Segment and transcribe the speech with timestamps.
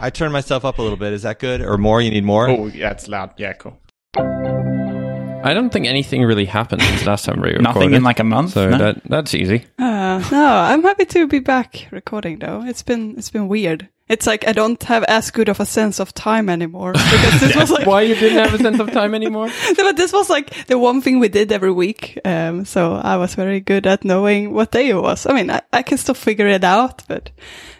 [0.00, 1.12] I turned myself up a little bit.
[1.12, 2.00] Is that good or more?
[2.00, 2.48] You need more?
[2.48, 3.34] Oh, yeah, it's loud.
[3.36, 3.78] Yeah, cool.
[4.16, 7.62] I don't think anything really happened since last time we recorded.
[7.62, 8.52] Nothing in like a month.
[8.52, 8.78] so no?
[8.78, 9.66] that that's easy.
[9.78, 12.64] Uh, no, I'm happy to be back recording though.
[12.64, 13.88] It's been it's been weird.
[14.08, 17.56] It's like I don't have as good of a sense of time anymore because this
[17.56, 19.48] was like Why you didn't have a sense of time anymore?
[19.76, 22.18] but this was like the one thing we did every week.
[22.24, 25.26] Um, so I was very good at knowing what day it was.
[25.26, 27.30] I mean, I, I can still figure it out, but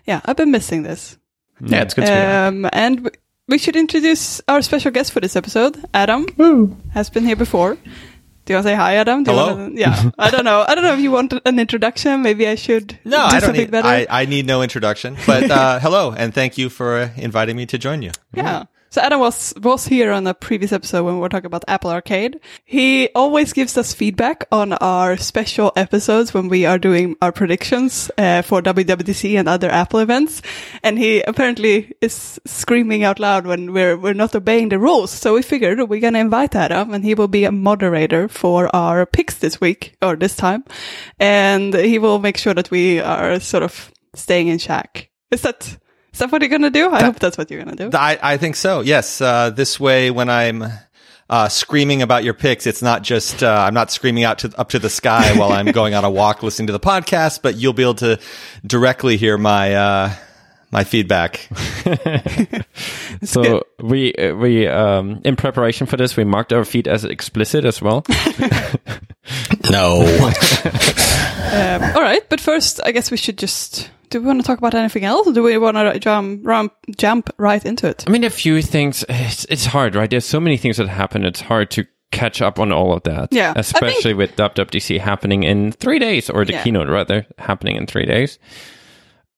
[0.06, 1.18] yeah, I've been missing this.
[1.60, 2.48] Yeah, it's good to be back.
[2.48, 3.10] Um, and
[3.48, 5.82] we should introduce our special guest for this episode.
[5.94, 7.74] Adam Who has been here before.
[7.74, 9.24] Do you want to say hi, Adam?
[9.24, 9.54] Do you Hello.
[9.56, 10.64] Wanna, yeah, I don't know.
[10.66, 12.22] I don't know if you want an introduction.
[12.22, 12.98] Maybe I should.
[13.04, 13.70] No, do I don't something need.
[13.70, 13.86] better.
[13.86, 15.18] I, I need no introduction.
[15.26, 18.10] But uh, hello, and thank you for uh, inviting me to join you.
[18.32, 18.64] Yeah.
[18.90, 21.90] So Adam was was here on a previous episode when we were talking about Apple
[21.90, 22.40] Arcade.
[22.64, 28.10] He always gives us feedback on our special episodes when we are doing our predictions
[28.16, 30.40] uh, for WWDC and other Apple events.
[30.82, 35.10] And he apparently is screaming out loud when we're we're not obeying the rules.
[35.10, 39.04] So we figured we're gonna invite Adam, and he will be a moderator for our
[39.04, 40.64] picks this week or this time,
[41.18, 45.10] and he will make sure that we are sort of staying in check.
[45.30, 45.76] Is that?
[46.18, 46.90] Is that what you're gonna do?
[46.90, 47.96] I hope that's what you're gonna do.
[47.96, 48.80] I, I think so.
[48.80, 49.20] Yes.
[49.20, 50.64] Uh, this way, when I'm
[51.30, 54.70] uh, screaming about your picks, it's not just uh, I'm not screaming out to up
[54.70, 57.72] to the sky while I'm going on a walk listening to the podcast, but you'll
[57.72, 58.18] be able to
[58.66, 60.12] directly hear my uh,
[60.72, 61.48] my feedback.
[63.24, 67.64] So we uh, we um in preparation for this we marked our feed as explicit
[67.64, 68.04] as well.
[69.70, 70.02] No.
[71.48, 73.90] Um, all right, but first, I guess we should just.
[74.10, 76.72] Do we want to talk about anything else, or do we want to jump, jump,
[76.98, 78.04] jump right into it?
[78.06, 79.02] I mean, a few things.
[79.08, 80.10] It's, it's hard, right?
[80.10, 81.24] There's so many things that happen.
[81.24, 83.32] It's hard to catch up on all of that.
[83.32, 86.62] Yeah, especially with WWDC happening in three days, or the Yeah.
[86.64, 88.38] keynote rather happening in three days.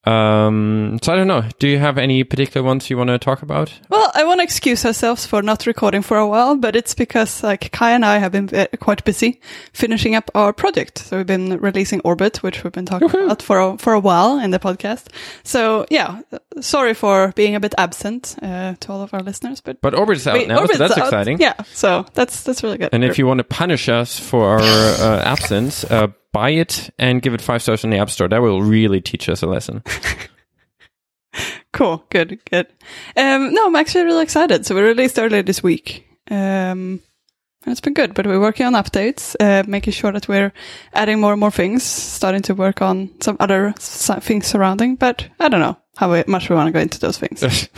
[0.05, 1.45] Um, so I don't know.
[1.59, 3.73] Do you have any particular ones you want to talk about?
[3.91, 7.43] Well, I want to excuse ourselves for not recording for a while, but it's because
[7.43, 9.41] like Kai and I have been uh, quite busy
[9.75, 10.99] finishing up our project.
[10.99, 14.39] So we've been releasing Orbit, which we've been talking about for a, for a while
[14.39, 15.09] in the podcast.
[15.45, 16.23] So yeah,
[16.61, 19.81] sorry for being a bit absent uh, to all of our listeners, but.
[19.83, 21.05] But Orbit's out we- now, so Orbit's that's out.
[21.09, 21.39] exciting.
[21.41, 22.89] Yeah, so that's that's really good.
[22.93, 27.23] And if you want to punish us for our uh, absence, uh, buy it and
[27.23, 28.29] give it five stars in the App Store.
[28.29, 29.83] That will really teach us a lesson.
[31.73, 32.05] Cool.
[32.11, 32.41] Good.
[32.51, 32.67] Good.
[33.17, 34.67] Um, no, I'm actually really excited.
[34.67, 36.05] So we released earlier this week.
[36.31, 37.01] Um,
[37.65, 40.53] and it's been good, but we're working on updates, uh, making sure that we're
[40.93, 45.29] adding more and more things, starting to work on some other s- things surrounding, but
[45.39, 47.69] I don't know how we- much we want to go into those things.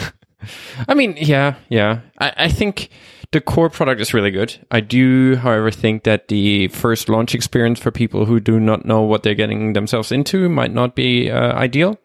[0.89, 2.01] I mean, yeah, yeah.
[2.19, 2.89] I, I think
[3.33, 4.57] the core product is really good.
[4.71, 9.03] I do, however, think that the first launch experience for people who do not know
[9.03, 11.99] what they're getting themselves into might not be uh, ideal.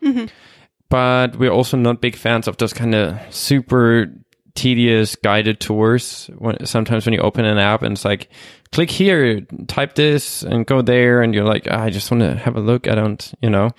[0.89, 4.07] But we're also not big fans of those kind of super
[4.55, 6.29] tedious guided tours.
[6.37, 8.29] When, sometimes when you open an app and it's like,
[8.71, 12.35] click here, type this, and go there, and you're like, "Ah, I just want to
[12.35, 12.87] have a look.
[12.87, 13.71] I don't, you know.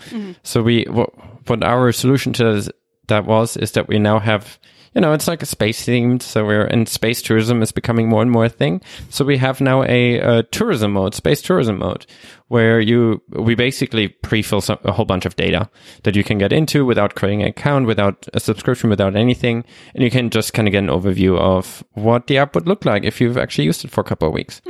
[0.43, 1.11] So we, what,
[1.49, 2.71] what our solution to
[3.09, 4.59] that was is that we now have,
[4.99, 6.23] you know, it's like a space themed.
[6.23, 8.83] So we're in space tourism is becoming more and more a thing.
[9.11, 12.05] So we have now a, uh tourism mode, space tourism mode,
[12.49, 15.71] where you we basically pre-fill some, a whole bunch of data
[16.03, 19.65] that you can get into without creating an account, without a subscription, without anything,
[19.95, 22.85] and you can just kind of get an overview of what the app would look
[22.85, 24.61] like if you've actually used it for a couple of weeks.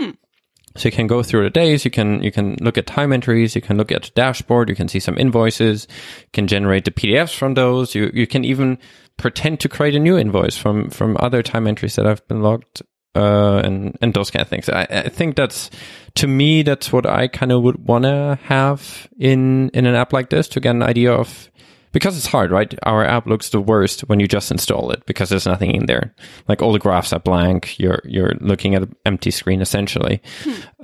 [0.76, 3.54] So you can go through the days, you can you can look at time entries,
[3.54, 5.88] you can look at the dashboard, you can see some invoices,
[6.20, 8.78] you can generate the PDFs from those, you you can even
[9.18, 12.82] pretend to create a new invoice from from other time entries that I've been logged
[13.14, 14.68] uh, and and those kind of things.
[14.68, 15.70] I, I think that's
[16.14, 20.12] to me that's what I kind of would want to have in in an app
[20.12, 21.50] like this to get an idea of
[21.90, 22.72] because it's hard, right?
[22.82, 26.14] Our app looks the worst when you just install it because there's nothing in there.
[26.46, 27.78] Like all the graphs are blank.
[27.78, 30.22] You're you're looking at an empty screen essentially.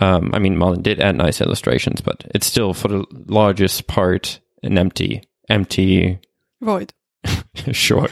[0.01, 4.41] Um, I mean, Malin did add nice illustrations, but it's still for the largest part
[4.63, 6.19] an empty empty
[6.61, 6.95] Void.
[7.73, 8.09] sure.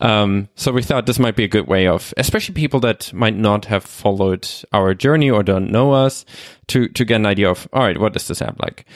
[0.00, 3.36] Um, so we thought this might be a good way of, especially people that might
[3.36, 6.24] not have followed our journey or don't know us,
[6.68, 8.86] to to get an idea of, all right, what is this app like?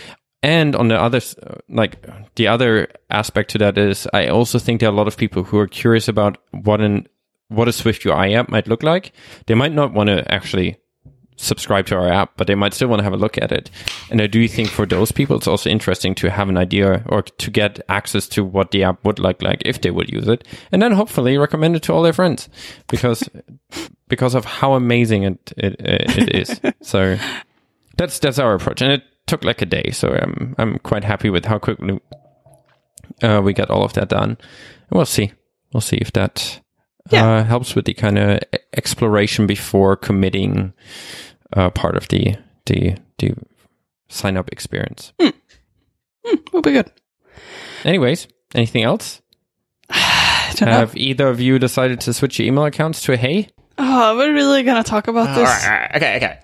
[0.42, 1.20] And on the other,
[1.68, 2.04] like
[2.34, 5.44] the other aspect to that is, I also think there are a lot of people
[5.44, 7.06] who are curious about what an
[7.48, 9.12] what a Swift UI app might look like.
[9.46, 10.78] They might not want to actually
[11.36, 13.70] subscribe to our app, but they might still want to have a look at it.
[14.10, 17.22] And I do think for those people, it's also interesting to have an idea or
[17.22, 20.46] to get access to what the app would look like if they would use it,
[20.70, 22.48] and then hopefully recommend it to all their friends
[22.88, 23.28] because
[24.08, 26.60] because of how amazing it it, it is.
[26.82, 27.18] so
[27.96, 29.90] that's that's our approach, and it took like a day.
[29.92, 32.00] So I'm I'm quite happy with how quickly
[33.22, 34.30] uh, we got all of that done.
[34.30, 34.38] And
[34.90, 35.32] we'll see.
[35.72, 36.60] we'll see if that
[37.10, 37.28] Yeah.
[37.38, 38.40] uh, helps with the kind of
[38.76, 40.72] exploration before committing
[41.54, 43.34] uh, part of the the the
[44.08, 45.12] sign up experience.
[46.52, 46.90] We'll be good.
[47.84, 49.20] Anyways, anything else?
[49.90, 50.76] I don't know.
[50.76, 53.48] Have either of you decided to switch your email accounts to a Hey?
[53.78, 55.44] Oh, we're really gonna talk about All this.
[55.44, 56.38] right, all right, okay, okay.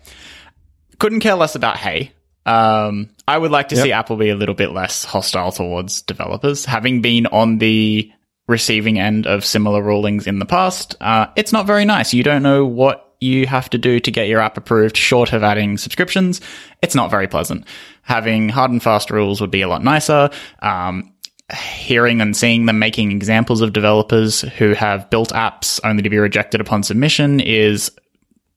[0.99, 2.13] Couldn't care less about Hey.
[2.47, 6.65] Um, I would like to see Apple be a little bit less hostile towards developers.
[6.65, 8.11] Having been on the
[8.49, 12.13] receiving end of similar rulings in the past, uh, it's not very nice.
[12.13, 15.43] You don't know what you have to do to get your app approved short of
[15.43, 16.41] adding subscriptions.
[16.83, 17.67] It's not very pleasant.
[18.03, 20.31] Having hard and fast rules would be a lot nicer.
[20.61, 21.13] Um,
[21.57, 26.19] hearing and seeing them making examples of developers who have built apps only to be
[26.19, 27.91] rejected upon submission is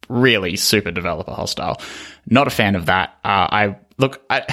[0.10, 1.82] really super developer hostile.
[2.28, 3.10] Not a fan of that.
[3.24, 4.44] Uh, I look, I,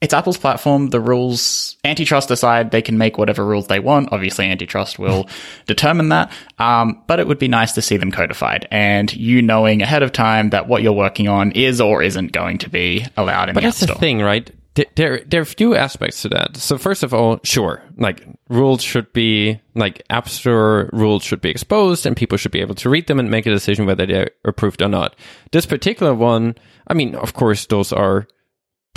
[0.00, 0.90] it's Apple's platform.
[0.90, 4.12] The rules, antitrust aside, they can make whatever rules they want.
[4.12, 5.28] Obviously, antitrust will
[5.66, 6.32] determine that.
[6.58, 10.12] Um, but it would be nice to see them codified and you knowing ahead of
[10.12, 13.62] time that what you're working on is or isn't going to be allowed in But
[13.62, 14.50] the App that's the thing, right?
[14.94, 16.56] There, there are a few aspects to that.
[16.56, 21.50] So first of all, sure, like rules should be like App Store rules should be
[21.50, 24.30] exposed, and people should be able to read them and make a decision whether they're
[24.44, 25.16] approved or not.
[25.50, 26.54] This particular one,
[26.86, 28.28] I mean, of course, those are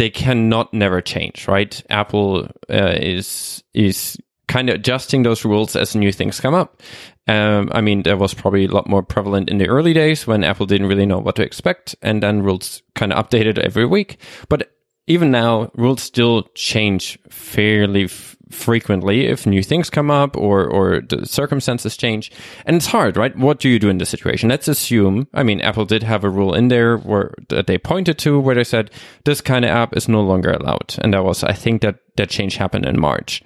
[0.01, 1.83] they cannot never change, right?
[1.92, 4.18] Apple uh, is is
[4.48, 6.81] kind of adjusting those rules as new things come up.
[7.27, 10.44] Um, I mean, that was probably a lot more prevalent in the early days when
[10.44, 14.18] Apple didn't really know what to expect, and then rules kind of updated every week.
[14.50, 14.71] But
[15.06, 18.07] even now, rules still change fairly
[18.51, 22.31] frequently if new things come up or or the circumstances change,
[22.65, 23.36] and it's hard, right?
[23.36, 24.50] What do you do in this situation?
[24.50, 28.18] Let's assume, I mean, Apple did have a rule in there where that they pointed
[28.19, 28.92] to where they said
[29.25, 32.30] this kind of app is no longer allowed, and that was, I think, that that
[32.30, 33.42] change happened in March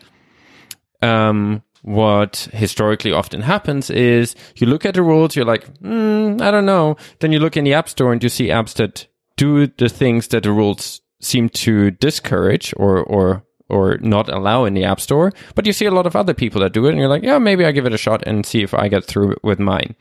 [1.06, 6.52] um, what historically often happens is you look at the rules, you're like, mm, I
[6.52, 6.98] don't know.
[7.20, 9.08] Then you look in the App Store and you see apps that
[9.38, 14.74] do the things that the rules seem to discourage or or or not allow in
[14.74, 15.32] the App Store.
[15.56, 17.40] But you see a lot of other people that do it, and you're like, yeah,
[17.40, 19.96] maybe I give it a shot and see if I get through with mine.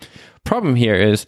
[0.45, 1.27] Problem here is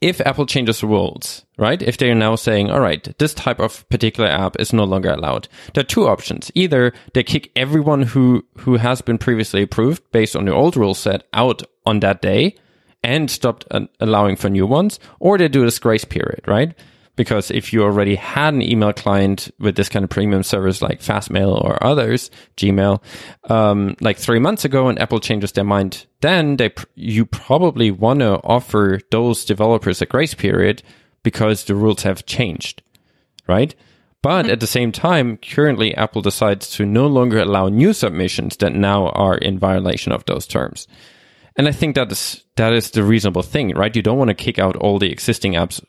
[0.00, 1.80] if Apple changes the rules, right?
[1.80, 5.48] If they're now saying, all right, this type of particular app is no longer allowed,
[5.72, 6.50] there are two options.
[6.54, 10.94] Either they kick everyone who, who has been previously approved based on the old rule
[10.94, 12.54] set out on that day
[13.02, 16.74] and stopped uh, allowing for new ones, or they do this grace period, right?
[17.16, 21.00] Because if you already had an email client with this kind of premium service like
[21.00, 23.02] Fastmail or others, Gmail,
[23.50, 27.90] um, like three months ago, and Apple changes their mind, then they pr- you probably
[27.90, 30.82] want to offer those developers a grace period
[31.22, 32.82] because the rules have changed,
[33.48, 33.74] right?
[34.22, 38.74] But at the same time, currently Apple decides to no longer allow new submissions that
[38.74, 40.88] now are in violation of those terms.
[41.56, 43.94] And I think that is that is the reasonable thing, right?
[43.94, 45.82] You don't want to kick out all the existing apps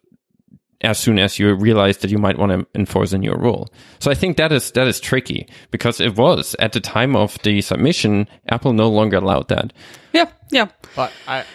[0.81, 3.69] as soon as you realize that you might want to enforce a new rule.
[3.99, 7.37] So I think that is that is tricky because it was at the time of
[7.43, 9.73] the submission, Apple no longer allowed that.
[10.13, 10.67] Yeah, yeah.
[10.95, 11.45] But I,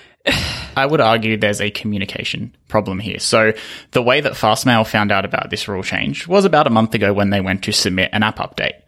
[0.77, 3.19] I would argue there's a communication problem here.
[3.19, 3.53] So
[3.93, 7.13] the way that Fastmail found out about this rule change was about a month ago
[7.13, 8.81] when they went to submit an app update.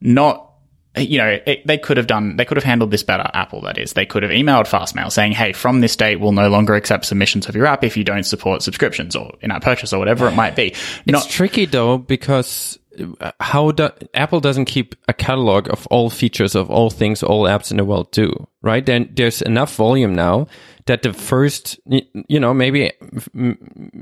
[0.00, 0.51] Not,
[0.96, 3.28] you know, it, they could have done, they could have handled this better.
[3.32, 3.94] Apple, that is.
[3.94, 7.48] They could have emailed Fastmail saying, "Hey, from this date, we'll no longer accept submissions
[7.48, 10.56] of your app if you don't support subscriptions or in-app purchase or whatever it might
[10.56, 10.74] be."
[11.04, 12.78] It's Not, tricky though because
[13.20, 17.44] uh, how do, Apple doesn't keep a catalog of all features of all things all
[17.44, 18.84] apps in the world do, right?
[18.86, 20.46] Then there's enough volume now
[20.86, 22.90] that the first, you know, maybe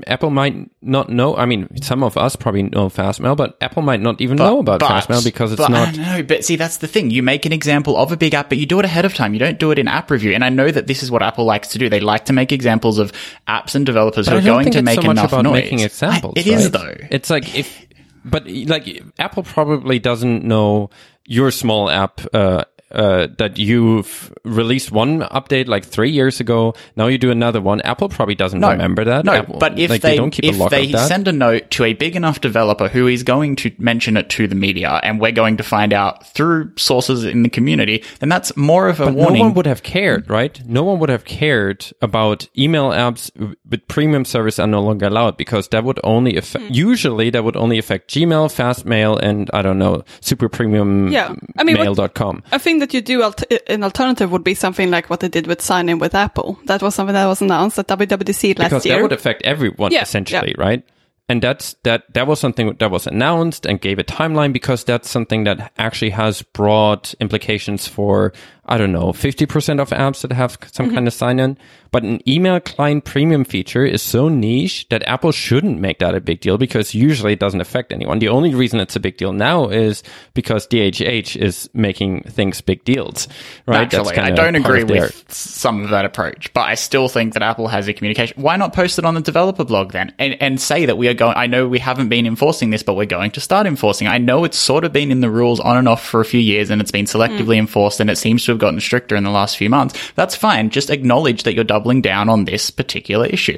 [0.07, 1.35] Apple might not know.
[1.35, 4.81] I mean, some of us probably know Fastmail, but Apple might not even know about
[4.81, 5.95] Fastmail because it's but, not.
[5.95, 7.11] No, but see, that's the thing.
[7.11, 9.33] You make an example of a big app, but you do it ahead of time.
[9.33, 10.33] You don't do it in app review.
[10.33, 11.89] And I know that this is what Apple likes to do.
[11.89, 13.11] They like to make examples of
[13.47, 15.53] apps and developers But who are going to make so enough about noise.
[15.63, 16.33] making examples.
[16.37, 16.71] I- It is right?
[16.71, 16.95] though.
[17.11, 17.85] It's like if,
[18.25, 20.89] but like Apple probably doesn't know
[21.25, 22.21] your small app.
[22.33, 26.73] Uh, uh, that you've released one update like three years ago.
[26.95, 27.81] Now you do another one.
[27.81, 29.25] Apple probably doesn't No, remember that.
[29.25, 31.27] No, Apple, but if like, they, don't keep if a log they of that, send
[31.27, 34.55] a note to a big enough developer who is going to mention it to the
[34.55, 38.89] media, and we're going to find out through sources in the community, then that's more
[38.89, 39.39] of a But warning.
[39.39, 40.61] no one would have cared, right?
[40.67, 43.31] No one would have cared about email apps
[43.69, 47.55] with premium service are no longer allowed because that would only affect, usually that would
[47.55, 51.33] only affect Gmail, Fastmail, and I don't know, super premium Yeah.
[51.57, 52.43] I mean, what- mail.com.
[52.51, 55.29] I think that you do alt- uh, an alternative would be something like what they
[55.29, 56.59] did with sign in with Apple.
[56.65, 58.95] That was something that was announced at WWDC last because year.
[58.97, 60.83] that would affect everyone Yeah, essentially, right?
[61.29, 65.09] And that's that that was something that was announced and gave a timeline because that's
[65.09, 68.33] something that actually has broad implications for
[68.71, 70.95] I don't know, 50% of apps that have some mm-hmm.
[70.95, 71.57] kind of sign in.
[71.91, 76.21] But an email client premium feature is so niche that Apple shouldn't make that a
[76.21, 78.19] big deal because usually it doesn't affect anyone.
[78.19, 82.85] The only reason it's a big deal now is because DHH is making things big
[82.85, 83.27] deals,
[83.65, 83.91] right?
[83.91, 87.09] That's Actually, I don't agree of their- with some of that approach, but I still
[87.09, 88.41] think that Apple has a communication.
[88.41, 91.13] Why not post it on the developer blog then and, and say that we are
[91.13, 94.07] going, I know we haven't been enforcing this, but we're going to start enforcing.
[94.07, 96.39] I know it's sort of been in the rules on and off for a few
[96.39, 97.59] years and it's been selectively mm.
[97.59, 100.11] enforced and it seems to have gotten stricter in the last few months.
[100.15, 100.69] That's fine.
[100.69, 103.57] Just acknowledge that you're doubling down on this particular issue.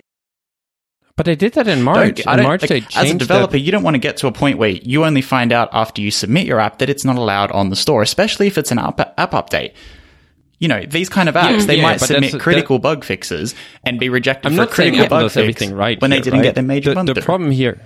[1.15, 2.22] But they did that in March.
[2.22, 3.60] In March, like, as a developer, that.
[3.60, 6.10] you don't want to get to a point where you only find out after you
[6.10, 9.00] submit your app that it's not allowed on the store, especially if it's an app,
[9.00, 9.74] app update.
[10.57, 14.10] You know, these kind of apps, they yeah, might submit critical bug fixes and be
[14.10, 16.45] rejected I'm for not saying critical Apple bug does everything right when they didn't right?
[16.45, 17.79] get their major the, the problem here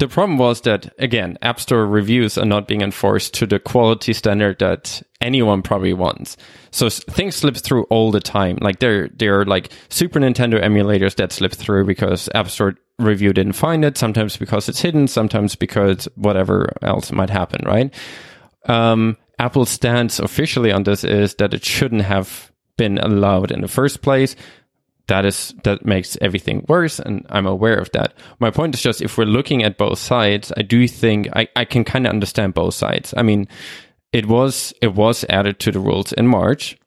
[0.00, 4.14] the problem was that again app store reviews are not being enforced to the quality
[4.14, 6.38] standard that anyone probably wants.
[6.70, 8.56] So things slip through all the time.
[8.60, 13.32] Like there there are like super nintendo emulators that slip through because app store review
[13.34, 17.94] didn't find it sometimes because it's hidden sometimes because whatever else might happen right?
[18.66, 23.68] Um, Apple's stance officially on this is that it shouldn't have been allowed in the
[23.68, 24.34] first place.
[25.10, 28.14] That is that makes everything worse, and I'm aware of that.
[28.38, 31.64] My point is just if we're looking at both sides, I do think I, I
[31.64, 33.12] can kind of understand both sides.
[33.16, 33.48] I mean,
[34.12, 36.78] it was it was added to the rules in March,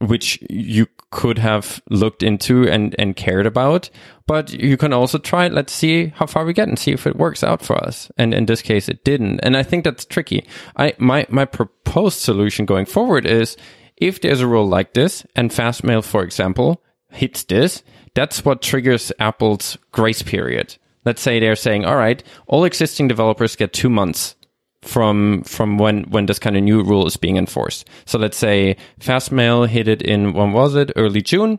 [0.00, 3.90] which you could have looked into and, and cared about.
[4.26, 5.52] But you can also try, it.
[5.52, 8.10] let's see how far we get and see if it works out for us.
[8.18, 9.38] And in this case, it didn't.
[9.44, 10.48] And I think that's tricky.
[10.76, 13.56] I, my, my proposed solution going forward is
[13.96, 17.82] if there's a rule like this and Fastmail, for example, hits this,
[18.14, 20.76] that's what triggers Apple's grace period.
[21.04, 24.36] Let's say they're saying, all right, all existing developers get two months
[24.82, 27.88] from from when when this kind of new rule is being enforced.
[28.06, 31.58] So let's say Fastmail hit it in when was it early June.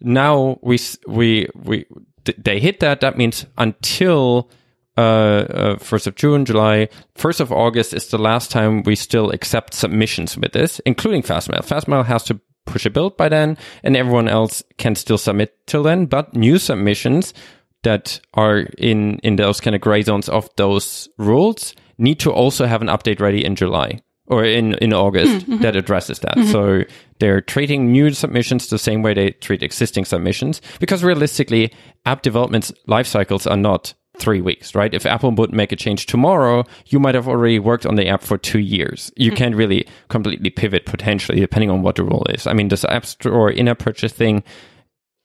[0.00, 1.86] Now we we we
[2.24, 3.00] they hit that.
[3.00, 4.50] That means until
[4.96, 9.74] uh, first of June, July, first of August is the last time we still accept
[9.74, 11.66] submissions with this, including Fastmail.
[11.66, 15.82] Fastmail has to push a build by then, and everyone else can still submit till
[15.82, 16.06] then.
[16.06, 17.34] But new submissions
[17.82, 22.66] that are in in those kind of gray zones of those rules need to also
[22.66, 25.62] have an update ready in July or in in August mm-hmm.
[25.62, 26.36] that addresses that.
[26.36, 26.50] Mm-hmm.
[26.50, 26.82] So
[27.18, 31.72] they're treating new submissions the same way they treat existing submissions because realistically,
[32.06, 34.94] app development life cycles are not three weeks, right?
[34.94, 38.22] If Apple would make a change tomorrow, you might have already worked on the app
[38.22, 39.10] for two years.
[39.16, 42.46] You can't really completely pivot potentially depending on what the rule is.
[42.46, 44.44] I mean, this app store in-app purchase thing,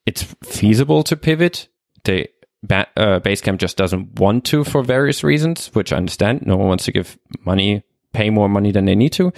[0.06, 1.68] it's feasible to pivot.
[2.04, 2.28] The
[2.64, 6.46] ba- uh, Basecamp just doesn't want to for various reasons, which I understand.
[6.46, 9.32] No one wants to give money, pay more money than they need to.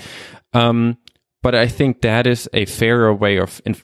[0.53, 0.97] Um,
[1.41, 3.75] but I think that is a fairer way of in-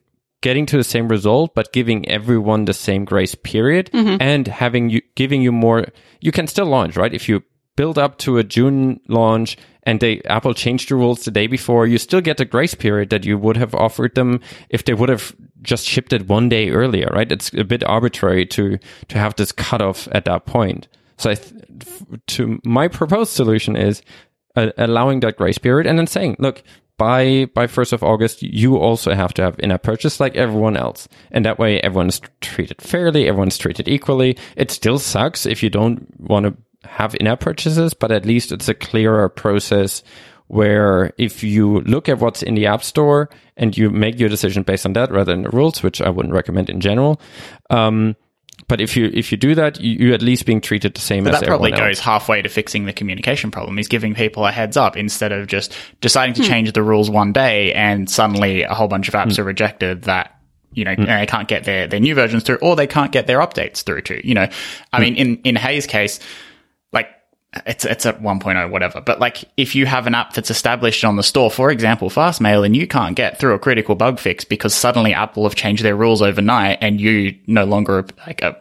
[0.46, 3.90] getting to the same result, but giving everyone the same grace period
[4.22, 5.86] and having you giving you more.
[6.22, 7.14] You can still launch, right?
[7.14, 7.42] If you
[7.76, 11.88] build up to a June launch and they Apple changed the rules the day before,
[11.88, 15.10] you still get the grace period that you would have offered them if they would
[15.10, 17.32] have just shipped it one day earlier, right?
[17.32, 20.88] It's a bit arbitrary to to have this cutoff at that point.
[21.18, 21.54] So I th-
[22.38, 24.04] to my proposed solution is
[24.56, 26.62] uh, allowing that grace period and then saying, look,
[26.98, 31.08] by by first of August, you also have to have in-app purchase like everyone else,
[31.32, 34.38] and that way everyone's treated fairly, everyone's treated equally.
[34.56, 38.70] It still sucks if you don't want to have in-app purchases, but at least it's
[38.70, 40.04] a clearer process
[40.48, 44.64] where if you look at what's in the app store and you make your decision
[44.64, 47.20] based on that rather than the rules, which I wouldn't recommend in general.
[47.70, 48.16] Um,
[48.68, 51.24] but if you if you do that, you, you're at least being treated the same
[51.24, 52.00] But as that probably goes else.
[52.00, 53.78] halfway to fixing the communication problem.
[53.80, 57.32] Is giving people a heads up instead of just deciding to change the rules one
[57.34, 60.32] day and suddenly a whole bunch of apps are rejected that
[60.74, 61.06] you know Hmm.
[61.06, 64.02] they can't get their their new versions through or they can't get their updates through
[64.02, 64.28] to.
[64.28, 64.48] You know,
[64.92, 65.02] I Hmm.
[65.04, 66.20] mean, in in Hey's case,
[67.66, 69.02] it's it's at 1.0 whatever.
[69.02, 72.66] But like if you have an app that's established on the store for example fastmail
[72.66, 75.96] and you can't get through a critical bug fix because suddenly apple have changed their
[75.96, 78.58] rules overnight and you no longer like a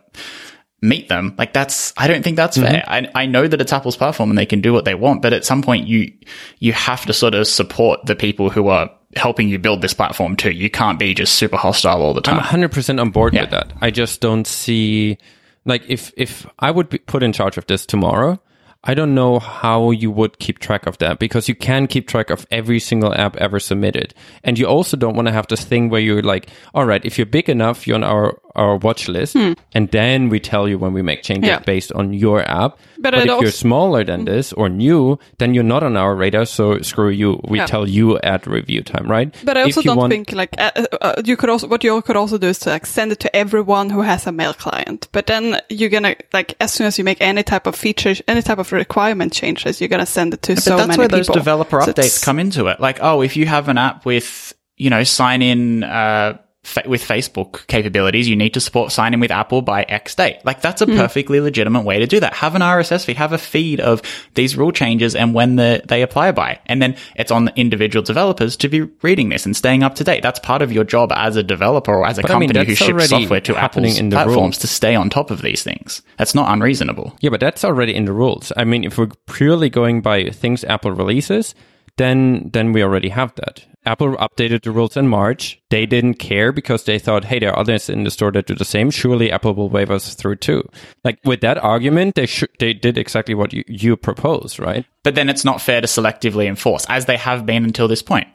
[0.81, 2.85] meet them like that's i don't think that's fair.
[2.87, 3.17] Mm-hmm.
[3.17, 5.33] I, I know that it's apple's platform and they can do what they want but
[5.33, 6.13] at some point you
[6.59, 10.35] you have to sort of support the people who are helping you build this platform
[10.37, 10.51] too.
[10.51, 12.41] You can't be just super hostile all the time.
[12.41, 13.43] I'm 100% on board Yeah.
[13.43, 13.73] with that.
[13.81, 15.19] I just don't see
[15.65, 18.41] like if if I would be put in charge of this tomorrow,
[18.85, 22.31] I don't know how you would keep track of that because you can keep track
[22.31, 24.15] of every single app ever submitted.
[24.45, 27.17] And you also don't want to have this thing where you're like, all right, if
[27.19, 29.37] you're big enough, you're on our, our watch list.
[29.37, 31.55] And then we tell you when we make changes Hmm.
[31.55, 31.59] Yeah.
[31.61, 32.79] based on your app.
[32.99, 36.15] But But, if also- you're smaller than this or new, then you're not on our
[36.15, 36.45] radar.
[36.47, 37.41] So screw you.
[37.49, 37.67] We Yeah.
[37.67, 39.35] tell you at review time, right?
[39.45, 42.01] But I also don't want- think like uh, uh, uh, you could also what you
[42.03, 45.09] could also do is to like send it to everyone who has a mail client.
[45.13, 48.43] But then you're gonna like as soon as you make any type of feature, any
[48.43, 51.29] type of requirement changes, you're gonna send it to But so that's many where those
[51.29, 52.81] developer So updates come into it.
[52.81, 57.03] Like, oh, if you have an app with, you know, sign in, uh, fa- with
[57.03, 60.39] Facebook capabilities, you need to support sign in with Apple by X date.
[60.45, 60.97] Like, that's a hmm.
[60.97, 62.35] perfectly legitimate way to do that.
[62.35, 64.03] Have an RSS feed, have a feed of
[64.35, 66.59] these rule changes and when the, they apply by.
[66.67, 70.05] And then it's on the individual developers to be reading this and staying up to
[70.05, 70.23] date.
[70.23, 72.67] That's part of your job as a developer or as a But I mean, company
[72.67, 74.59] who ships software to Apple's platforms rules.
[74.59, 76.03] to stay on top of these things.
[76.19, 77.17] That's not unreasonable.
[77.21, 78.53] Yeah, but that's already in the rules.
[78.57, 81.55] I mean, if we're purely going by things Apple releases,
[81.97, 83.65] then then we already have that.
[83.87, 85.61] Apple updated the rules in March.
[85.69, 88.55] They didn't care because they thought, hey, there are others in the store that do
[88.55, 88.91] the same.
[88.91, 90.67] Surely Apple will wave us through too.
[91.05, 94.87] Like with that argument, they sh- they did exactly what you, you propose, right?
[95.03, 98.27] but then it's not fair to selectively enforce, as they have been until this point.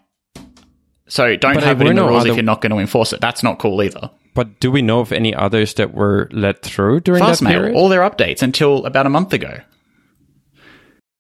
[1.08, 3.12] So don't But have it in the rules other- if you're not going to enforce
[3.13, 3.20] it.
[3.22, 4.12] That's not cool either.
[4.36, 7.75] But do we know of any others that were let through during that Fastmail, period?
[7.75, 9.58] all their updates until about a month ago.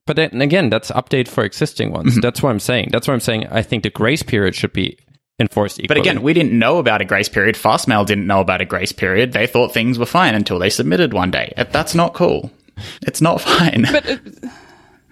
[0.09, 2.13] But then again, that's update for existing ones.
[2.13, 2.21] Mm-hmm.
[2.21, 2.89] That's what I'm saying.
[2.91, 3.45] That's what I'm saying.
[3.51, 4.97] I think the grace period should be
[5.39, 5.87] enforced equally.
[5.87, 7.53] But again, we didn't know about a grace period.
[7.53, 9.33] Fastmail didn't know about a grace period.
[9.33, 11.53] They thought things were fine until they submitted one day.
[11.55, 12.49] That's not cool.
[13.03, 13.85] It's not fine.
[13.91, 14.19] But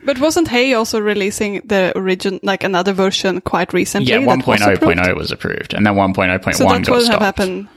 [0.04, 4.14] but wasn't Hey also releasing the origin like another version quite recently?
[4.14, 5.00] yeah, that was approved?
[5.00, 7.68] 1.0.0 was approved, and then 1.0.1 So that got would have happened.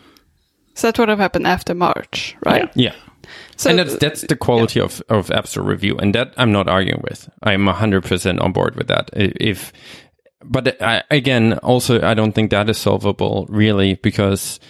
[0.72, 2.70] So that would have happened after March, right?
[2.74, 2.94] yeah.
[3.56, 6.68] So and that's that's the quality of of App Store review, and that I'm not
[6.68, 7.28] arguing with.
[7.42, 9.10] I'm hundred percent on board with that.
[9.12, 9.72] If,
[10.42, 14.60] but I, again, also I don't think that is solvable really because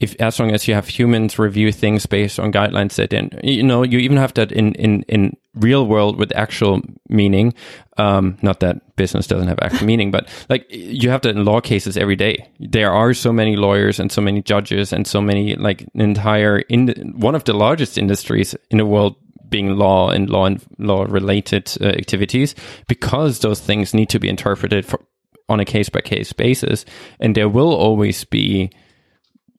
[0.00, 3.62] if as long as you have humans review things based on guidelines that then you
[3.62, 7.54] know you even have that in in in real world with actual meaning.
[7.96, 11.60] Um, not that business doesn't have actual meaning, but like you have that in law
[11.60, 12.48] cases every day.
[12.60, 17.14] There are so many lawyers and so many judges and so many like entire in
[17.16, 19.16] one of the largest industries in the world
[19.48, 22.54] being law and law and law related uh, activities
[22.86, 25.00] because those things need to be interpreted for,
[25.48, 26.84] on a case by case basis,
[27.20, 28.70] and there will always be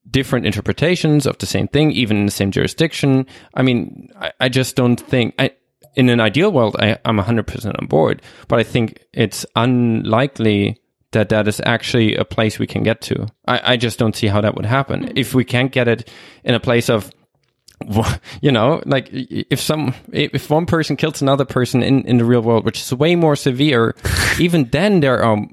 [0.10, 3.26] different interpretations of the same thing, even in the same jurisdiction.
[3.54, 5.52] I mean, I, I just don't think I.
[5.96, 10.80] In an ideal world, I, I'm 100% on board, but I think it's unlikely
[11.12, 13.28] that that is actually a place we can get to.
[13.48, 15.06] I, I just don't see how that would happen.
[15.06, 15.14] Mm.
[15.16, 16.10] If we can't get it
[16.44, 17.12] in a place of
[18.42, 22.42] you know, like if some if one person kills another person in in the real
[22.42, 23.96] world, which is way more severe,
[24.40, 25.48] even then there are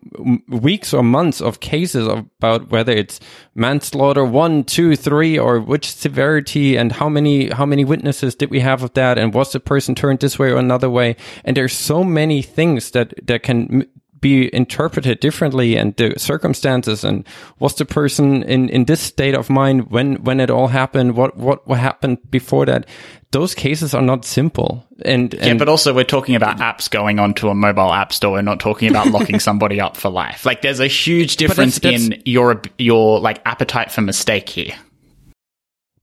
[0.49, 3.21] weeks or months of cases about whether it's
[3.55, 8.61] manslaughter one, two, three, or which severity, and how many how many witnesses did we
[8.61, 11.73] have of that, and was the person turned this way or another way, and there's
[11.73, 13.87] so many things that that can.
[14.21, 17.27] Be interpreted differently and the circumstances and
[17.59, 21.17] was the person in, in this state of mind when, when it all happened?
[21.17, 22.87] What, what, what happened before that?
[23.33, 24.87] Those cases are not simple.
[25.05, 28.33] And, Yeah, but also we're talking about apps going onto a mobile app store.
[28.33, 30.47] We're not talking about locking somebody up for life.
[30.47, 34.75] Like there's a huge difference that's- in your your like appetite for mistake here.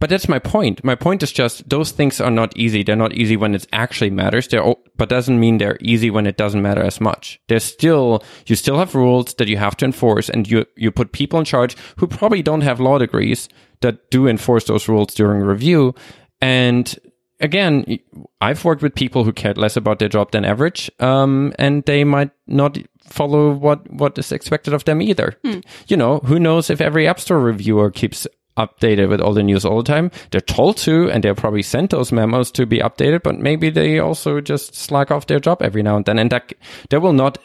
[0.04, 0.84] But that's my point.
[0.84, 2.84] My point is just those things are not easy.
[2.84, 4.50] They're not easy when it actually matters.
[4.50, 7.39] They're, but doesn't mean they're easy when it doesn't matter as much.
[7.48, 11.13] There's still, you still have rules that you have to enforce and you, you put
[11.13, 13.48] people in charge who probably don't have law degrees
[13.80, 15.96] that do enforce those rules during review.
[16.42, 17.00] And
[17.39, 17.98] again,
[18.42, 20.92] I've worked with people who cared less about their job than average.
[21.00, 25.39] Um, and they might not follow what, what is expected of them either.
[25.88, 29.66] You know, who knows if every App Store reviewer keeps updated with all the news
[29.66, 30.12] all the time.
[30.32, 34.00] They're told to, and they're probably sent those memos to be updated, but maybe they
[34.00, 36.20] also just slack off their job every now and then.
[36.20, 36.54] And that,
[36.89, 37.38] that will not,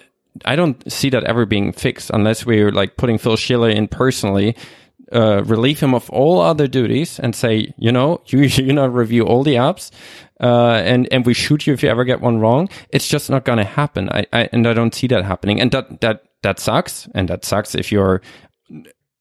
[0.45, 4.57] I don't see that ever being fixed unless we're like putting Phil Schiller in personally,
[5.13, 9.25] uh, relieve him of all other duties and say, you know, you, you not review
[9.25, 9.91] all the apps,
[10.41, 12.69] uh, and, and we shoot you if you ever get one wrong.
[12.91, 14.09] It's just not going to happen.
[14.11, 15.61] I, I, and I don't see that happening.
[15.61, 17.09] And that, that, that sucks.
[17.15, 18.23] And that sucks if you're,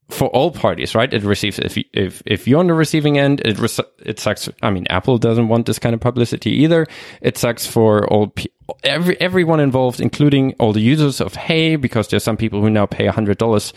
[0.09, 1.13] for all parties, right?
[1.13, 4.49] It receives if you, if if you're on the receiving end, it res- it sucks.
[4.61, 6.87] I mean, Apple doesn't want this kind of publicity either.
[7.21, 8.45] It sucks for all pe-
[8.83, 12.85] every everyone involved, including all the users of Hey, because there's some people who now
[12.85, 13.73] pay hundred dollars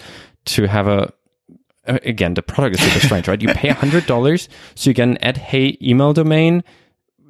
[0.47, 1.13] to have a.
[1.87, 3.41] Uh, again, the product is super strange, right?
[3.41, 6.63] You pay hundred dollars, so you get an at Hey email domain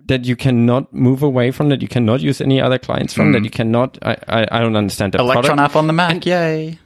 [0.06, 3.42] that you cannot move away from, that you cannot use any other clients from, that
[3.42, 3.44] mm.
[3.44, 3.96] you cannot.
[4.02, 5.70] I, I, I don't understand the Electron product.
[5.70, 6.78] app on the Mac, and, yay.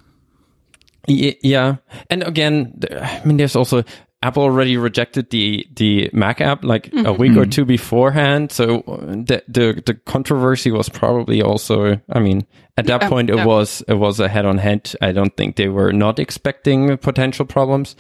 [1.09, 1.77] Y- Yeah,
[2.11, 3.85] and again, I mean, there's also
[4.23, 8.83] Apple already rejected the the Mac app like a week or two beforehand, so
[9.27, 12.01] the the the controversy was probably also.
[12.09, 12.47] I mean,
[12.79, 13.45] at that Yeah, point, it yeah.
[13.45, 14.95] was it was a head on head.
[15.03, 17.97] I don't think they were not expecting potential problems.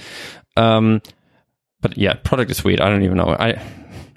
[0.56, 1.02] Um,
[1.82, 2.80] but yeah, product is sweet.
[2.80, 3.36] I don't even know.
[3.38, 3.60] I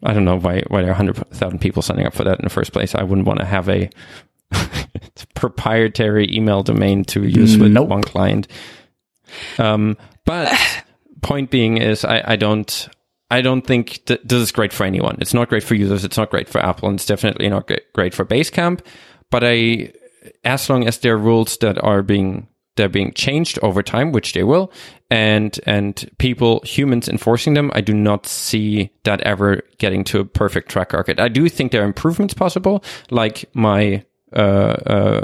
[0.04, 2.46] I don't know why why there are hundred thousand people signing up for that in
[2.46, 2.96] the first place.
[2.96, 3.90] I wouldn't want to have a
[5.36, 7.90] proprietary email domain to use with Nope.
[7.90, 8.48] one client.
[9.58, 10.54] Um, but
[11.22, 12.90] point being is, I, I don't.
[13.30, 15.18] I don't think that this is great for anyone.
[15.20, 16.06] It's not great for users.
[16.06, 18.80] It's not great for Apple, and it's definitely not great- great for Basecamp.
[19.30, 19.92] But I,
[20.46, 24.34] as long as there are rules that are being they're being changed over time, which
[24.34, 24.72] they will,
[25.10, 30.26] and and people humans enforcing them, I do not see that ever getting to a
[30.26, 31.20] perfect track record.
[31.20, 35.22] I do think there are improvements possible, like my uh, uh,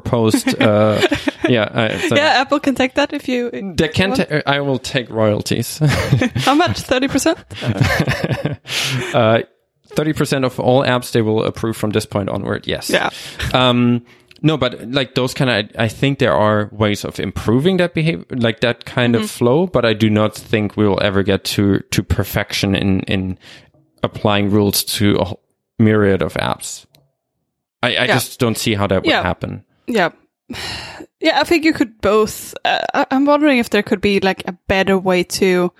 [0.00, 0.98] proposed, uh,
[1.48, 3.50] yeah, uh, so Yeah, Apple can take that if you.
[3.76, 4.12] They can.
[4.14, 5.78] ta- I will take royalties.
[6.46, 6.80] How much?
[6.80, 7.38] Thirty percent.
[9.14, 9.42] Uh,
[9.96, 12.66] Thirty percent of all apps they will approve from this point onward.
[12.66, 12.90] Yes.
[12.90, 13.10] Yeah.
[13.52, 14.02] Um,
[14.42, 18.24] no, but like those kind of, I think there are ways of improving that behavior,
[18.30, 19.24] like that kind Mm-hmm.
[19.24, 19.66] of flow.
[19.68, 23.38] But I do not think we will ever get to to perfection in in
[24.02, 25.40] applying rules to a whole
[25.78, 26.86] myriad of apps.
[27.82, 28.14] I, I Yeah.
[28.14, 29.22] just don't see how that would Yeah.
[29.22, 29.62] happen.
[29.86, 30.10] Yeah.
[31.20, 32.54] Yeah, I think you could both.
[32.66, 35.72] Uh, I'm wondering if there could be like a better way to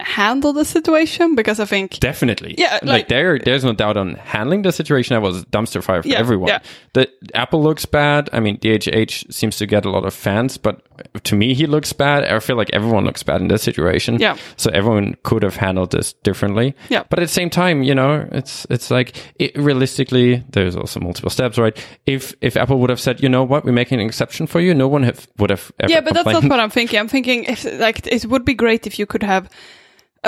[0.00, 2.54] handle the situation because I think Definitely.
[2.56, 5.14] Yeah, like, like- there, there's no doubt on handling the situation.
[5.14, 6.48] That was dumpster fire for Yeah, everyone.
[6.48, 6.60] yeah.
[6.92, 8.30] The Apple looks bad.
[8.32, 10.82] I mean, DHH seems to get a lot of fans, but
[11.24, 12.24] to me, he looks bad.
[12.24, 14.18] I feel like everyone looks bad in this situation.
[14.20, 14.36] Yeah.
[14.56, 16.74] So everyone could have handled this differently.
[16.88, 17.02] Yeah.
[17.08, 21.30] But at the same time, you know, it's it's like it, realistically, there's also multiple
[21.30, 21.76] steps, right?
[22.06, 24.74] If if Apple would have said, you know what, we're making an exception for you,
[24.74, 26.98] no one have, would have ever yeah, but that's not what I'm thinking.
[27.00, 29.48] I'm thinking if like it would be great if you could have.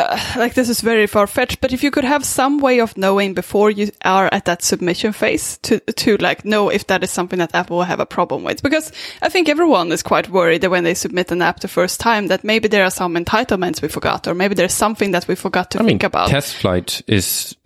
[0.00, 2.96] Uh, like this is very far fetched, but if you could have some way of
[2.96, 7.10] knowing before you are at that submission phase to to like know if that is
[7.10, 10.62] something that Apple will have a problem with, because I think everyone is quite worried
[10.62, 13.82] that when they submit an app the first time that maybe there are some entitlements
[13.82, 16.28] we forgot, or maybe there's something that we forgot to I mean, think about.
[16.28, 17.56] test flight is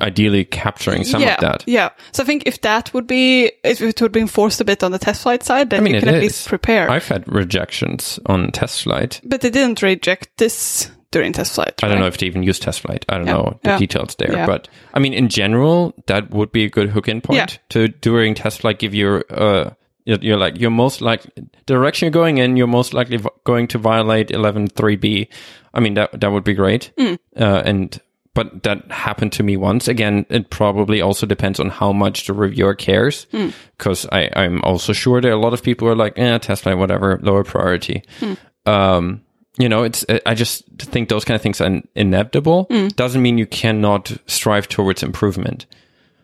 [0.00, 1.64] ideally capturing some yeah, of that.
[1.66, 1.90] Yeah.
[2.12, 4.92] So I think if that would be, if it would be enforced a bit on
[4.92, 6.22] the test flight side, then I mean, you can at is.
[6.22, 6.90] least prepare.
[6.90, 9.20] I've had rejections on test flight.
[9.24, 11.74] but they didn't reject this during test flight.
[11.82, 13.04] I don't know if they even use test flight.
[13.08, 13.32] I don't Yeah.
[13.34, 13.78] know the Yeah.
[13.78, 14.32] details there.
[14.32, 14.46] Yeah.
[14.46, 18.34] But I mean, in general, that would be a good hook in point to during
[18.34, 19.70] test flight give you, uh,
[20.04, 21.30] you're, like, you're most likely,
[21.66, 25.28] direction you're going in, you're most likely going to violate 11.3b.
[25.72, 26.90] I mean, that, that would be great.
[26.98, 27.18] Mm.
[27.38, 27.98] Uh, and,
[28.34, 29.86] but that happened to me once.
[29.88, 33.26] Again, it probably also depends on how much the reviewer cares.
[33.32, 33.52] Mm.
[33.78, 36.36] Cause I, I'm also sure there are a lot of people who are like, eh,
[36.38, 38.02] test flight, whatever, lower priority.
[38.20, 38.36] Mm.
[38.66, 39.20] Um,
[39.58, 42.66] you know, it's, I just think those kind of things are inevitable.
[42.70, 42.94] Mm.
[42.96, 45.66] Doesn't mean you cannot strive towards improvement.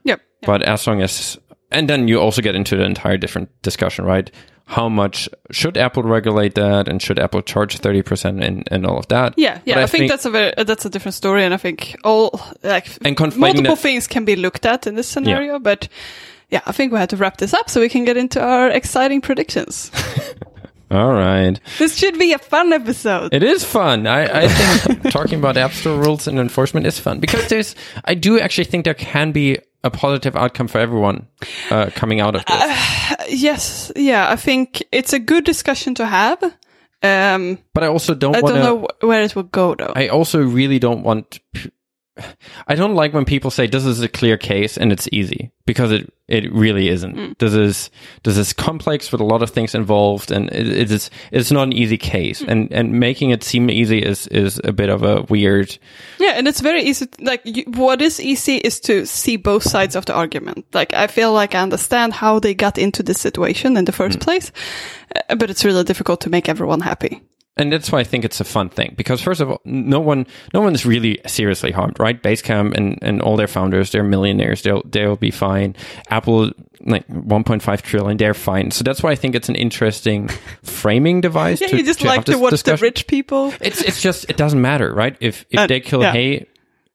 [0.05, 0.21] Yep.
[0.43, 1.39] But as long as,
[1.71, 4.31] and then you also get into the entire different discussion, right?
[4.65, 8.99] How much should Apple regulate that, and should Apple charge thirty percent and and all
[8.99, 9.35] of that?
[9.37, 9.75] Yeah, yeah.
[9.75, 12.41] But I, think, that's a very uh, that's a different story, and I think all
[12.63, 15.59] like And multiple that- things can be looked at in this scenario.
[15.59, 15.89] But
[16.51, 18.71] yeah, I think we have to wrap this up so we can get into our
[18.71, 19.91] exciting predictions.
[20.91, 21.59] all right.
[21.79, 23.33] this should be a fun episode.
[23.33, 24.07] It is fun.
[24.07, 27.75] I, I think talking about App Store rules and enforcement is fun because there's.
[28.05, 31.27] I do actually think there can be a positive outcome for everyone
[31.71, 33.43] uh, coming out of this.
[33.43, 34.31] yes, yeah.
[34.31, 36.43] I think it's a good discussion to have.
[37.03, 39.93] Um, but I also don't I want don't know where it will go though.
[39.97, 41.41] I also really don't want.
[41.55, 41.71] p-
[42.67, 45.93] I don't like when people say this is a clear case and it's easy because
[45.93, 47.17] it it really isn't.
[47.17, 47.39] Mm.
[47.39, 47.91] This is
[48.25, 51.65] this is complex with a lot of things involved and it, it is it's not
[51.65, 52.49] an easy case mm.
[52.49, 55.77] and and making it seem easy is is a bit of a weird.
[56.19, 57.07] Yeah, and it's very easy.
[57.21, 60.67] Like, you, what is easy is to see both sides of the argument.
[60.75, 64.19] Like, I feel like I understand how they got into this situation in the first
[64.19, 64.23] mm.
[64.23, 64.53] place,
[65.29, 67.23] uh, but it's really difficult to make everyone happy.
[67.61, 70.27] And that's why I think it's a fun thing because first of all, no one,
[70.55, 72.21] no one is really seriously harmed, right?
[72.23, 74.63] Basecamp and, and all their founders, they're millionaires.
[74.63, 75.77] They'll, they'll be fine.
[76.09, 78.71] Apple, like 1.5 trillion, they're fine.
[78.71, 80.29] So that's why I think it's an interesting
[80.63, 81.61] framing device.
[81.61, 82.79] Yeah, to, you just to like to watch discussion.
[82.79, 83.53] the rich people.
[83.61, 85.17] It's, it's just, it doesn't matter, right?
[85.21, 86.13] If, if Uh, they kill yeah.
[86.13, 86.47] Hey,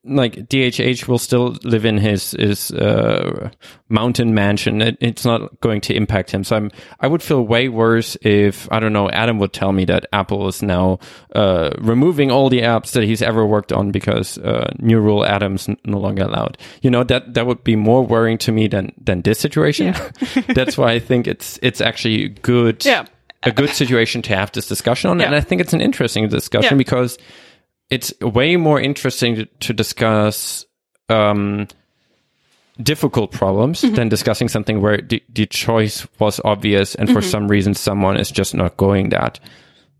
[0.07, 3.49] like DHH will still live in his his uh,
[3.89, 4.81] mountain mansion.
[4.81, 6.43] It, it's not going to impact him.
[6.43, 9.85] So I'm I would feel way worse if I don't know Adam would tell me
[9.85, 10.99] that Apple is now
[11.33, 15.67] uh, removing all the apps that he's ever worked on because uh, new rule Adam's
[15.85, 16.57] no longer allowed.
[16.81, 19.95] You know that that would be more worrying to me than than this situation.
[20.53, 22.85] That's why I think it's it's actually good.
[22.85, 23.05] Yeah.
[23.43, 25.27] A good situation to have this discussion on, Yeah.
[25.27, 26.77] and I think it's an interesting discussion Yeah.
[26.77, 27.19] because
[27.89, 30.65] it's way more interesting to, to discuss
[31.09, 31.67] um,
[32.81, 33.95] difficult problems Mm-hmm.
[33.95, 37.29] than discussing something where the, the choice was obvious and for Mm-hmm.
[37.29, 39.39] some reason someone is just not going that.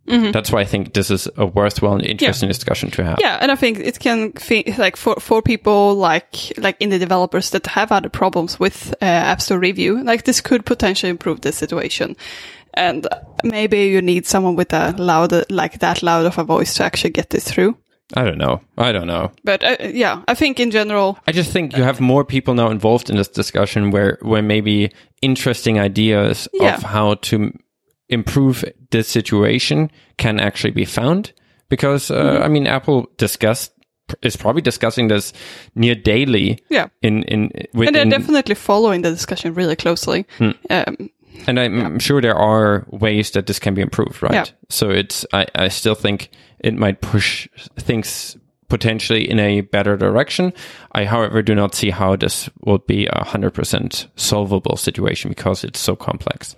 [0.08, 3.17] That's why I think this is a worthwhile and interesting discussion to have.
[3.19, 7.00] Yeah, and I think it can fe- like for for people like like in the
[7.00, 11.41] developers that have other problems with uh, App Store review, like this could potentially improve
[11.41, 12.15] the situation.
[12.77, 13.07] And
[13.43, 17.11] maybe you need someone with a loud, like that loud of a voice to actually
[17.11, 17.77] get this through.
[18.13, 18.61] I don't know.
[18.77, 19.31] I don't know.
[19.43, 22.69] But uh, yeah, I think in general, I just think you have more people now
[22.69, 26.75] involved in this discussion where where maybe interesting ideas Yeah.
[26.75, 27.51] of how to
[28.09, 31.31] improve this situation can actually be found
[31.69, 32.43] because uh, Mm-hmm.
[32.43, 33.71] I mean Apple discussed
[34.21, 35.33] is probably discussing this
[35.73, 40.25] near daily yeah, in in and they're definitely following the discussion really closely.
[40.69, 41.09] Um,
[41.48, 44.34] and I'm sure there are ways that this can be improved, right?
[44.34, 44.45] Yeah.
[44.69, 50.54] So it's I, I still think it might push things potentially in a better direction.
[50.93, 55.63] I, however, do not see how this would be a hundred percent solvable situation because
[55.63, 56.56] it's so complex.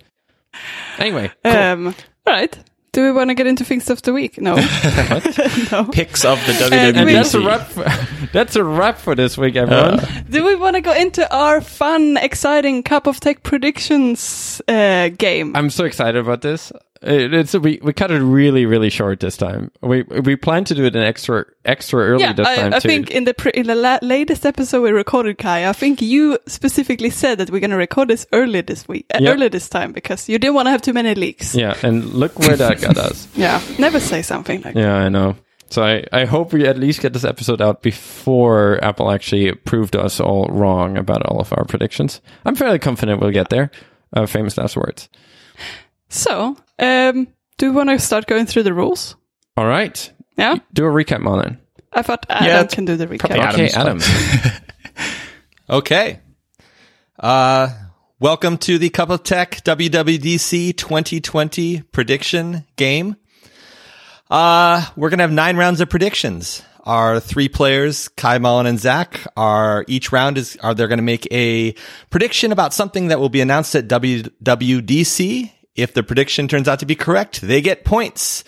[0.98, 1.54] Anyway, cool.
[1.54, 1.88] um,
[2.26, 2.58] all right.
[2.92, 4.40] Do we want to get into things of the week?
[4.42, 4.56] No.
[5.72, 5.86] no.
[5.92, 7.68] Picks of the And and that's a wrap.
[7.68, 7.84] For,
[8.34, 10.00] that's a wrap for this week, everyone.
[10.30, 15.56] Do we want to go into our fun, exciting Cup of Tech predictions uh, game?
[15.56, 16.72] I'm so excited about this.
[17.08, 19.72] It, it's we we cut it really really short this time.
[19.82, 22.80] We we plan to do it an extra extra early yeah, this I, time I
[22.80, 22.90] too.
[22.90, 26.38] think in the pre- in the la- latest episode we recorded, Kai, I think you
[26.48, 29.94] specifically said that we're going to record this early this week, uh, early this time,
[29.94, 31.56] because you didn't want to have too many leaks.
[31.56, 33.28] yeah, and look where that got us.
[33.36, 35.36] Yeah, never say something like Yeah, I know.
[35.70, 39.96] So I, I hope we at least get this episode out before Apple actually proved
[39.96, 42.22] us all wrong about all of our predictions.
[42.46, 43.70] I'm fairly confident we'll get there.
[44.14, 45.10] Uh, famous last words.
[46.10, 49.16] So, um, do you want to start going through the rules?
[49.56, 50.12] All right.
[50.38, 51.60] Yeah, Do a recap, Malin.
[51.92, 53.20] I thought Adam Yeah, can do the recap.
[53.20, 54.00] probably Okay, Adam.
[55.70, 56.20] Okay.
[57.20, 57.70] Uh,
[58.20, 63.18] welcome to the Cup of Tech WWDC 2020 prediction game.
[64.30, 66.62] Uh, we're going to have nine rounds of predictions.
[66.86, 71.04] Our three players, Kai, Malin, and Zach, are each round is, are they're going to
[71.04, 71.74] make a
[72.10, 75.52] prediction about something that will be announced at WWDC.
[75.78, 78.44] If the prediction turns out to be correct, they get points.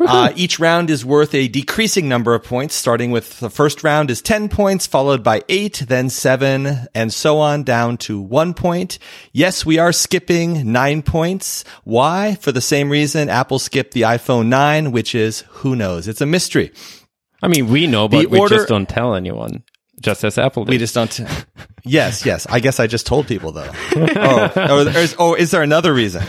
[0.00, 4.10] Uh, each round is worth a decreasing number of points, starting with the first round
[4.10, 8.98] is 10 points, followed by 8, then 7, and so on down to 1 point.
[9.32, 11.64] Yes, we are skipping 9 points.
[11.84, 12.34] Why?
[12.40, 16.08] For the same reason Apple skipped the iPhone 9, which is who knows?
[16.08, 16.72] It's a mystery.
[17.40, 19.62] I mean, we know, but The we order- just don't tell anyone.
[20.00, 20.70] Just as Apple did.
[20.72, 21.20] We just don't.
[21.84, 22.46] yes, yes.
[22.50, 23.70] I guess I just told people though.
[23.96, 26.22] oh, or, or is, oh, is there another reason?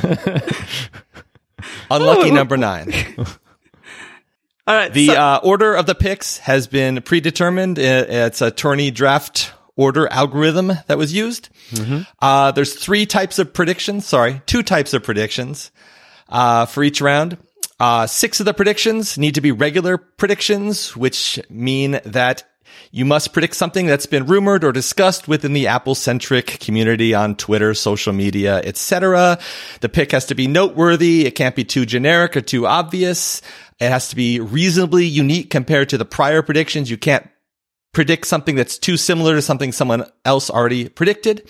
[1.90, 2.92] Unlucky number nine.
[4.68, 7.78] All right, The so- uh, order of the picks has been predetermined.
[7.78, 11.50] It's a tourney draft order algorithm that was used.
[12.22, 14.06] Uh, there's three types of predictions.
[14.08, 15.72] Sorry, two types of predictions
[16.30, 17.38] uh, for each round.
[17.80, 22.44] Uh, six of the predictions need to be regular predictions, which mean that
[22.92, 27.74] you must predict something that's been rumored or discussed within the Apple-centric community on Twitter,
[27.74, 29.38] social media, etc.
[29.82, 31.26] The pick has to be noteworthy.
[31.26, 33.42] It can't be too generic or too obvious.
[33.80, 36.90] It has to be reasonably unique compared to the prior predictions.
[36.90, 37.28] You can't
[37.94, 41.48] predict something that's too similar to something someone else already predicted.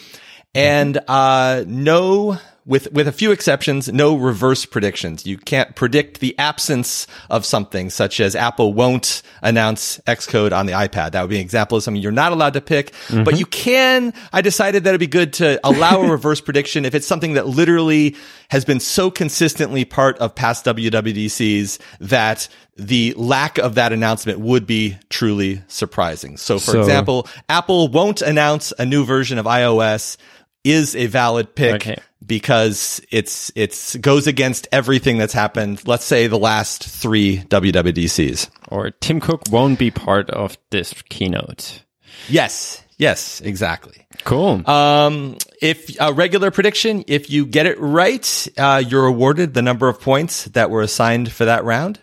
[0.54, 5.26] And uh, no, with with a few exceptions, no reverse predictions.
[5.26, 10.74] You can't predict the absence of something, such as Apple won't announce Xcode on the
[10.74, 11.12] iPad.
[11.12, 12.92] That would be an example of something you're not allowed to pick.
[13.10, 13.36] But mm-hmm.
[13.36, 14.14] you can.
[14.34, 17.48] I decided that it'd be good to allow a reverse prediction if it's something that
[17.48, 18.16] literally
[18.50, 22.48] has been so consistently part of past WWDCs that
[22.78, 26.36] the lack of that announcement would be truly surprising.
[26.38, 30.18] So, for So- example, Apple won't announce a new version of iOS
[30.66, 31.96] is a valid pick Okay.
[32.26, 35.88] because it's it's goes against everything that's happened.
[35.88, 38.50] Let's say the last three WWDCs.
[38.70, 41.84] or Tim Cook won't be part of this keynote.
[42.28, 44.08] Yes, yes, exactly.
[44.24, 44.68] Cool.
[44.70, 49.88] Um, if a regular prediction, if you get it right, uh, you're awarded the number
[49.90, 52.00] of points that were assigned for that round.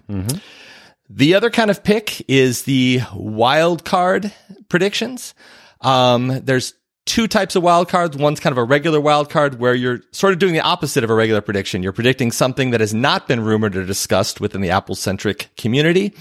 [1.08, 4.32] The other kind of pick is the wild card
[4.68, 5.34] predictions.
[5.80, 6.74] Um, there's
[7.06, 8.16] two types of wild cards.
[8.16, 11.10] One's kind of a regular wild card where you're sort of doing the opposite of
[11.10, 11.82] a regular prediction.
[11.82, 16.14] You're predicting something that has not been rumored or discussed within the Apple centric community.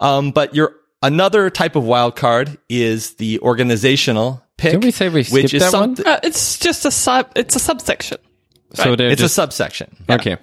[0.00, 4.72] Um, but you're another type of wild card is the organizational pick.
[4.72, 5.96] Did we say we which skipped is that one?
[6.04, 7.30] Uh, it's just a sub.
[7.34, 8.18] It's a subsection.
[8.74, 9.96] So they're It's just, a subsection.
[10.10, 10.36] okay.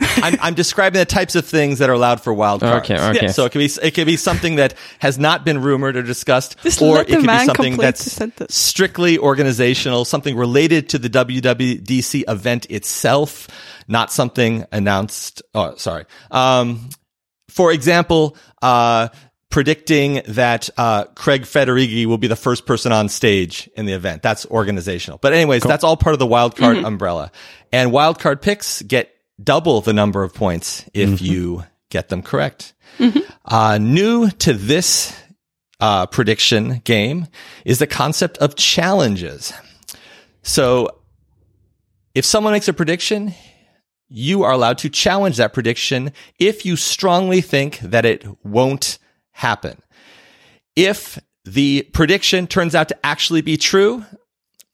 [0.00, 2.90] I'm, I'm describing the types of things that are allowed for wild cards.
[2.90, 3.28] Okay, okay.
[3.28, 6.56] So it could be it could be something that has not been rumored or discussed,
[6.62, 11.08] Just or it the could be something that's the strictly organizational, something related to the
[11.08, 13.48] WWDC event itself,
[13.88, 15.42] not something announced.
[15.54, 16.04] Oh, sorry.
[16.30, 16.88] Um,
[17.48, 19.08] for example, uh,
[19.50, 24.22] predicting that uh, Craig Federighi will be the first person on stage in the event.
[24.22, 25.18] That's organizational.
[25.18, 27.30] But anyways, that's all part of the wild card umbrella.
[27.70, 29.10] And wild card picks get
[29.42, 32.74] double the number of points if you get them correct.
[33.44, 35.16] Uh, new to this
[35.80, 37.26] uh, prediction game
[37.64, 39.52] is the concept of challenges.
[40.42, 40.98] So
[42.14, 43.34] if someone makes a prediction,
[44.08, 48.98] you are allowed to challenge that prediction if you strongly think that it won't
[49.32, 49.80] happen.
[50.76, 54.04] If the prediction turns out to actually be true,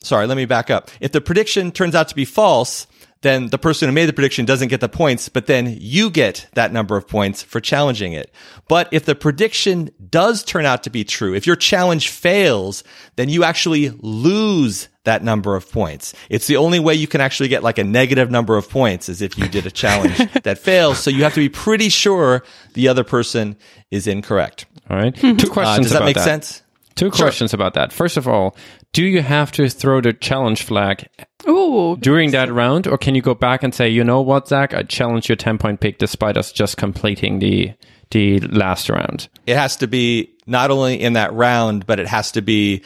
[0.02, 0.90] sorry, let me back up.
[1.00, 2.87] If the prediction turns out to be false,
[3.22, 6.46] then the person who made the prediction doesn't get the points, but then you get
[6.54, 8.33] that number of points for challenging it.
[8.68, 12.85] But if the prediction does turn out to be true, if your challenge fails,
[13.16, 16.14] then you actually lose that number of points.
[16.28, 19.22] It's the only way you can actually get like a negative number of points is
[19.22, 20.98] if you did a challenge that fails.
[20.98, 23.57] So you have to be pretty sure the other person
[23.90, 24.66] is incorrect.
[24.90, 25.14] All right.
[25.14, 26.24] Two Uh, questions does that about make that.
[26.24, 26.62] sense?
[26.94, 27.92] Two questions about that.
[27.92, 28.57] First of all,
[28.92, 31.09] do you have to throw the challenge flag
[31.46, 34.74] Ooh, during that round, or can you go back and say, you know what, Zach,
[34.74, 37.72] I challenge your ten point pick despite us just completing the
[38.11, 39.29] the last round?
[39.46, 42.83] it has to be not only in that round, but it has to be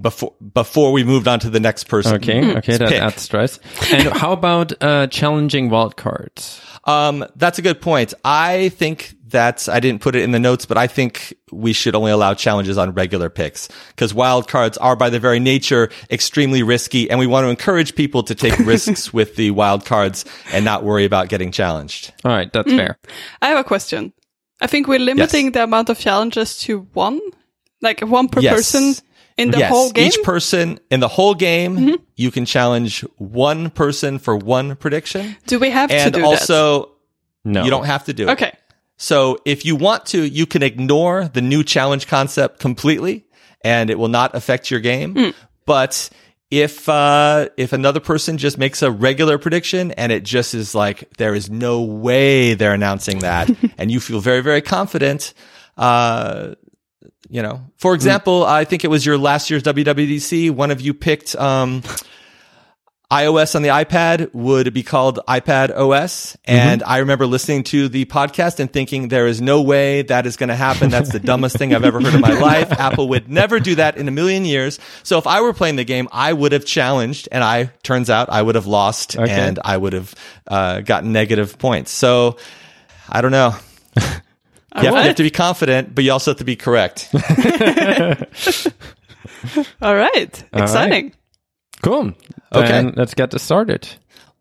[0.00, 2.16] before before we moved on to the next person.
[2.16, 3.02] Okay, okay, that pick.
[3.02, 3.58] adds stress.
[3.92, 6.62] And how about uh, challenging wild cards?
[6.84, 8.14] Um, that's a good point.
[8.24, 11.94] I think that's I didn't put it in the notes, but I think we should
[11.94, 16.62] only allow challenges on regular picks because wild cards are by their very nature extremely
[16.62, 20.64] risky, and we want to encourage people to take risks with the wild cards and
[20.64, 22.12] not worry about getting challenged.
[22.24, 22.76] All right, that's mm.
[22.76, 22.98] fair.
[23.42, 24.12] I have a question.
[24.60, 27.20] I think we're limiting the amount of challenges to one,
[27.80, 28.54] like one per Yes.
[28.54, 28.94] person
[29.36, 30.08] in the yes, whole game.
[30.08, 31.94] each person in the whole game, mm-hmm.
[32.16, 36.90] you can challenge one person for one prediction, do we have to and do also
[37.44, 38.32] No, you don't have to do that?
[38.32, 38.44] it.
[38.44, 38.58] Okay.
[38.98, 43.24] So if you want to, you can ignore the new challenge concept completely
[43.62, 45.14] and it will not affect your game.
[45.64, 46.10] But
[46.50, 51.08] if, uh, if another person just makes a regular prediction and it just is like,
[51.16, 55.32] there is no way they're announcing that and you feel very, very confident,
[55.76, 56.54] uh,
[57.30, 60.50] you know, for example, I think it was your last year's WWDC.
[60.50, 61.82] One of you picked, um,
[63.10, 66.36] iOS on the iPad would be called iPad OS.
[66.44, 70.36] And I remember listening to the podcast and thinking there is no way that is
[70.36, 70.90] going to happen.
[70.90, 72.70] That's the dumbest thing I've ever heard in my life.
[72.70, 74.78] Apple would never do that in a million years.
[75.04, 78.28] So if I were playing the game, I would have challenged and I turns out
[78.28, 79.32] I would have lost Okay.
[79.32, 80.14] and I would have
[80.46, 81.90] uh, gotten negative points.
[81.90, 82.36] So
[83.08, 83.54] I don't know.
[83.96, 84.02] You
[84.74, 87.08] have, you have to be confident, but you also have to be correct.
[89.80, 90.44] All right.
[90.52, 91.14] Exciting.
[91.82, 92.12] Cool.
[92.52, 92.68] Okay.
[92.68, 93.88] Then let's get this started.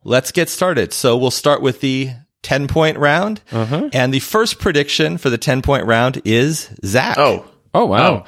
[0.03, 0.93] Let's get started.
[0.93, 2.11] So we'll start with the
[2.43, 3.41] 10 point round.
[3.51, 3.89] Uh-huh.
[3.93, 7.17] And the first prediction for the 10 point round is Zach.
[7.17, 7.45] Oh.
[7.73, 8.25] Oh wow!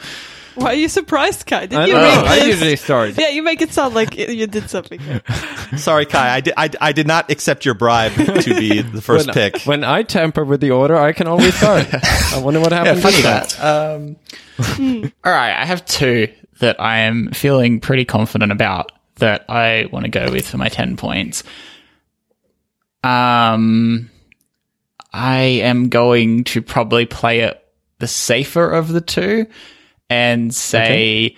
[0.55, 1.67] Why are you surprised, Kai?
[1.67, 2.31] Did I you don't make know.
[2.31, 3.17] I usually start.
[3.17, 4.99] Yeah, you make it sound like you did something.
[5.77, 6.35] sorry, Kai.
[6.35, 9.61] I did, I, I did not accept your bribe to be the first when, pick.
[9.63, 11.87] when I tamper with the order, I can always start.
[12.33, 13.01] I wonder what happens.
[13.01, 14.17] Funny this time.
[14.57, 14.75] that.
[14.79, 16.27] Um, all right, I have two
[16.59, 20.69] that I am feeling pretty confident about that I want to go with for my
[20.69, 21.43] 10 points.
[23.03, 24.09] Um,
[25.13, 27.63] I am going to probably play it
[27.99, 29.47] the safer of the two
[30.09, 31.35] and say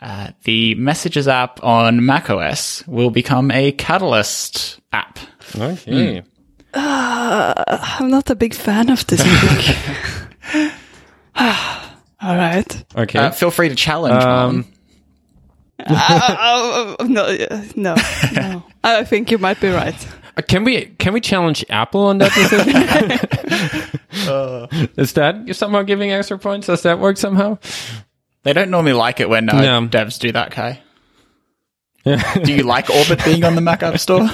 [0.00, 5.18] uh, the Messages app on macOS will become a Catalyst app.
[5.56, 6.22] Okay.
[6.74, 9.22] I'm not a big fan of this
[10.52, 10.72] pick.
[12.20, 12.84] All right.
[12.96, 13.18] Okay.
[13.18, 14.66] Uh, feel free to challenge Um, Mom.
[15.78, 17.94] Uh, uh, no, uh, no,
[18.34, 18.62] no.
[18.84, 19.94] I think you might be right.
[20.36, 22.74] Uh, Can we can we challenge Apple on that decision?
[24.96, 26.66] Is that somehow giving extra points?
[26.66, 27.58] Does that work somehow?
[28.42, 29.86] They don't normally like it when uh, No.
[29.88, 30.80] devs do that, Kai.
[32.04, 34.28] Do you like Orbit being on the Mac App Store?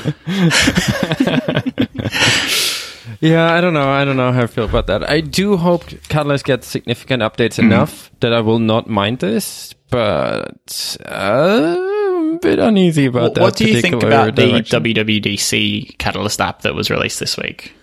[3.20, 3.90] Yeah, I don't know.
[3.90, 5.08] I don't know how I feel about that.
[5.08, 7.72] I do hope Catalyst gets significant updates Mm-hmm.
[7.72, 13.40] enough that I will not mind this, but uh, I'm a bit uneasy about that.
[13.40, 14.82] what do you think about the direction.
[14.82, 17.74] WWDC Catalyst app that was released this week?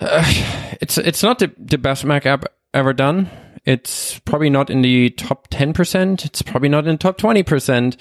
[0.82, 3.28] It's it's not the, the best Mac app ever done.
[3.66, 6.24] It's probably not in the top ten percent.
[6.24, 7.98] It's probably not in the top twenty percent.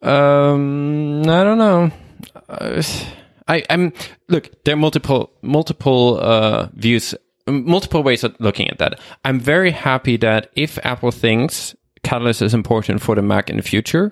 [0.00, 1.90] Um, I don't know.
[2.48, 2.82] Uh,
[3.48, 3.92] I, I'm
[4.28, 4.64] look.
[4.64, 7.14] There are multiple multiple uh, views,
[7.46, 9.00] multiple ways of looking at that.
[9.24, 13.62] I'm very happy that if Apple thinks Catalyst is important for the Mac in the
[13.62, 14.10] future,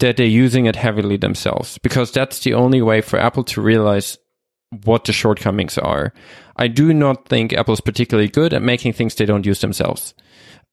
[0.00, 4.18] that they're using it heavily themselves, because that's the only way for Apple to realize
[4.84, 6.12] what the shortcomings are.
[6.56, 10.14] I do not think Apple's particularly good at making things they don't use themselves.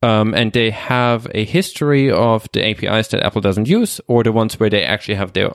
[0.04, 4.32] Um, and they have a history of the APIs that Apple doesn't use, or the
[4.32, 5.54] ones where they actually have their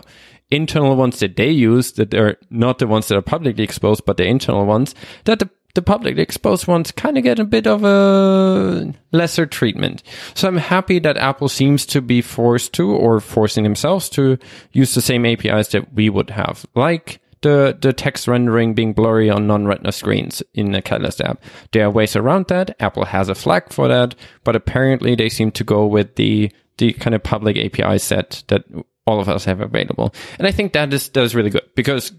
[0.51, 4.17] internal ones that they use, that they're not the ones that are publicly exposed, but
[4.17, 4.95] the internal ones,
[5.25, 10.03] that the, the publicly exposed ones kind of get a bit of a lesser treatment.
[10.35, 14.39] So I'm happy that Apple seems to be forced to, or forcing themselves to,
[14.73, 19.31] use the same APIs that we would have, like the, the text rendering being blurry
[19.31, 21.41] on non-retina screens in the Catalyst app.
[21.73, 22.75] There are ways around that.
[22.81, 26.95] Apple has a flag for that, but apparently they seem to go with the, the
[26.95, 28.65] kind of public API set that
[29.07, 30.15] all of us have available.
[30.39, 32.13] And I think that is, that is really good because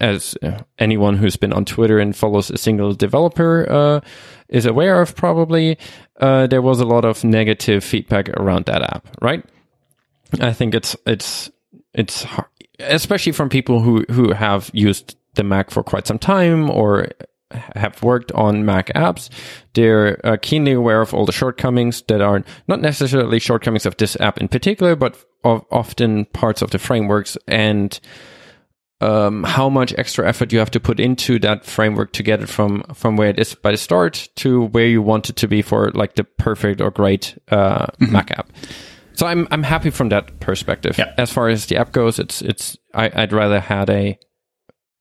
[0.00, 4.00] as uh, anyone who's been on Twitter and follows a single developer, uh,
[4.48, 5.76] is aware of probably,
[6.20, 9.44] uh, there was a lot of negative feedback around that app, right?
[10.40, 11.50] I think it's, it's,
[11.92, 16.70] it's hard, especially from people who who have used the Mac for quite some time
[16.70, 17.08] or
[17.50, 19.30] have worked on Mac apps,
[19.74, 24.16] they're uh, keenly aware of all the shortcomings that are not necessarily shortcomings of this
[24.20, 27.98] app in particular, but of often parts of the frameworks and
[29.00, 32.48] um, how much extra effort you have to put into that framework to get it
[32.48, 35.62] from from where it is by the start to where you want it to be
[35.62, 38.50] for like the perfect or great uh, Mac app.
[39.12, 40.98] So I'm I'm happy from that perspective.
[40.98, 41.14] Yeah.
[41.16, 44.18] As far as the app goes, it's it's I, I'd rather had a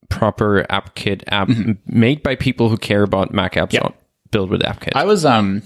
[0.09, 3.81] proper AppKit app m- made by people who care about Mac apps, Yeah.
[3.81, 3.95] not
[4.31, 4.91] built with AppKit.
[4.95, 5.63] I was um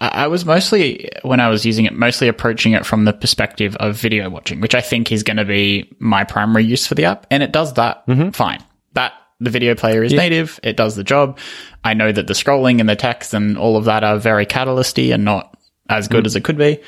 [0.00, 3.96] I was mostly when I was using it mostly approaching it from the perspective of
[3.96, 7.26] video watching, which I think is going to be my primary use for the app
[7.30, 8.04] and it does that
[8.34, 8.62] fine.
[8.92, 11.38] That the video player is native, it does the job.
[11.82, 15.12] I know that the scrolling and the text and all of that are very catalysty
[15.12, 15.56] and not
[15.88, 16.80] as good as it could be.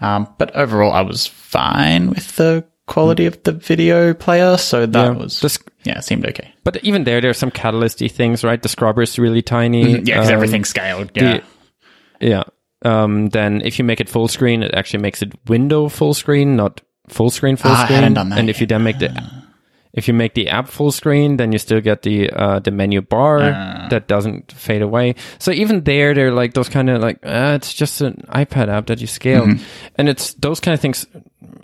[0.00, 5.02] Um, but overall I was fine with the quality of the video player, so that
[5.02, 5.10] Yeah.
[5.12, 6.52] was The sc- yeah, it seemed okay.
[6.64, 8.60] but even there, there are some catalysty things, right?
[8.62, 9.92] The scrubber is really tiny.
[9.92, 11.10] Yeah, because Um, everything's scaled.
[11.14, 11.40] Yeah.
[12.24, 12.44] Yeah.
[12.82, 16.56] Um, then if you make it full screen, it actually makes it window full screen,
[16.56, 17.98] not full screen full Ah, screen.
[17.98, 19.10] hadn't done that and if you then make the
[19.92, 23.00] if you make the app full screen, then you still get the uh, the menu
[23.00, 23.86] bar Ah.
[23.90, 25.14] that doesn't fade away.
[25.38, 28.86] So even there, they're like those kind of like uh, it's just an iPad app
[28.86, 29.62] that you scale, Mm-hmm.
[29.96, 31.06] and it's those kind of things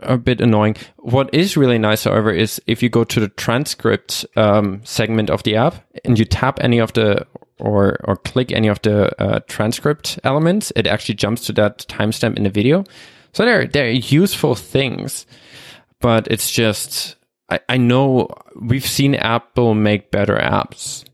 [0.03, 0.77] are a bit annoying.
[0.99, 5.43] What is really nice, however, is if you go to the transcript um, segment of
[5.43, 7.27] the app and you tap any of the
[7.61, 12.37] or or click any of the uh, transcript elements, it actually jumps to that timestamp
[12.37, 12.85] in the video.
[13.33, 15.27] So they're they're useful things,
[16.01, 17.17] but it's just
[17.49, 18.29] I, I know
[18.61, 21.05] we've seen Apple make better apps,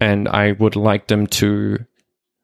[0.00, 1.84] and I would like them to.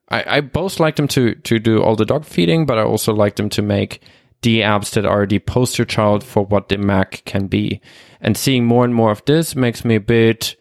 [0.09, 3.13] I, I both like them to to do all the dog feeding, but I also
[3.13, 4.03] like them to make
[4.43, 7.81] the apps that are the poster child for what the Mac can be.
[8.21, 10.57] And seeing more and more of this makes me a bit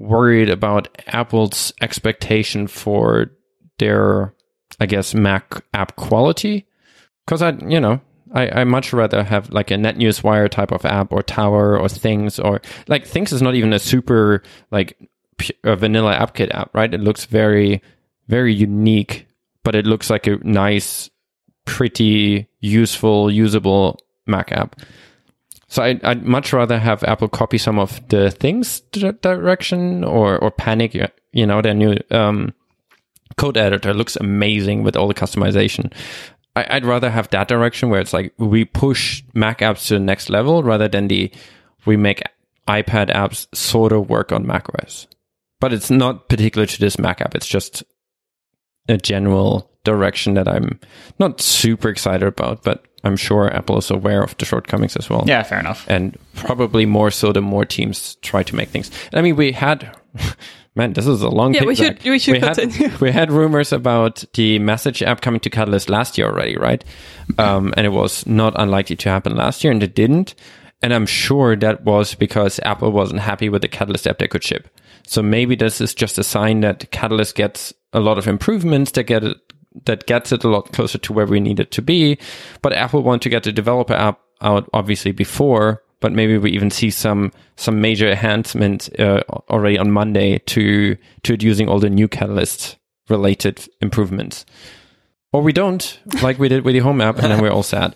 [0.00, 3.30] worried about Apple's expectation for
[3.78, 4.34] their,
[4.80, 6.66] I guess, Mac app quality.
[7.26, 8.00] Because I, you know,
[8.32, 12.38] I, I much rather have like a NetNewsWire type of app or Tower or Things
[12.38, 14.96] or like Things is not even a super like
[15.36, 16.92] p- a vanilla AppKit app, right?
[16.92, 17.82] It looks very,
[18.26, 19.26] very unique,
[19.64, 21.10] but it looks like a nice,
[21.66, 24.80] pretty, useful, usable Mac app.
[25.70, 30.50] So I'd, I'd much rather have Apple copy some of the things direction or or
[30.50, 30.94] Panic.
[31.32, 32.52] You know, their new um,
[33.36, 35.92] code editor looks amazing with all the customization.
[36.56, 40.00] I, I'd rather have that direction where it's like we push Mac apps to the
[40.00, 41.30] next level rather than the
[41.86, 42.22] we make
[42.66, 45.06] iPad apps sort of work on macOS.
[45.60, 47.36] But it's not particular to this Mac app.
[47.36, 47.84] It's just
[48.88, 50.78] a general direction that I'm
[51.18, 55.24] not super excited about, but I'm sure Apple is aware of the shortcomings as well.
[55.26, 55.86] Yeah, fair enough.
[55.88, 58.90] And probably more so the more teams try to make things.
[59.14, 59.96] I mean, we had,
[60.74, 62.94] man, this is a long Yeah, we should- we should had, continue.
[63.00, 66.84] we had rumors about the message app coming to Catalyst last year already, right?
[67.38, 70.34] Um, and it was not unlikely to happen last year and it didn't.
[70.82, 74.44] And I'm sure that was because Apple wasn't happy with the Catalyst app they could
[74.44, 74.68] ship.
[75.06, 79.04] So maybe this is just a sign that Catalyst gets a lot of improvements that
[79.04, 79.36] get it
[79.84, 82.18] that gets it a lot closer to where we need it to be.
[82.62, 86.70] But Apple want to get the developer app out obviously before, but maybe we even
[86.70, 91.90] see some some major enhancements uh, already on Monday to to it using all the
[91.90, 92.76] new Catalyst
[93.08, 94.44] related improvements.
[95.32, 97.94] Or we don't, like we did with the home app, and then we're all sad.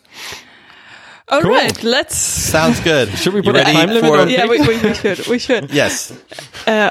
[1.29, 1.51] All Cool.
[1.51, 2.14] right, let's.
[2.16, 3.09] Sounds good.
[3.09, 5.27] Should we put a time limit for- on- Yeah, we, we, we should.
[5.27, 5.70] We should.
[5.72, 6.12] Yes.
[6.66, 6.91] Uh,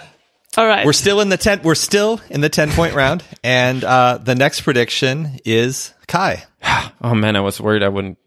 [0.57, 0.85] all right.
[0.85, 1.61] We're still in the ten.
[1.63, 6.43] We're still in the ten point round, and uh, the next prediction is Kai.
[7.05, 8.17] Oh man, I was worried I wouldn't.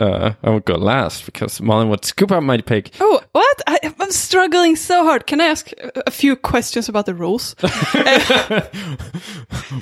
[0.00, 2.90] Uh, I would go last because Malin would scoop out my pick.
[2.98, 3.62] Oh, what?
[3.66, 5.26] I, I'm struggling so hard.
[5.26, 7.54] Can I ask a a few questions about the rules?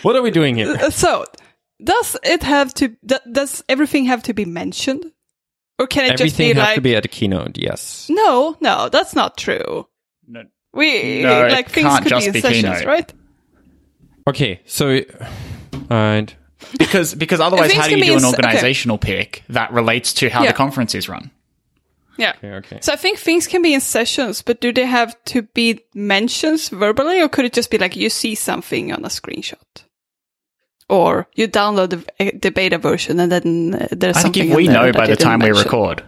[0.02, 0.90] What are we doing here?
[0.90, 1.24] So,
[1.82, 2.96] does it have to?
[3.30, 5.04] Does everything have to be mentioned,
[5.78, 6.74] or can it just Everything be has like?
[6.76, 7.58] to be at a keynote.
[7.58, 8.08] Yes.
[8.10, 9.86] no, no, that's not true.
[10.26, 10.44] No.
[10.72, 12.84] We No, like things can't could just be in be sessions, keynote.
[12.86, 13.12] right?
[14.28, 15.00] Okay, so,
[15.90, 16.32] and
[16.78, 18.42] Because because otherwise, how do you do an in s- okay.
[18.44, 20.52] organizational pick that relates to how Yeah.
[20.52, 21.30] the conference is run?
[22.18, 22.34] Yeah.
[22.36, 22.78] Okay, okay.
[22.82, 26.68] So I think things can be in sessions, but do they have to be mentions
[26.68, 29.56] verbally, or could it just be like you see something on a screenshot,
[30.88, 34.50] or you download the, uh, the beta version and then uh, there's I think something
[34.50, 36.04] if we know by the time didn't we record,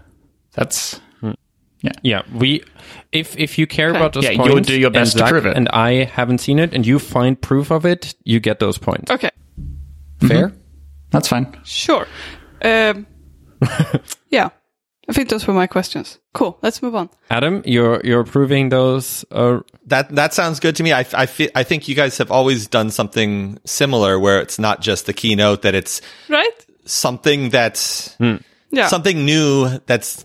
[0.52, 1.00] that's
[1.82, 2.22] Yeah, yeah.
[2.32, 2.62] we.
[3.10, 3.98] If if you care Okay.
[3.98, 5.56] about those Yeah, you'll do your best to prove it.
[5.56, 9.10] and I haven't seen it, and you find proof of it, you get those points.
[9.10, 9.30] Okay,
[10.20, 10.52] Fair.
[11.10, 11.46] that's fine.
[11.64, 12.06] sure.
[12.64, 13.06] Um,
[14.30, 14.50] yeah,
[15.08, 16.18] I think those were my questions.
[16.34, 16.56] Cool.
[16.62, 17.10] Let's move on.
[17.30, 19.24] Adam, you're you're approving those.
[19.30, 20.92] Uh, That that sounds good to me.
[20.92, 24.80] I I, feel, I think you guys have always done something similar, where it's not
[24.80, 26.66] just the keynote, that it's Right?
[26.84, 28.16] something that's
[28.70, 28.88] Yeah.
[28.88, 29.80] something new.
[29.86, 30.24] That's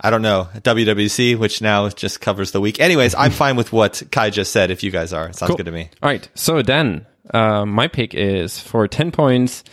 [0.00, 2.78] I don't know WWC, which now just covers the week.
[2.80, 4.70] Anyways, I'm fine with what Kai just said.
[4.70, 5.56] If you guys are, it sounds Cool.
[5.56, 5.90] good to me.
[6.02, 6.28] all right.
[6.34, 9.64] So then, uh, my pick is for ten points.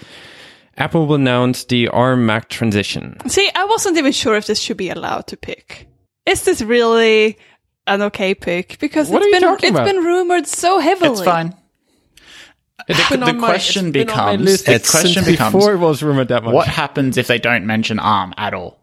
[0.78, 3.18] Apple will announce the ARM Mac transition.
[3.30, 5.88] See, I wasn't even sure if this should be allowed to pick.
[6.26, 7.38] Is this really
[7.88, 8.78] an okay pick?
[8.80, 9.86] Because What it's are you been talking it's about?
[9.86, 11.12] been rumored so heavily.
[11.12, 11.56] It's fine.
[12.90, 15.78] It's the my- question it's been my becomes- list the since question becomes, before it
[15.78, 16.54] was rumored that much.
[16.54, 18.78] What happens if they don't mention ARM at all?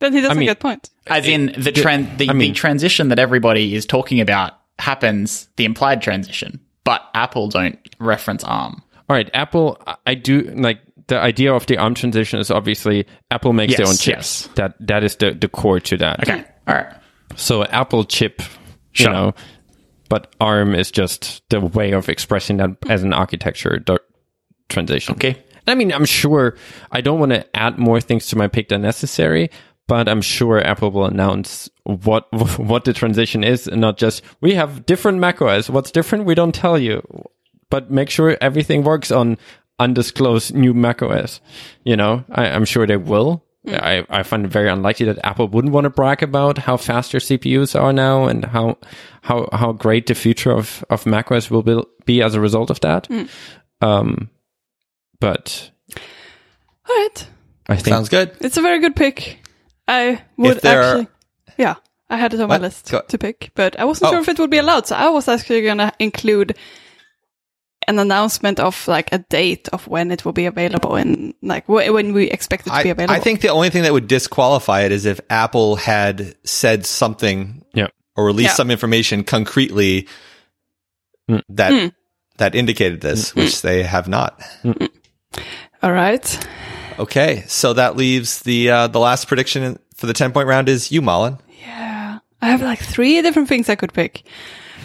[0.00, 0.90] Then he doesn't I mean- get points.
[1.06, 5.48] As in the tran- the, I mean- the transition that everybody is talking about happens,
[5.56, 8.82] the implied transition, but Apple don't reference ARM.
[9.08, 9.80] All right, Apple.
[9.86, 13.86] I- I do like the idea of the ARM transition is obviously Apple makes their
[13.86, 14.06] own chips.
[14.06, 14.48] yes.
[14.56, 16.20] That that is the the core to that.
[16.28, 16.92] Okay, all right.
[17.36, 19.12] So Apple chip, you Sure.
[19.12, 19.34] know,
[20.08, 23.98] but ARM is just the way of expressing that as an architecture do-
[24.68, 25.14] transition.
[25.14, 25.36] Okay.
[25.68, 26.56] I mean, I'm sure
[26.92, 29.50] I don't want to add more things to my pick than necessary,
[29.88, 32.26] but I'm sure Apple will announce what
[32.58, 35.70] what the transition is, and not just we have different macOS.
[35.70, 36.24] What's different?
[36.24, 37.02] We don't tell you,
[37.70, 39.38] but make sure everything works on
[39.78, 41.40] undisclosed new macOS.
[41.84, 43.42] You know, I, I'm sure they will.
[43.68, 47.10] I, I find it very unlikely that Apple wouldn't want to brag about how fast
[47.10, 48.78] their CPUs are now and how
[49.22, 52.80] how how great the future of of macOS will be, be as a result of
[52.80, 53.08] that.
[53.80, 54.30] Um,
[55.18, 55.70] but
[56.88, 57.26] All right.
[57.68, 58.36] I think Sounds good.
[58.40, 59.38] It's a very good pick.
[59.88, 61.08] I would there are- actually.
[61.58, 61.74] Yeah,
[62.10, 62.60] I had it on What?
[62.60, 64.12] my list Go- to pick, but I wasn't Oh.
[64.14, 64.86] sure if it would be allowed.
[64.86, 66.56] So I was actually going to include
[67.88, 71.92] an announcement of like a date of when it will be available and like wh-
[71.94, 73.14] when we expect it to be available.
[73.14, 77.62] I think the only thing that would disqualify it is if Apple had said something
[77.74, 77.86] yeah.
[78.16, 78.54] or released Yeah.
[78.54, 80.08] some information concretely
[81.30, 81.42] Mm.
[81.48, 81.86] that Hmm.
[82.38, 84.40] that indicated this, which they have not.
[85.82, 86.46] All right.
[86.98, 90.90] Okay, so that leaves the uh, the last prediction for the ten point round is
[90.90, 91.38] you, Malin.
[91.60, 94.22] Yeah, I have like three different things I could pick.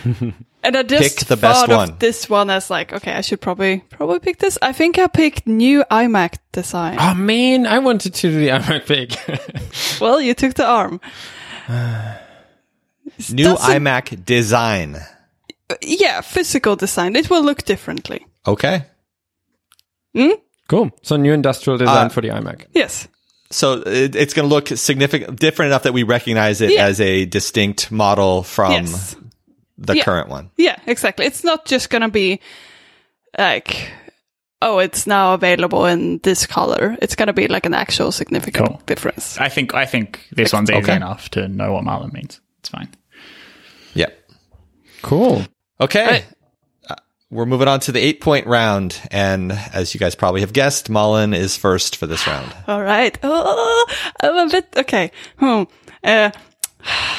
[0.64, 1.90] And I just Pick the best thought one.
[1.90, 4.60] of this one as like, okay, I should probably probably pick this.
[4.62, 6.98] I think I picked new iMac design.
[7.00, 9.18] Oh man, I wanted to do the iMac pick.
[10.00, 11.02] Well, you took the arm.
[11.68, 14.98] New Doesn't- iMac design.
[15.82, 17.16] Yeah, physical design.
[17.16, 18.28] It will look differently.
[18.46, 18.86] Okay,
[20.72, 20.90] cool.
[21.04, 22.66] So new industrial design Uh, for the iMac.
[22.74, 23.08] Yes.
[23.52, 26.86] so it, it's going to look significant, different enough that we recognize it Yeah.
[26.88, 29.16] as a distinct model from yes.
[29.78, 30.04] the Yeah.
[30.06, 30.50] current one.
[30.58, 31.26] Yeah, exactly.
[31.26, 32.40] It's not just gonna be
[33.38, 33.92] like,
[34.62, 36.96] oh, it's now available in this color.
[37.02, 38.82] It's gonna be like an actual significant Cool.
[38.86, 39.38] difference.
[39.40, 40.96] I think I think this one's easy Okay.
[40.96, 42.40] enough to know what Malin means.
[42.60, 42.88] It's fine.
[43.96, 44.10] Yeah.
[45.02, 45.44] Cool.
[45.80, 46.06] Okay.
[46.08, 46.26] Right.
[47.32, 49.02] We're moving on to the eight point round.
[49.10, 52.54] And as you guys probably have guessed, Malin is first for this round.
[52.68, 53.18] All right.
[53.24, 53.86] Oh,
[54.22, 55.12] I'm a bit okay.
[55.40, 55.64] Hmm.
[56.04, 56.32] Uh,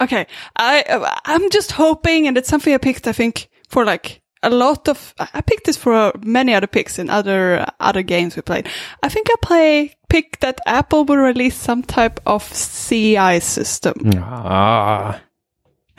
[0.00, 0.26] Okay,
[0.56, 3.06] I uh, I'm just hoping, and it's something I picked.
[3.06, 7.10] I think for like a lot of I picked this for many other picks in
[7.10, 8.66] other other games we played.
[9.02, 14.10] I think I play pick that Apple will release some type of CI system.
[14.16, 15.20] Ah,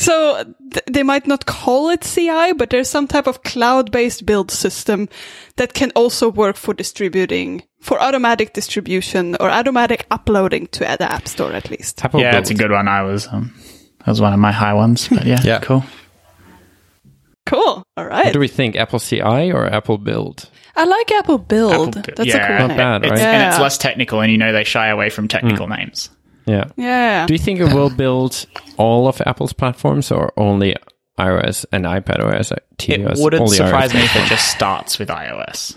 [0.00, 4.52] So th- they might not call it CI, but there's some type of cloud-based build
[4.52, 5.08] system
[5.56, 11.26] that can also work for distributing, for automatic distribution or automatic uploading to the App
[11.26, 12.04] Store at least.
[12.04, 12.86] Apple yeah, it's a good one.
[12.86, 13.52] I was um,
[13.98, 15.08] that was one of my high ones.
[15.08, 15.58] But yeah, Yeah.
[15.58, 15.82] cool.
[17.46, 17.82] Cool.
[17.96, 18.26] All right.
[18.26, 18.76] What do we think?
[18.76, 20.48] Apple CI or Apple Build?
[20.76, 21.96] I like Apple Build.
[21.96, 22.76] Apple- That's yeah, a cool Not name.
[22.76, 23.20] bad, It's, right?
[23.20, 26.10] And it's less technical, and you know they shy away from technical names.
[26.48, 26.64] Yeah.
[26.76, 27.26] Yeah.
[27.26, 28.46] Do you think it will build
[28.76, 30.74] all of Apple's platforms or only
[31.18, 32.52] iOS and iPad OS?
[32.52, 32.64] It
[33.20, 35.76] wouldn't only surprise iOS me if it just starts with iOS.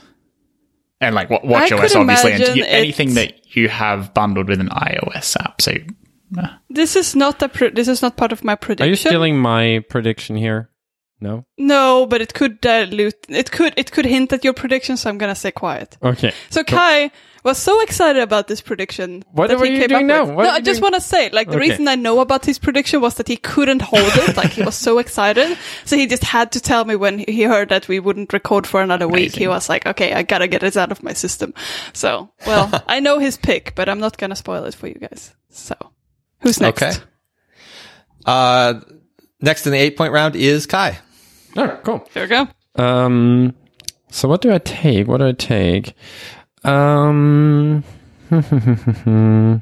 [1.01, 5.36] And like what I WatchOS, obviously, and anything that you have bundled with an iOS
[5.39, 5.61] app.
[5.61, 5.74] So
[6.69, 8.88] This is not a pre- this is not part of my prediction.
[8.88, 10.69] Are you stealing my prediction here?
[11.22, 11.45] No.
[11.57, 13.13] No, but it could dilute.
[13.30, 15.95] It could it could hint at your prediction, so I'm gonna stay quiet.
[16.01, 16.34] Okay.
[16.49, 17.11] So Kai
[17.43, 19.24] was so excited about this prediction.
[19.32, 20.26] What that are he you came doing now?
[20.26, 21.69] no, I just want to say, like, the Okay.
[21.69, 24.38] reason I know about his prediction was that he couldn't hold it.
[24.38, 25.57] like, he was so excited.
[25.86, 28.82] So he just had to tell me when he heard that we wouldn't record for
[28.82, 29.36] another week.
[29.36, 31.53] He was like, okay, I gotta get this out of my system.
[31.93, 35.34] So, well, I know his pick, but I'm not gonna spoil it for you guys.
[35.49, 35.76] So,
[36.41, 36.82] who's next?
[36.84, 36.97] Okay.
[38.26, 38.82] Uh,
[39.41, 40.99] next in the eight point round is Kai.
[41.58, 42.08] Oh, cool.
[42.14, 42.47] There we go.
[42.76, 43.54] Um,
[44.10, 45.08] so what do I take?
[45.08, 45.93] What do I take?
[46.64, 47.84] Um,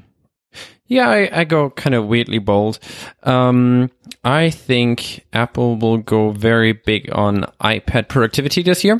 [0.87, 2.79] yeah, I, I go kind of weirdly bold.
[3.23, 3.89] Um,
[4.23, 8.99] I think Apple will go very big on iPad productivity this year,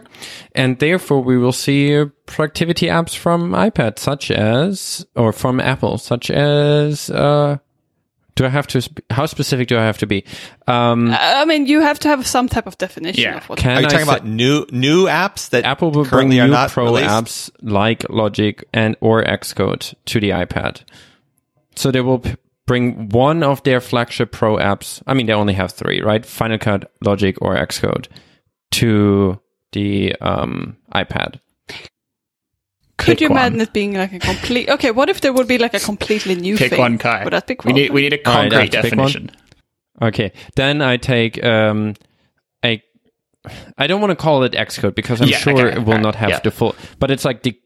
[0.55, 6.31] and therefore we will see productivity apps from iPad, such as or from Apple, such
[6.31, 7.09] as.
[7.09, 7.57] Uh,
[8.39, 8.81] do I have to?
[8.81, 10.23] Sp- how specific do I have to be?
[10.65, 13.37] Um, I mean, you have to have some type of definition Yeah.
[13.37, 13.59] of what.
[13.59, 16.39] can Are you I talking say- about new new apps that Apple will bring currently
[16.39, 17.09] are new not pro released?
[17.09, 20.83] apps like Logic and or Xcode to the iPad.
[21.75, 22.35] So they will p-
[22.65, 25.01] bring one of their flagship pro apps.
[25.05, 26.25] I mean, they only have three, right?
[26.25, 28.07] Final Cut, Logic, or Xcode
[28.71, 29.39] to
[29.73, 31.39] the um, iPad.
[32.99, 33.37] Could Pick you one.
[33.39, 34.69] imagine it being like a complete?
[34.69, 36.79] Okay, what if there would be like a completely new pick thing?
[36.79, 37.23] one, Kai.
[37.23, 38.97] Would that be we need we need a All right, I have concrete to pick
[38.99, 39.07] one?
[39.11, 39.31] definition.
[40.01, 41.95] Okay, then I take um,
[42.63, 42.83] a.
[43.77, 46.01] I don't want to call it Xcode because I'm Yeah, sure okay, it will alright,
[46.03, 46.39] not have yeah.
[46.41, 46.75] the full.
[46.99, 47.57] But it's like the.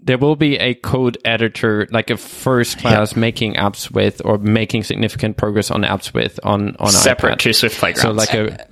[0.00, 4.84] There will be a code editor, like a first class making apps with or making
[4.84, 7.38] significant progress on apps with on on Separate iPad.
[7.40, 8.02] to Swift Playgrounds.
[8.02, 8.66] So like a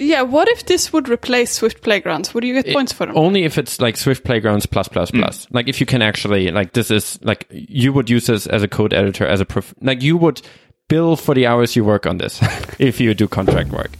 [0.00, 2.32] Yeah, what if this would replace Swift Playgrounds?
[2.32, 3.16] Would you get points for them?
[3.16, 5.46] only if it's like Swift Playgrounds plus plus plus.
[5.50, 8.68] Like if you can actually like this is like you would use this as a
[8.68, 10.40] code editor as a prof- like you would
[10.88, 12.40] bill for the hours you work on this
[12.78, 13.90] if you do contract work.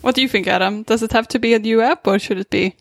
[0.00, 0.82] What do you think, Adam?
[0.84, 2.74] Does it have to be a new app, or should it be?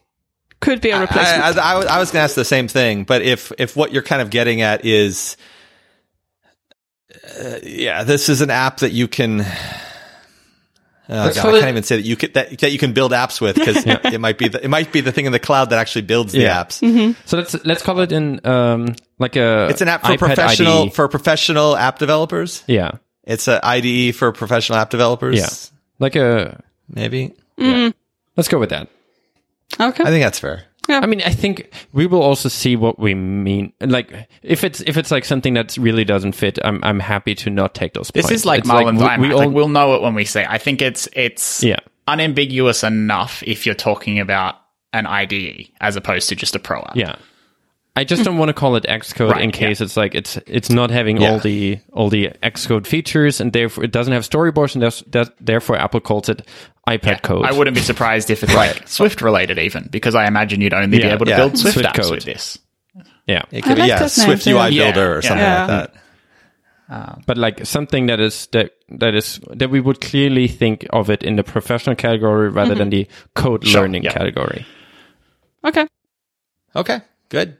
[0.61, 1.57] Could be a replacement.
[1.57, 3.91] I, I was- I was going to ask the same thing, but if if what
[3.91, 5.35] you're kind of getting at is,
[7.39, 9.45] uh, yeah, this is an app that you can.
[11.11, 13.11] Oh, God, call I can't even say that you could that, that you can build
[13.13, 15.71] apps with because it might be the, it might be the thing in the cloud
[15.71, 16.63] that actually builds the Yeah.
[16.63, 17.15] apps.
[17.25, 20.83] So let's let's call it in um like a It's an app for iPad professional
[20.83, 20.93] IDE.
[20.93, 22.63] for professional app developers.
[22.67, 22.91] yeah
[23.23, 25.35] It's an IDE for professional app developers.
[25.37, 25.49] yeah
[25.97, 26.61] like a
[26.93, 27.33] maybe.
[27.57, 28.87] let's go with that.
[29.79, 30.03] okay.
[30.03, 30.65] I think that's fair.
[30.89, 33.73] I mean, I think we will also see what we mean.
[33.81, 37.49] Like, if it's if it's like something that really doesn't fit, I'm I'm happy to
[37.49, 38.09] not take those.
[38.13, 38.31] This points.
[38.41, 40.45] is like It's Malin we, we all, like, we'll know it when we say.
[40.49, 41.79] I think it's it's Yeah.
[42.07, 44.55] unambiguous enough if you're talking about
[44.93, 46.95] an IDE as opposed to just a pro app.
[46.95, 47.15] Yeah.
[47.99, 50.69] I just don't want to call it Xcode Right, in case it's like it's it's
[50.69, 51.31] not having Yeah.
[51.31, 54.83] all the all the Xcode features and therefore it doesn't have storyboards and
[55.13, 56.47] that, therefore Apple calls it
[56.87, 57.45] iPad code.
[57.45, 60.87] I wouldn't be surprised if it's like Swift related even because I imagine you'd only
[60.97, 61.37] be able to yeah.
[61.37, 62.11] build Swift, Swift apps code.
[62.11, 62.57] with this.
[63.27, 64.47] Yeah, It could I be like yeah, that name, Swift.
[64.47, 65.27] UI Yeah, Builder or yeah.
[65.27, 65.65] something Yeah.
[65.65, 65.93] like that.
[66.91, 71.09] Um, but like something that is that that is that we would clearly think of
[71.09, 73.09] it in the professional category rather than mm-hmm.
[73.11, 74.13] the code Sure, learning yeah.
[74.13, 74.65] category.
[75.63, 75.85] okay.
[76.75, 77.57] Okay, good.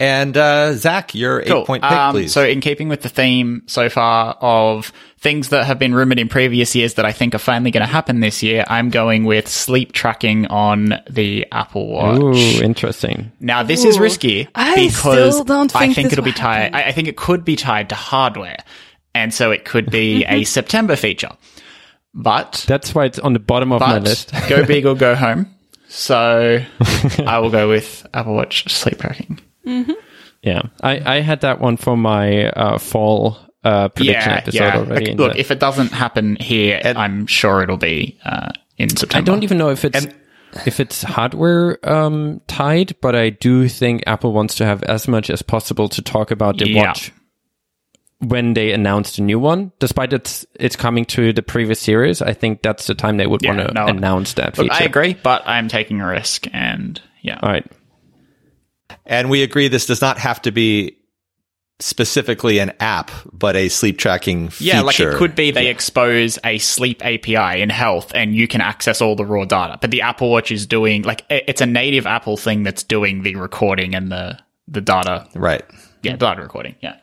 [0.00, 2.32] And uh, Zach, your eight point pick, Um, please.
[2.32, 6.26] So, in keeping with the theme so far of things that have been rumored in
[6.26, 9.46] previous years that I think are finally going to happen this year, I'm going with
[9.46, 12.22] sleep tracking on the Apple Watch.
[12.22, 13.30] Ooh, interesting.
[13.40, 14.02] Now, this is Ooh.
[14.02, 16.74] risky I because still don't I think think this it'll be tied.
[16.74, 18.56] I, I think it could be tied to hardware,
[19.14, 21.30] and so it could be a September feature.
[22.14, 24.32] But That's why it's on the bottom of my list.
[24.48, 25.54] go big or go home.
[25.88, 26.64] So
[27.26, 29.38] I will go with Apple Watch sleep tracking.
[30.42, 34.76] Yeah, I, I had that one for my uh, fall uh, prediction yeah, episode yeah.
[34.78, 34.94] already.
[35.04, 38.48] Like, in look, the- if it doesn't happen here, And- I'm sure it'll be uh,
[38.78, 39.18] in September.
[39.30, 40.14] I don't even know if it's And-
[40.66, 45.30] if it's hardware um, tied, but I do think Apple wants to have as much
[45.30, 46.86] as possible to talk about the Yeah.
[46.88, 47.12] watch
[48.18, 49.70] when they announced a new one.
[49.78, 53.42] Despite it's it's coming to the previous series, I think that's the time they would
[53.42, 53.86] Yeah, want to no.
[53.86, 54.72] announce that Look.
[54.72, 57.66] I agree, but I'm taking a risk, and yeah, All right.
[59.06, 60.96] And we agree this does not have to be
[61.80, 64.76] specifically an app, but a sleep tracking feature.
[64.76, 68.60] yeah, like it could be they expose a sleep API in health, and you can
[68.60, 69.78] access all the raw data.
[69.80, 73.36] But the Apple Watch is doing like it's a native Apple thing that's doing the
[73.36, 74.38] recording and the
[74.68, 75.26] the data.
[75.34, 75.62] Right.
[76.02, 76.76] Yeah, data recording.
[76.80, 76.96] Yeah.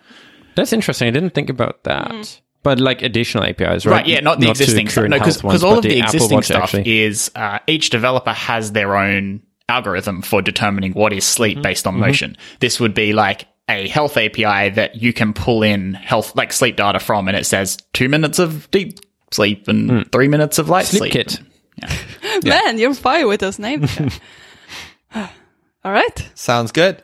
[0.56, 1.08] That's interesting.
[1.08, 2.42] I didn't think about that.
[2.64, 3.98] But like additional APIs, right?
[3.98, 5.08] Right, yeah, not the to existing stuff.
[5.08, 7.00] No, health ones, because all but of the, Apple existing Watch stuff actually.
[7.00, 11.61] is uh, each developer has their own algorithm for determining what is sleep Mm-hmm.
[11.63, 12.38] based on motion.
[12.59, 16.78] This would be like a health API that you can pull in health, like sleep
[16.78, 18.99] data from, and it says two minutes of deep
[19.32, 20.97] sleep and three minutes of light Mm.
[20.97, 21.28] Sleep sleep.
[21.28, 22.45] Kit.
[22.45, 23.97] Man, you're fire with those names.
[25.15, 26.30] All right.
[26.36, 27.03] Sounds good.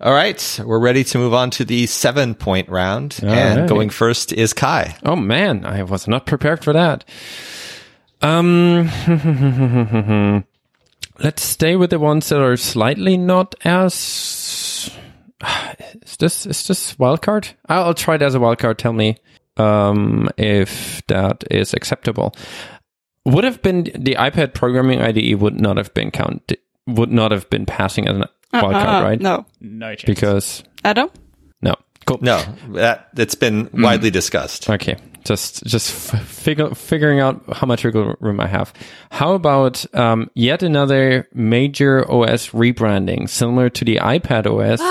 [0.00, 0.60] All right.
[0.64, 3.20] We're ready to move on to the seven point round.
[3.22, 3.68] All and right.
[3.68, 4.96] going first is Kai.
[5.04, 7.04] Oh man, I was not prepared for that.
[8.20, 8.88] Um,
[11.22, 14.90] let's stay with the ones that are slightly not as.
[16.02, 17.52] Is this is this wildcard?
[17.68, 18.76] I'll, I'll try it as a wildcard.
[18.78, 19.16] Tell me
[19.56, 22.34] um, if that is acceptable.
[23.24, 26.52] Would have been the iPad programming IDE would not have been count
[26.86, 29.20] would not have been passing as a wildcard, Uh, right?
[29.20, 29.46] No.
[29.60, 30.04] No chance.
[30.04, 31.10] Because Adam?
[31.60, 31.74] no,
[32.06, 32.18] cool.
[32.22, 33.82] No, that that's been Mm.
[33.84, 34.68] widely discussed.
[34.70, 38.72] Okay, just just f- figure, figuring out how much wiggle room I have.
[39.10, 44.80] How about um, yet another major OS rebranding, similar to the iPad OS?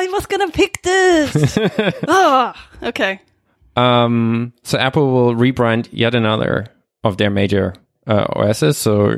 [0.00, 1.58] I was gonna pick this.
[2.08, 3.20] Ah, okay.
[3.76, 6.66] Um, so Apple will rebrand yet another
[7.04, 7.74] of their major
[8.06, 9.16] uh, OSs, so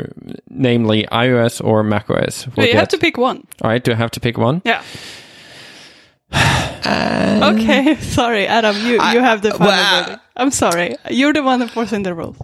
[0.48, 2.46] namely iOS or macOS.
[2.56, 3.46] We'll you have to pick one.
[3.62, 4.62] All right, do I have to pick one?
[4.64, 4.82] Yeah.
[6.34, 8.76] okay, sorry, Adam.
[8.76, 10.22] You you have the final well, verdict.
[10.36, 10.96] I'm sorry.
[11.10, 12.36] You're the one enforcing the rules.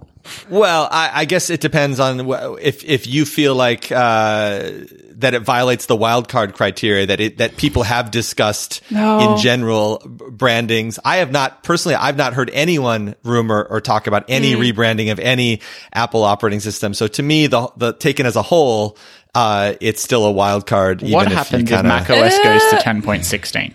[0.51, 2.29] Well, I, I guess it depends on
[2.61, 4.71] if if you feel like uh,
[5.19, 9.21] that it violates the wild card criteria that it that people have discussed No.
[9.35, 10.99] in general brandings.
[11.05, 11.95] I have not personally.
[11.95, 14.73] I've not heard anyone rumor or talk about any Mm.
[14.73, 15.61] rebranding of any
[15.93, 16.93] Apple operating system.
[16.93, 18.99] So to me, the the taken as a whole,
[19.37, 21.03] uh, it's still a wild card.
[21.03, 23.75] what if happens if kinda- Mac OS goes to Uh, 10.16?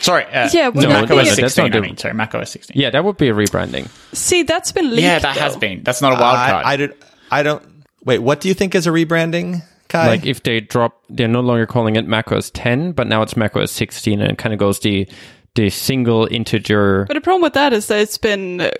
[0.00, 1.74] Sorry, uh, Yeah, but no, No, Mac OS 16.
[1.74, 2.80] I mean, sorry, Mac OS 16.
[2.80, 3.88] Yeah, that would be a rebranding.
[4.12, 5.02] See, that's been leaked.
[5.02, 5.82] Yeah, that has been.
[5.84, 6.66] That's not a wild card.
[6.66, 6.94] I, I, did,
[7.30, 7.62] I don't.
[8.04, 10.06] Wait, what do you think is a rebranding, Kai?
[10.06, 13.70] like if they drop they're no longer calling it macOS 10 but now it's macOS
[13.72, 15.08] 16 and it kind of goes the
[15.56, 18.70] the single integer But the problem with that is that it's been uh,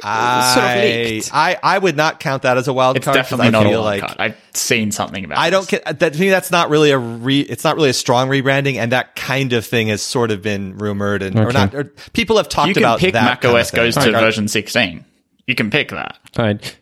[0.55, 1.31] sort of I, leaked.
[1.35, 3.17] I I would not count that as a wild it's card.
[3.17, 4.15] 'cause definitely I not a wild like card.
[4.19, 5.81] I've seen something about I don't this.
[5.85, 6.13] that.
[6.13, 7.41] To me, that's not really a re.
[7.41, 10.77] It's not really a strong rebranding, and that kind of thing has sort of been
[10.79, 11.75] rumored and or not.
[11.75, 13.79] Or people have talked You can about pick that Mac OS thing.
[13.83, 15.05] goes to Like, version 16.
[15.49, 16.17] You can pick that.
[16.39, 16.77] right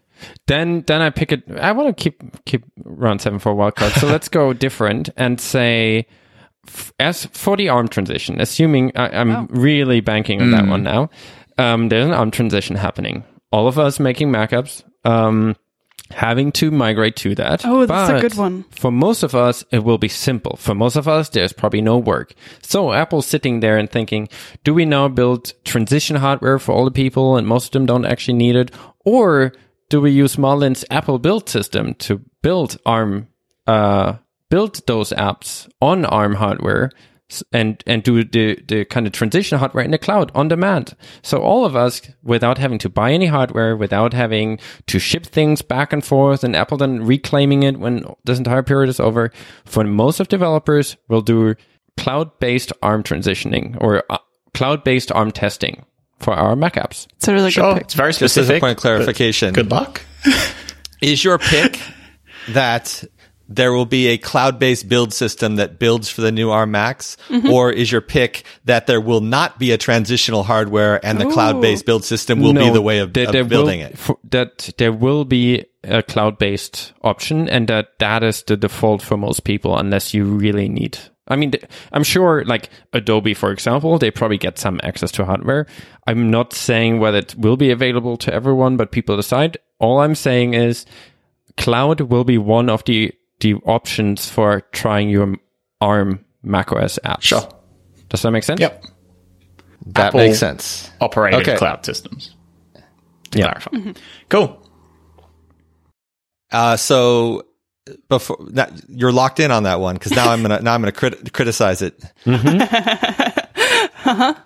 [0.47, 3.75] then then i pick it i want to keep keep round 7 for a wild
[3.77, 6.07] card so let's go different and say
[6.67, 11.11] f- as for the arm transition assuming I, i'm really banking on that one now
[11.59, 15.55] um, there's an arm transition happening all of us making macapps um,
[16.11, 18.65] having to migrate to that Oh, that's a good one.
[18.71, 20.57] For most of us, it will be simple.
[20.57, 22.35] For most of us, there's probably no work.
[22.63, 24.29] So Apple's sitting there and thinking,
[24.65, 28.05] do we now build transition hardware for all the people and most of them don't
[28.05, 28.71] actually need it?
[29.05, 29.53] Or
[29.89, 33.29] do we use Malin's Apple build system to build ARM,
[33.67, 34.15] uh,
[34.55, 36.91] build those apps on ARM hardware
[37.53, 40.95] and, and do the, the kind of transition hardware in the cloud on demand.
[41.23, 45.61] So all of us, without having to buy any hardware, without having to ship things
[45.61, 49.33] back and forth and Apple then reclaiming it when this entire period is over,
[49.65, 51.57] for most of developers, will do
[51.97, 54.19] cloud-based ARM transitioning or uh,
[54.53, 55.85] cloud-based ARM testing
[56.21, 57.09] for our Mac apps.
[57.17, 57.85] It's a really Sure, good pick.
[57.87, 58.59] it's very Just as specific.
[58.59, 60.03] a point of clarification, Good luck.
[61.03, 61.81] is your pick
[62.51, 63.03] that
[63.49, 67.51] there will be a cloud-based build system that builds for the new ARM Macs, Mm-hmm.
[67.51, 71.85] or is your pick that there will not be a transitional hardware and the cloud-based
[71.85, 73.99] build system will be the way of, there- of there building will, it?
[73.99, 79.17] for- that there will be a cloud-based option, and that that is the default for
[79.19, 80.99] most people, unless you really need.
[81.29, 81.53] I mean,
[81.93, 85.67] I'm sure, like Adobe, for example, they probably get some access to hardware.
[86.07, 89.57] I'm not saying whether it will be available to everyone, but people decide.
[89.79, 90.85] All I'm saying is,
[91.57, 93.13] cloud will be one of the
[93.45, 95.35] the options for trying your
[95.83, 97.23] ARM macOS apps.
[97.23, 97.47] Sure.
[98.09, 98.59] Does that make sense?
[98.61, 98.85] Yep.
[99.89, 100.91] That Apple makes sense.
[101.01, 101.57] operated Okay.
[101.59, 102.35] cloud systems.
[103.33, 103.45] To Yeah.
[103.53, 103.71] clarify.
[103.71, 103.91] Mm-hmm.
[104.31, 104.71] Cool.
[106.51, 107.45] Uh, so
[108.09, 110.93] before that, you're locked in on that one because now I'm gonna now I'm gonna
[110.93, 112.03] crit- criticize it.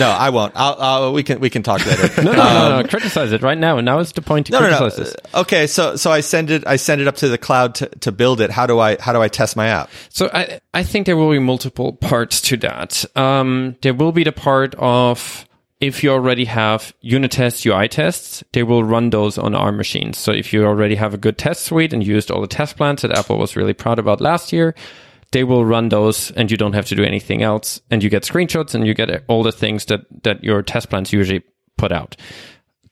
[0.00, 0.52] No, I won't.
[0.56, 2.22] I'll, I'll, we can we can talk later.
[2.22, 2.88] No, no, no, no.
[2.88, 3.78] Criticize it right now.
[3.78, 4.78] And now is the point to No, no, no.
[4.78, 5.14] criticize this.
[5.32, 7.86] Uh, Okay, so so I send it I send it up to the cloud to,
[7.86, 8.50] to build it.
[8.50, 9.88] How do I how do I test my app?
[10.08, 13.04] So I, I think there will be multiple parts to that.
[13.16, 15.46] Um, there will be the part of
[15.80, 20.18] if you already have unit tests, UI tests, they will run those on ARM machines.
[20.18, 23.02] So if you already have a good test suite and used all the test plans
[23.02, 24.74] that Apple was really proud about last year,
[25.32, 27.80] they will run those and you don't have to do anything else.
[27.90, 31.12] And you get screenshots and you get all the things that, that your test plans
[31.12, 31.42] usually
[31.76, 32.16] put out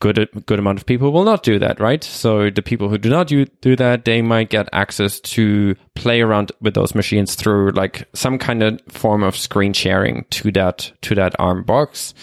[0.00, 2.02] good good amount of people will not do that, right?
[2.04, 6.20] So the people who do not do, do that, they might get access to play
[6.20, 10.92] around with those machines through like some kind of form of screen sharing to that
[11.02, 12.14] to that ARM box.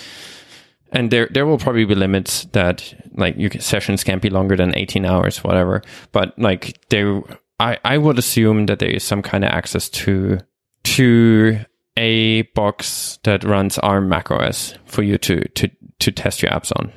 [0.92, 4.76] And there there will probably be limits that like your sessions can't be longer than
[4.76, 5.82] 18 hours, whatever.
[6.12, 7.22] But like there,
[7.60, 10.40] I I would assume that there is some kind of access to
[10.84, 11.60] to
[11.98, 16.92] a box that runs ARM macOS for you to to to test your apps on.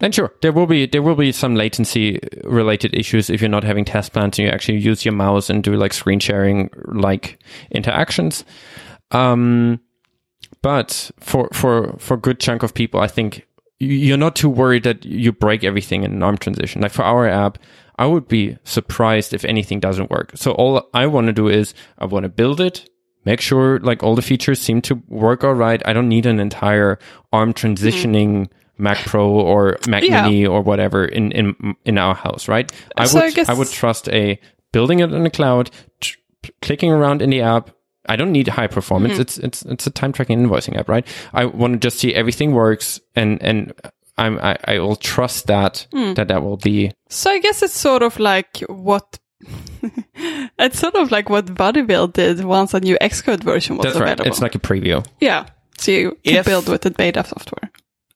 [0.00, 3.64] And sure, there will be there will be some latency related issues if you're not
[3.64, 7.38] having test plans and you actually use your mouse and do like screen sharing like
[7.70, 8.44] interactions.
[9.10, 9.80] Um,
[10.62, 13.46] but for for for a good chunk of people, I think
[13.78, 16.80] you're not too worried that you break everything in an ARM transition.
[16.80, 17.58] Like for our app,
[18.00, 20.32] I would be surprised if anything doesn't work.
[20.34, 22.88] So all I want to do is I want to build it,
[23.24, 25.80] make sure like all the features seem to work all right.
[25.84, 26.98] I don't need an entire
[27.32, 28.48] ARM transitioning
[28.78, 30.22] Mac Pro or Mac Yeah.
[30.24, 32.72] Mini or whatever in in in our house, right?
[32.96, 34.40] I So I would guess- I would trust a
[34.72, 35.70] building it in the cloud,
[36.00, 36.16] tr-
[36.62, 37.70] clicking around in the app.
[38.08, 39.12] I don't need high performance.
[39.14, 39.22] Mm-hmm.
[39.22, 41.06] It's it's it's a time tracking invoicing app, right?
[41.34, 43.72] I want to just see everything works and and
[44.20, 46.14] I'm I, I will trust that Hmm.
[46.14, 49.18] that that will be So I guess it's sort of like what
[50.58, 54.12] it's sort of like what Buddybuild did once a new Xcode version was that's right.
[54.12, 54.26] available.
[54.30, 55.04] It's like a preview.
[55.20, 55.46] yeah,
[55.78, 57.70] so you can If- build with the beta software,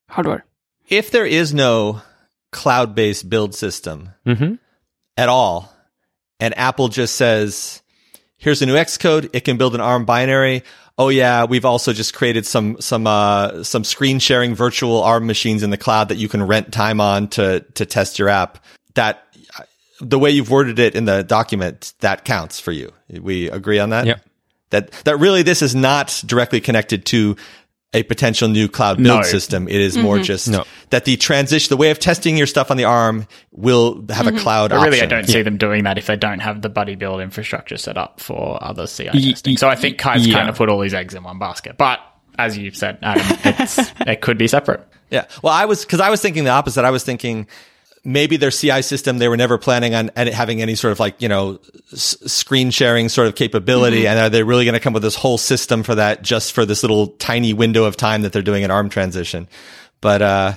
[0.08, 0.44] hardware.
[0.88, 2.02] If there is no
[2.52, 4.54] cloud based build system Mm-hmm.
[5.16, 5.72] at all,
[6.40, 7.82] and Apple just says,
[8.36, 9.30] "Here's a new Xcode.
[9.32, 10.62] It can build an ARM binary."
[10.96, 15.62] Oh yeah, we've also just created some some uh, some screen sharing virtual ARM machines
[15.62, 18.64] in the cloud that you can rent time on to to test your app.
[18.94, 19.24] That
[20.00, 22.92] the way you've worded it in the document that counts for you.
[23.08, 24.06] We agree on that.
[24.06, 24.16] Yeah.
[24.70, 27.36] That that really this is not directly connected to
[27.94, 29.22] a potential new cloud build No.
[29.22, 29.68] system.
[29.68, 30.64] It is more just No.
[30.90, 34.32] that the transition, the way of testing your stuff on the ARM will have a
[34.32, 37.22] cloud But really, I don't see them doing that if they don't have the Buddybuild
[37.22, 39.56] infrastructure set up for other CI Ye- testing.
[39.56, 40.34] So I think Kai's yeah.
[40.36, 41.76] kind of put all his eggs in one basket.
[41.78, 42.00] But
[42.38, 44.86] as you've said, um, it's, it could be separate.
[45.10, 45.26] Yeah.
[45.42, 46.84] Well, I was because I was thinking the opposite.
[46.84, 47.46] I was thinking
[48.04, 51.20] maybe their CI system they were never planning on and having any sort of like
[51.22, 51.58] you know
[51.92, 55.14] s- screen sharing sort of capability, and are they really going to come with this
[55.16, 58.64] whole system for that just for this little tiny window of time that they're doing
[58.64, 59.48] an ARM transition?
[60.00, 60.52] But uh,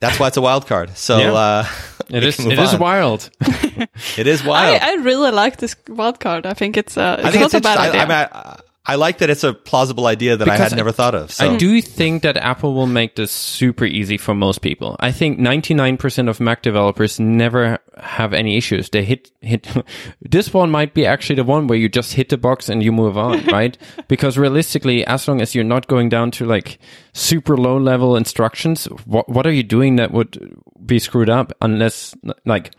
[0.00, 0.96] that's why it's a wild card.
[0.96, 1.32] So Yeah.
[1.32, 1.66] uh,
[2.08, 3.30] It we is can move it is wild.
[4.16, 4.82] It is I, wild.
[4.82, 6.46] I really like this wild card.
[6.46, 8.00] I think it's uh, it's I think not it's a bad idea.
[8.00, 10.72] I, I, mean, I, I like that it's a plausible idea that I Because had
[10.74, 11.32] I- never thought of.
[11.32, 14.94] So I do think that Apple will make this super easy for most people.
[15.00, 18.90] I think 99% of Mac developers never have any issues.
[18.90, 19.66] They hit, hit,
[20.20, 22.92] this one might be actually the one where you just hit the box and you
[22.92, 23.76] move on, right?
[24.06, 26.78] because realistically, as long as you're not going down to like
[27.12, 32.14] super low level instructions, what, what are you doing that would be screwed up unless
[32.44, 32.72] like,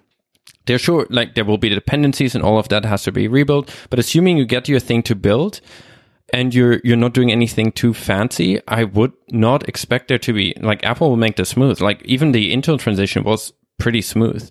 [0.68, 3.74] they're sure like there will be dependencies and all of that has to be rebuilt.
[3.89, 5.60] But assuming you get your thing to build,
[6.34, 10.53] and you're you're not doing anything too fancy, I would not expect there to be
[10.59, 11.82] like Apple will make this smooth.
[11.82, 14.49] Like even the Intel transition was pretty smooth.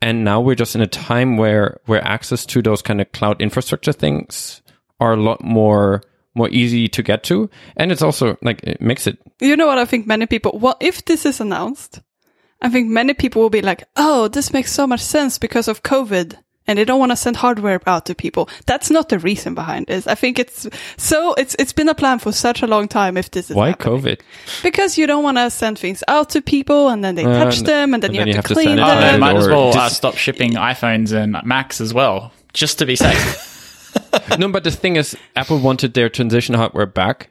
[0.00, 3.40] And now we're just in a time where where access to those kind of cloud
[3.40, 4.62] infrastructure things
[4.98, 6.02] are a lot more
[6.34, 7.48] more easy to get to.
[7.76, 10.76] And it's also like it makes it You know what I think many people, well,
[10.80, 12.00] if this is announced,
[12.60, 15.82] I think many people will be like, oh, this makes so much sense because of
[15.82, 16.36] COVID.
[16.66, 18.48] And they don't want to send hardware out to people.
[18.66, 20.06] That's not the reason behind this.
[20.06, 23.30] I think it's so, it's, it's been a plan for such a long time if
[23.32, 23.98] this is why happening.
[24.00, 24.20] COVID?
[24.62, 27.60] Because you don't want to send things out to people and then they Uh, touch
[27.62, 29.20] them and then, and you, have to clean send it Oh, them.
[29.20, 33.48] might as well uh, stop shipping iPhones and Macs as well, just to be safe.
[34.38, 37.30] no, but the thing is, Apple wanted their transition hardware back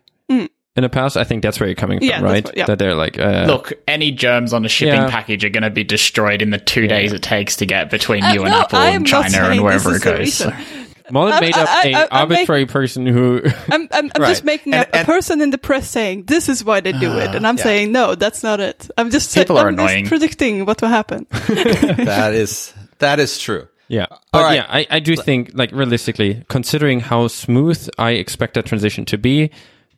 [0.75, 1.17] in the past.
[1.17, 2.07] I think that's where you're coming from.
[2.07, 2.43] Yeah, right?
[2.45, 2.65] what- yeah.
[2.65, 5.09] That they're like, uh, Look, any germs on a shipping Yeah.
[5.09, 8.23] package are going to be destroyed in the two days it takes to get between
[8.23, 10.45] Uh, you and no, Apple I am and China and wherever this it is the
[10.45, 10.51] goes.
[10.53, 10.53] reason.
[11.11, 13.41] Malin I'm- made up I- a I- I'm arbitrary person who.
[13.69, 16.63] I'm, I'm, I'm just making And- a, a person in the press saying this is
[16.63, 17.63] why they do it, and I'm Yeah.
[17.63, 18.89] saying no, that's not it.
[18.97, 20.05] I'm just People I'm are just annoying.
[20.07, 21.27] predicting what will happen.
[21.31, 23.67] that is that is true.
[23.89, 24.05] Yeah.
[24.31, 24.53] But right.
[24.55, 29.17] yeah, I, I do think, like, realistically, considering how smooth I expect that transition to
[29.17, 29.51] be,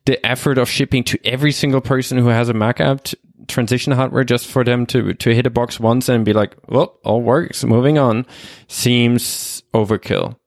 [0.05, 3.93] the effort of shipping to every single person who has a Mac app t- transition
[3.93, 7.21] hardware just for them to, to hit a box once and be like, well, all
[7.21, 8.25] works, moving on,
[8.67, 10.37] seems overkill.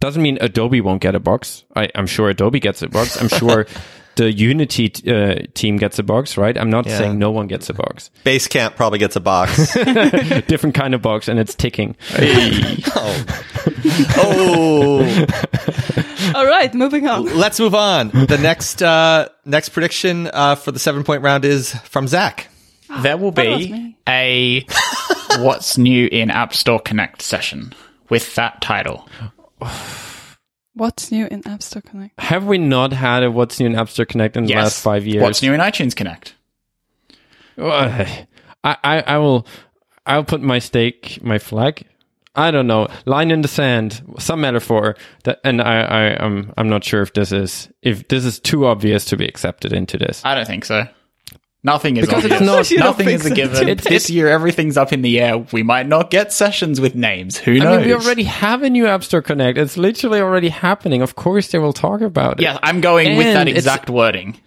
[0.00, 1.64] Doesn't mean Adobe won't get a box.
[1.76, 3.20] I, I'm sure Adobe gets a box.
[3.20, 3.66] I'm sure
[4.16, 6.56] the Unity t- uh, team gets a box, right?
[6.56, 6.98] I'm not Yeah.
[6.98, 8.10] saying no one gets a box.
[8.24, 9.74] Basecamp probably gets a box.
[10.46, 11.96] Different kind of box and it's ticking.
[12.94, 13.24] oh,
[14.16, 15.26] oh.
[16.34, 17.24] All right, moving on.
[17.36, 18.08] let's move on.
[18.10, 22.48] The next uh, next prediction uh, for the seven point round is from Zach.
[23.02, 24.66] There will be a
[25.38, 27.72] What's New in App Store Connect session
[28.10, 29.08] with that title.
[30.74, 32.18] What's new in App Store Connect?
[32.20, 34.62] Have we not had a What's New in App Store Connect in the Yes.
[34.64, 35.22] last five years?
[35.22, 36.34] What's new in iTunes Connect?
[37.58, 38.06] Ugh.
[38.64, 39.46] I, I, I will
[40.06, 41.84] I'll put my stake, my flag.
[42.34, 42.88] I don't know.
[43.04, 44.96] Line in the sand, some metaphor.
[45.24, 48.64] That, and I, I, I'm, I'm not sure if this is if this is too
[48.66, 50.22] obvious to be accepted into this.
[50.24, 50.86] I don't think so.
[51.64, 52.46] Nothing is Because it's obvious.
[52.48, 53.34] not- don't Nothing is a so?
[53.36, 53.68] given.
[53.68, 55.38] It's- this year, everything's up in the air.
[55.52, 57.36] We might not get sessions with names.
[57.38, 57.66] Who knows?
[57.66, 59.56] I mean, we already have a new App Store Connect.
[59.56, 61.02] It's literally already happening.
[61.02, 62.42] Of course, they will talk about it.
[62.42, 64.38] Yeah, I'm going with that exact wording.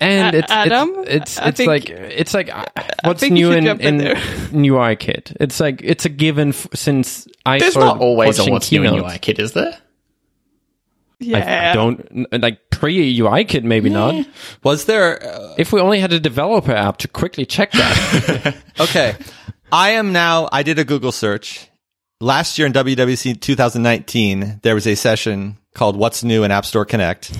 [0.00, 2.50] and A- it's Adam, it's it's, it's think- like it's like
[3.04, 4.14] what's new in, jump in in there.
[4.50, 5.36] new UIKit.
[5.40, 8.82] It's like it's a given f- since I There's not always a watching What's New
[8.82, 8.94] in.
[8.94, 9.76] UI Kit, is there?
[11.22, 11.70] I, Yeah.
[11.70, 14.26] I don't like pre UI kit, maybe not.
[14.62, 15.22] Was there?
[15.24, 19.14] Uh, If we only had a developer app to quickly check that, okay,
[19.70, 20.48] I am now.
[20.52, 21.68] I did a Google search.
[22.20, 26.84] Last year in WWDC 2019, there was a session called "What's New in App Store
[26.84, 27.32] Connect."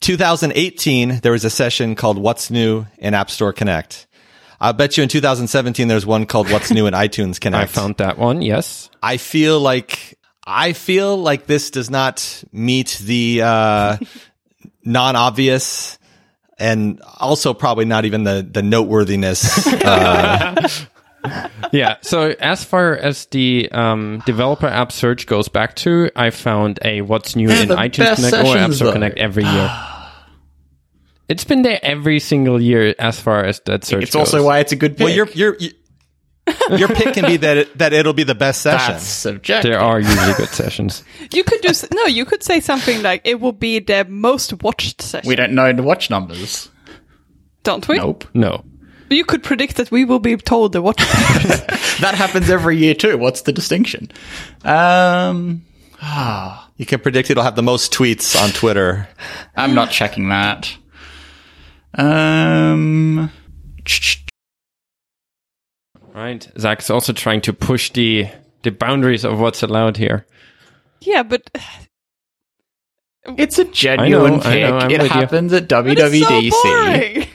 [0.00, 4.06] 2018, there was a session called "What's New in App Store Connect."
[4.60, 7.96] I bet you in 2017, there's one called "What's New in iTunes Connect." I found
[7.98, 8.42] that one.
[8.42, 10.16] Yes, I feel like
[10.46, 13.96] I feel like this does not meet the uh,
[14.84, 15.98] non-obvious
[16.58, 19.66] and also probably not even the the noteworthiness.
[19.84, 20.68] Uh,
[21.72, 21.96] yeah.
[22.02, 27.00] So as far as the um, developer app search goes back to, I found a
[27.00, 28.92] what's new in iTunes Connect or App sessions, Store though.
[28.92, 29.70] Connect every year.
[31.26, 34.20] It's been there every single year as far as that search It's goes.
[34.34, 35.06] also why it's a good pick.
[35.06, 35.72] well, your your you-
[36.76, 38.92] your pick can be that it, that it'll be the best session.
[38.94, 39.70] That's subjective.
[39.70, 41.02] there are usually good sessions.
[41.32, 42.04] You could just no.
[42.04, 45.28] You could say something like it will be the most watched session.
[45.28, 46.68] We don't know the watch numbers.
[47.62, 47.96] don't we?
[47.96, 48.26] Nope.
[48.34, 48.64] No.
[49.10, 50.98] You could predict that we will be told the watch.
[52.00, 53.16] That happens every year too.
[53.16, 54.10] What's the distinction?
[54.64, 55.64] Um,
[56.76, 59.06] You can predict it'll have the most tweets on Twitter.
[59.56, 60.76] I'm not checking that.
[61.96, 63.30] Um,
[66.14, 66.48] Right.
[66.58, 68.28] Zach's also trying to push the
[68.62, 70.26] the boundaries of what's allowed here.
[71.00, 71.50] yeah, but
[73.36, 74.64] it's a genuine I know, pick.
[74.64, 75.08] I know, it with you.
[75.08, 77.28] happens at but it's so WWDC.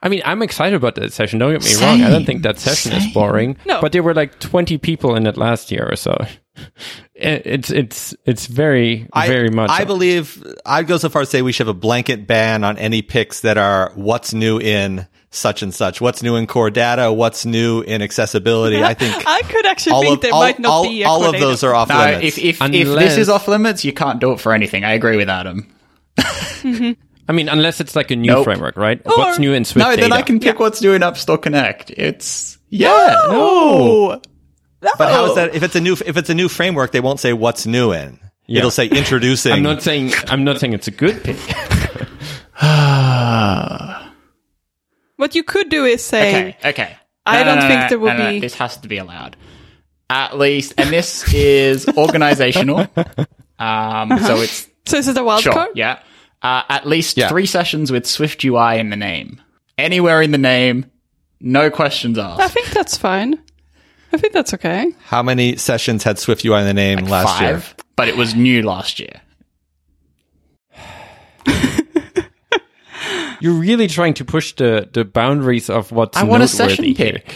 [0.00, 0.02] Boring.
[0.02, 1.38] I mean, I'm excited about that session.
[1.38, 2.02] Don't get me wrong.
[2.02, 3.56] I don't think that session is boring.
[3.66, 3.80] No.
[3.80, 6.16] But there were like 20 people in it last year or so.
[7.14, 9.68] It's it's it's very I, very much.
[9.70, 12.64] I believe I'd go so far as to say we should have a blanket ban
[12.64, 16.00] on any picks that are what's new in such and such.
[16.00, 17.12] What's new in core data?
[17.12, 18.82] What's new in accessibility?
[18.82, 21.24] I think I could actually think of there all, might not all, be a all
[21.24, 22.24] of those are off No, limits.
[22.24, 24.84] if if, if Unless- this is off limits, you can't do it for anything.
[24.84, 25.72] I agree with Adam.
[26.18, 26.92] Mm-hmm.
[27.30, 28.42] I mean, unless it's like a new Nope.
[28.44, 29.00] framework, right?
[29.04, 30.02] Or- What's new in Swift No, data?
[30.02, 31.90] then I can pick what's new in App Store Connect.
[31.90, 33.14] It's yeah.
[33.28, 34.20] No.
[34.82, 34.90] No.
[34.98, 35.54] But how is that?
[35.54, 38.18] If it's a new if it's a new framework, they won't say what's new in.
[38.46, 38.58] Yeah.
[38.58, 39.52] It'll say introducing.
[39.58, 41.36] I'm not saying I'm not saying it's a good pick.
[45.16, 46.96] What you could do is say, Okay, okay.
[47.26, 49.36] I don't think there will no, no, be- This has to be allowed.
[50.08, 52.86] At least, and this is organizational.
[53.60, 55.68] Um, so it's so this is it a wild sure, card?
[55.74, 55.98] yeah.
[56.42, 57.28] Uh, at least Yeah.
[57.28, 59.40] three sessions with Swift UI in the name.
[59.76, 60.86] Anywhere in the name,
[61.40, 62.40] no questions asked.
[62.40, 63.38] I think that's fine.
[64.12, 64.92] I think that's okay.
[65.04, 67.62] How many sessions had Swift UI in the name last Five, year?
[67.96, 69.20] but it was new last year.
[73.40, 76.84] You're really trying to push the the boundaries of what's I want a noteworthy session
[76.84, 76.94] here.
[77.12, 77.34] pick.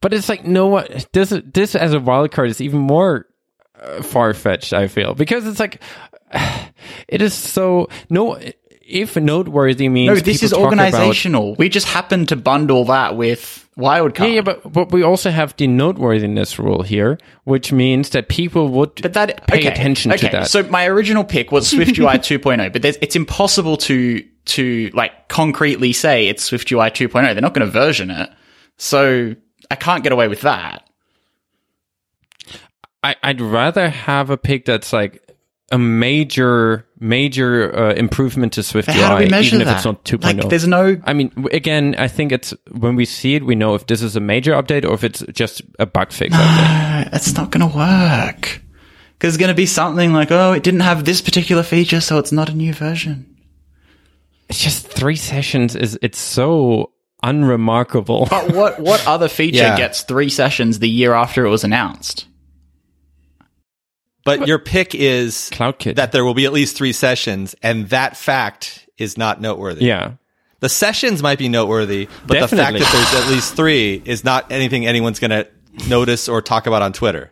[0.00, 3.26] But it's like no what this this as a wild card is even more
[3.80, 4.72] uh, far fetched.
[4.72, 5.82] I feel because it's like
[7.08, 8.38] it is so no.
[8.88, 11.54] if noteworthy means No, this is talk about- organizational.
[11.56, 14.18] We just happen to bundle that with wildcard.
[14.20, 18.68] Yeah, yeah, but but we also have the noteworthiness rule here, which means that people
[18.68, 20.28] would But that pay okay, attention okay.
[20.28, 20.48] to that.
[20.48, 25.92] So my original pick was SwiftUI 2.0, but there's, it's impossible to to like concretely
[25.92, 27.12] say it's SwiftUI 2.0.
[27.12, 28.30] They're not going to version it,
[28.76, 29.34] so
[29.70, 30.88] I can't get away with that.
[33.02, 35.22] I'd rather have a pick that's like
[35.72, 39.72] a major major uh, improvement to Swift But how do we measure even that?
[39.72, 40.22] if it's not 2.0.
[40.42, 41.00] Like, there's no.
[41.04, 44.14] I mean, again, I think it's when we see it, we know if this is
[44.16, 47.08] a major update or if it's just a bug fix update.
[47.12, 48.62] It's not going to work
[49.18, 52.18] because it's going to be something like, oh, it didn't have this particular feature, so
[52.18, 53.36] it's not a new version.
[54.48, 55.74] It's just three sessions.
[55.74, 56.92] Is it's so
[57.22, 58.26] unremarkable.
[58.30, 59.76] But what what other feature Yeah.
[59.76, 62.26] gets three sessions the year after it was announced?
[64.26, 65.94] But your pick is CloudKit.
[65.96, 69.86] that there will be at least three sessions, and that fact is not noteworthy.
[69.86, 70.12] yeah.
[70.60, 74.50] The sessions might be noteworthy, but the fact that there's at least three is not
[74.50, 75.46] anything anyone's going to
[75.88, 77.30] notice or talk about on Twitter.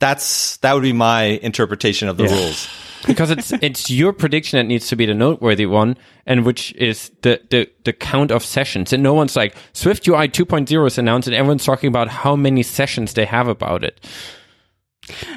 [0.00, 2.34] That's that would be my interpretation of the Yeah.
[2.34, 2.68] rules.
[3.06, 5.96] because it's it's your prediction that needs to be the noteworthy one,
[6.26, 8.92] and which is the the, the count of sessions.
[8.92, 12.62] And no one's like Swift UI 2.0 is announced, and everyone's talking about how many
[12.62, 14.00] sessions they have about it.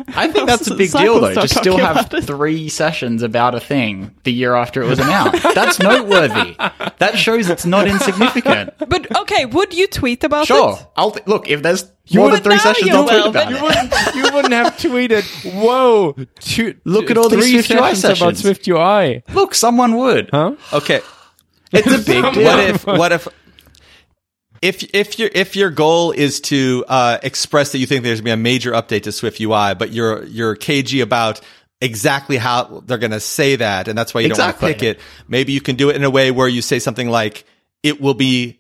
[0.09, 1.31] I think that's a big deal, though.
[1.31, 5.43] start To still have three sessions about a thing the year after it was announced.
[5.55, 6.55] That's noteworthy.
[6.99, 8.73] That shows it's not insignificant.
[8.77, 10.77] But okay, would you tweet about Sure, it?
[10.77, 10.87] Sure.
[10.95, 12.87] I'll th- look if there's more than three sessions.
[12.89, 13.57] you I'll tweet will, about but it.
[13.57, 17.95] you wouldn't- you wouldn't have tweeted, "Whoa, two, Look at all these three Swift UI
[17.95, 20.29] sessions about sessions." Swift UI." Look, someone would.
[20.31, 20.53] Huh?
[20.73, 21.01] Okay,
[21.71, 22.43] It's a big deal.
[22.43, 23.27] what if what if
[24.61, 28.25] if if your if your goal is to uh, express that you think there's going
[28.25, 31.41] to be a major update to Swift UI, but you're you're cagey about
[31.81, 34.67] exactly how they're going to say that, and that's why you Exactly.
[34.67, 35.01] don't want to pick it.
[35.27, 37.43] Maybe you can do it in a way where you say something like,
[37.83, 38.57] "It will be."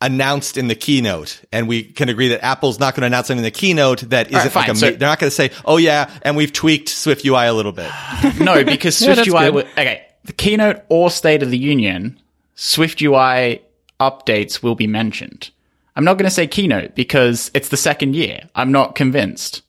[0.00, 3.38] Announced in the keynote, and we can agree that Apple's not going to announce something
[3.38, 4.64] in the keynote that isn't fine.
[4.68, 4.76] like a.
[4.76, 7.54] So- ma- they're not going to say, "Oh yeah," and we've tweaked Swift UI a
[7.54, 7.90] little bit.
[8.38, 9.50] No, because Yeah, Swift that's UI.
[9.52, 9.66] good.
[9.78, 12.20] Okay, the keynote or State of the Union,
[12.54, 13.62] Swift UI
[14.00, 15.50] updates will be mentioned.
[15.96, 18.48] I'm not going to say keynote because it's the second year.
[18.54, 19.62] I'm not convinced.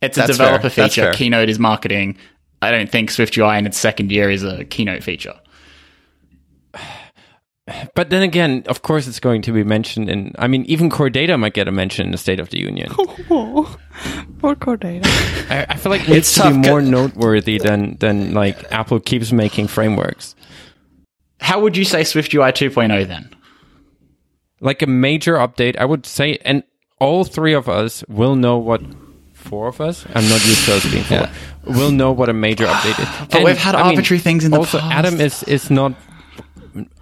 [0.00, 0.88] It's a That's developer fair.
[0.88, 1.12] Feature.
[1.12, 2.18] Keynote is marketing.
[2.62, 5.34] I don't think Swift UI in its second year is a keynote feature.
[7.96, 10.32] But then again, of course, it's going to be mentioned in.
[10.38, 12.92] I mean, even core data might get a mention in the State of the Union.
[13.28, 13.76] Oh,
[14.38, 15.08] poor core data.
[15.50, 19.00] I, I feel like it needs to be more 'cause- noteworthy than than like Apple
[19.00, 20.36] keeps making frameworks.
[21.40, 23.34] How would you say Swift UI 2.0 then?
[24.60, 26.62] Like a major update, I would say, and
[26.98, 28.82] all three of us will know what.
[29.32, 30.04] Four of us.
[30.08, 31.28] I'm not used to us being four.
[31.66, 33.28] Will know what a major update is.
[33.28, 34.92] But we've had arbitrary things in the also, past.
[34.92, 35.94] Adam is is not.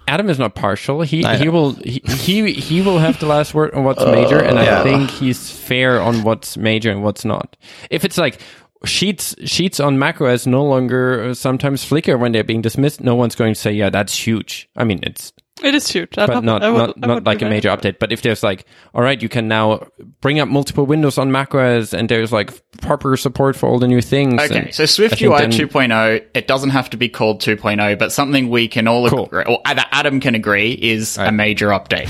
[0.07, 1.01] Adam is not partial.
[1.01, 4.37] He I he will he, he he will have the last word on what's major,
[4.37, 7.57] and I think he's fair on what's major and what's not.
[7.89, 8.39] If it's like
[8.85, 13.35] sheets sheets on macOS no longer uh, sometimes flicker when they're being dismissed, no one's
[13.35, 15.33] going to say, "Yeah, that's huge." I mean, it's
[15.63, 16.17] It is huge.
[16.17, 17.97] I but would- not would- not not like a major update.
[17.97, 19.87] But if there's like, all right, you can now
[20.19, 22.51] bring up multiple windows on macOS, and there's like
[22.81, 24.41] proper support for all the new things.
[24.41, 28.11] Okay, so Swift I UI then- 2.0, it doesn't have to be called 2.0, but
[28.11, 29.25] something we can all Cool.
[29.27, 32.09] agree, or that Adam can agree is a major update.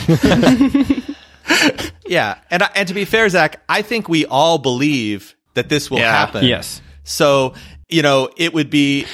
[2.07, 5.99] Yeah, and and to be fair, Zach, I think we all believe that this will
[5.99, 6.11] Yeah.
[6.11, 6.45] happen.
[6.45, 6.81] Yes.
[7.03, 7.53] So
[7.89, 9.05] you know, it would be.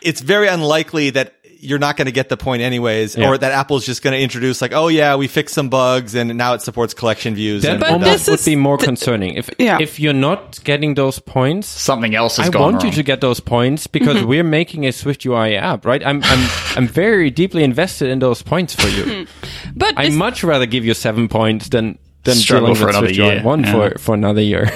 [0.00, 3.28] It's very unlikely that you're not going to get the point anyways, Yeah.
[3.28, 6.36] or that Apple's just going to introduce like, oh yeah, we fixed some bugs and
[6.36, 7.62] now it supports collection views.
[7.62, 9.34] That and, But and almost this would be more the- concerning.
[9.34, 9.78] If Yeah.
[9.80, 12.86] if you're not getting those points, something else has I gone want wrong.
[12.86, 14.28] you to get those points because mm-hmm.
[14.28, 16.04] we're making a Swift UI app, right?
[16.06, 19.04] I'm I'm I'm very deeply invested in those points for you.
[19.04, 19.72] Mm-hmm.
[19.76, 23.06] But I is- much rather give you seven points than than Struggle for with another
[23.08, 23.72] Swift UI year, one yeah.
[23.72, 24.70] for for another year.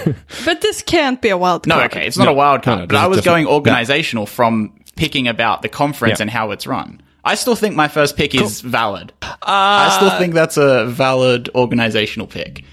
[0.45, 2.97] but this can't be a wild no, okay, it's not a wild card, no, but
[2.97, 3.47] I was different.
[3.47, 4.73] going organizational from
[5.03, 6.23] picking about the conference Yeah.
[6.25, 7.01] and how it's run.
[7.25, 9.13] I still think my first pick is valid.
[9.23, 12.65] Uh, I still think that's a valid organizational pick.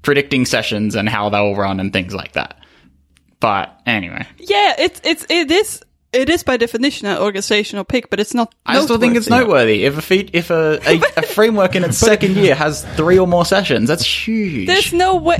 [0.00, 2.58] Predicting sessions and how they'll run and things like that.
[3.40, 5.82] But anyway, Yeah, it's it's it is
[6.14, 8.54] it is by definition an organizational pick, but it's not.
[8.64, 9.78] I still think it's noteworthy.
[9.80, 9.84] noteworthy.
[9.84, 13.26] If a feat, if a, a, a framework in its second year has three or
[13.26, 14.66] more sessions, that's huge.
[14.66, 15.38] There's no way.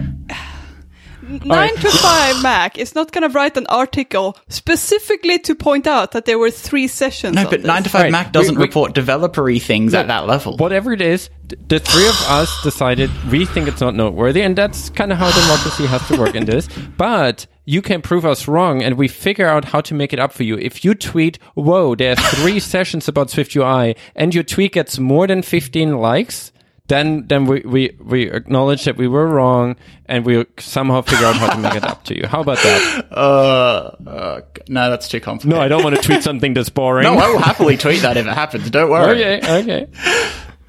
[1.44, 6.12] Nine to five Mac is not going to write an article specifically to point out
[6.12, 7.34] that there were three sessions.
[7.36, 7.66] no, but this.
[7.66, 10.56] nine to five Right, Mac doesn't we- we- report developery things at that level.
[10.56, 14.56] Whatever it is, th- the three of us decided we think it's not noteworthy, and
[14.56, 16.68] that's kind of how democracy has to work in this.
[16.96, 20.32] But you can prove us wrong and we figure out how to make it up
[20.32, 20.56] for you.
[20.58, 25.26] If you tweet, whoa, there's three sessions about Swift UI and your tweet gets more
[25.26, 26.52] than 15 likes,
[26.86, 31.36] then, then we, we, we acknowledge that we were wrong and we'll somehow figure out
[31.36, 32.26] how to make it up to you.
[32.26, 33.06] How about that?
[33.14, 35.56] Uh, uh, no, that's too complicated.
[35.56, 37.04] No, I don't want to tweet something that's boring.
[37.12, 38.70] No, I will happily tweet that if it happens.
[38.70, 39.22] Don't worry.
[39.24, 39.86] okay, okay.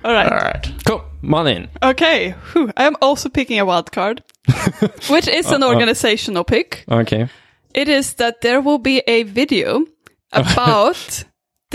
[0.05, 0.31] All right.
[0.31, 0.73] All right.
[0.85, 1.03] Cool.
[1.23, 1.67] Malin.
[1.81, 2.31] Okay.
[2.53, 2.71] Whew.
[2.77, 4.23] I am also picking a wild card,
[5.09, 6.85] which is an organizational pick.
[6.87, 7.27] Okay.
[7.73, 9.85] It is that there will be a video
[10.31, 11.23] about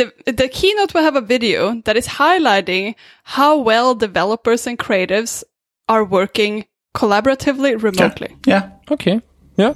[0.01, 5.45] the the keynote will have a video that is highlighting how well developers and creatives
[5.89, 6.65] are working
[6.95, 8.37] collaboratively remotely.
[8.47, 8.71] Yeah.
[8.91, 9.21] Okay.
[9.57, 9.75] Yeah.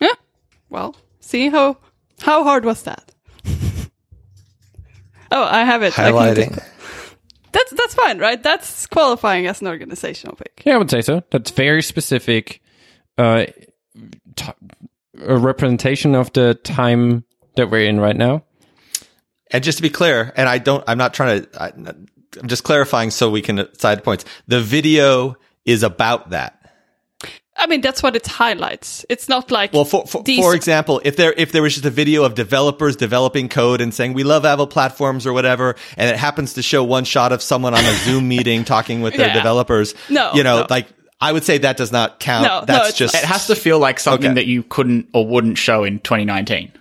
[0.00, 0.14] Yeah.
[0.70, 1.76] Well, see how
[2.22, 3.12] how hard was that?
[5.30, 5.98] oh, I have it.
[5.98, 6.64] I can do- Highlighting.
[7.52, 8.42] That's that's fine, right?
[8.42, 10.62] That's qualifying as an organizational pick.
[10.64, 11.22] Yeah, I would say so.
[11.30, 12.60] That's very specific.
[13.18, 13.46] Uh,
[14.36, 14.52] t-
[15.22, 17.24] a representation of the time
[17.56, 18.44] that we're in right now.
[19.50, 21.68] And just to be clear, and I don't, I'm not trying to, I,
[22.40, 24.24] I'm just clarifying so we can side points.
[24.48, 26.52] The video is about that.
[27.58, 29.06] I mean, that's what it highlights.
[29.08, 31.86] It's not like Well, for for, these- for example, if there if there was just
[31.86, 36.10] a video of developers developing code and saying we love Apple platforms or whatever, and
[36.10, 39.28] it happens to show one shot of someone on a Zoom meeting talking with their
[39.28, 39.32] Yeah.
[39.34, 40.66] developers, No, you know, no.
[40.68, 40.86] like
[41.18, 42.44] I would say that does not count.
[42.46, 44.34] No, no, That's it's just It has to feel like something Okay.
[44.34, 46.72] that you couldn't or wouldn't show in 2019.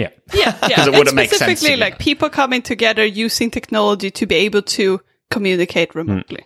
[0.00, 0.10] Yeah.
[0.34, 0.86] yeah, yeah.
[0.86, 5.00] it wouldn't make sense specifically like people coming together using technology to be able to
[5.30, 6.44] communicate remotely.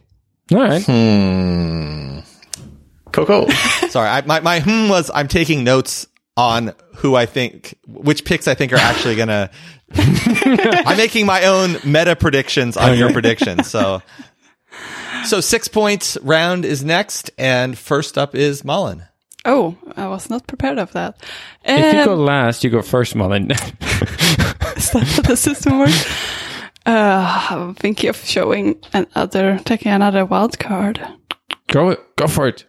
[0.52, 0.82] All right.
[0.84, 2.20] Hmm.
[3.12, 3.50] Cool, cool.
[3.90, 6.06] Sorry, I, my my hmm was I'm taking notes
[6.36, 9.50] on who I think which picks I think are actually gonna.
[9.94, 13.70] I'm making my own meta predictions on your predictions.
[13.70, 14.02] So,
[15.24, 19.04] so six points round is next, and first up is Malin.
[19.44, 21.16] Oh, I was not prepared of that.
[21.64, 23.50] If you Um, go last, you go first, Malin.
[24.76, 26.06] Is that how the system works?
[26.86, 31.00] Uh, I'm thinking of showing another, taking another wild card.
[31.68, 32.64] go, go for it.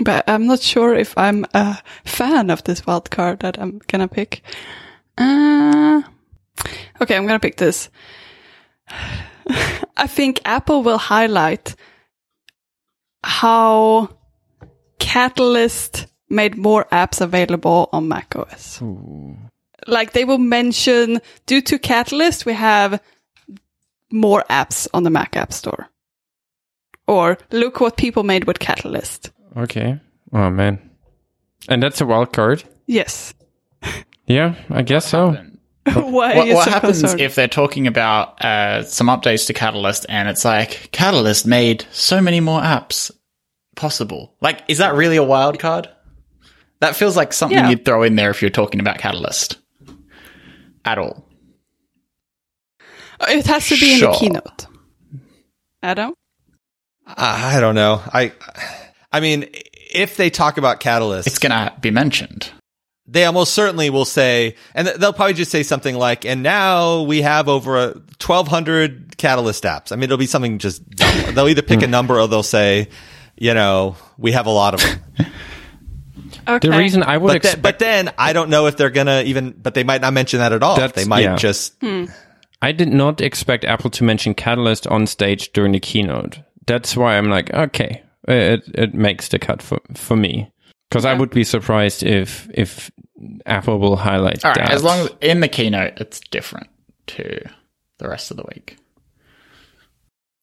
[0.00, 4.08] But I'm not sure if I'm a fan of this wild card that I'm gonna
[4.08, 4.42] pick.
[5.16, 6.02] Uh,
[7.00, 7.90] okay, I'm gonna pick this.
[9.96, 11.74] I think Apple will highlight
[13.24, 14.10] how
[15.08, 18.82] Catalyst made more apps available on macOS.
[19.86, 23.00] Like they will mention, due to Catalyst, we have
[24.12, 25.88] more apps on the Mac App Store.
[27.06, 29.30] Or look what people made with Catalyst.
[29.56, 29.98] Okay.
[30.34, 30.78] Oh, man.
[31.70, 32.64] And that's a wild card?
[32.86, 33.32] Yes.
[34.26, 35.30] Yeah, I guess so.
[35.94, 37.22] Why what what so happens concerned?
[37.22, 42.20] if they're talking about uh, some updates to Catalyst and it's like Catalyst made so
[42.20, 43.10] many more apps
[43.78, 44.34] possible?
[44.42, 45.88] Like, is that really a wild card?
[46.80, 47.70] That feels like something Yeah.
[47.70, 49.56] you'd throw in there if you're talking about Catalyst
[50.84, 51.24] at all.
[53.28, 54.66] it has to be in the keynote.
[55.82, 56.12] Adam?
[57.06, 58.02] I I don't know.
[58.12, 58.32] I,
[59.10, 59.46] I mean,
[59.92, 62.50] if they talk about Catalyst, It's going to be mentioned.
[63.06, 67.22] they almost certainly will say, and they'll probably just say something like, and now we
[67.22, 67.86] have over a
[68.20, 69.90] 1200 Catalyst apps.
[69.90, 71.34] I mean, it'll be something just, dumb.
[71.34, 71.90] they'll either pick a hmm.
[71.90, 72.88] number or they'll say,
[73.40, 74.80] you know, we have a lot of
[75.16, 75.26] them.
[76.46, 76.68] Okay.
[76.68, 79.52] The reason I would But, then, but then I don't know if they're gonna even,
[79.52, 80.76] but they might not mention that at all.
[80.76, 81.36] That's- They might yeah.
[81.36, 82.06] just, hmm.
[82.60, 86.40] I did not expect Apple to mention Catalyst on stage during the keynote.
[86.66, 90.50] That's why I'm like, okay, it it makes the cut for for me
[90.90, 92.90] because I would be surprised if if
[93.46, 94.58] Apple will highlight All right.
[94.58, 94.70] that.
[94.72, 96.66] As long as in the keynote, it's different
[97.08, 97.40] to
[97.98, 98.76] the rest of the week.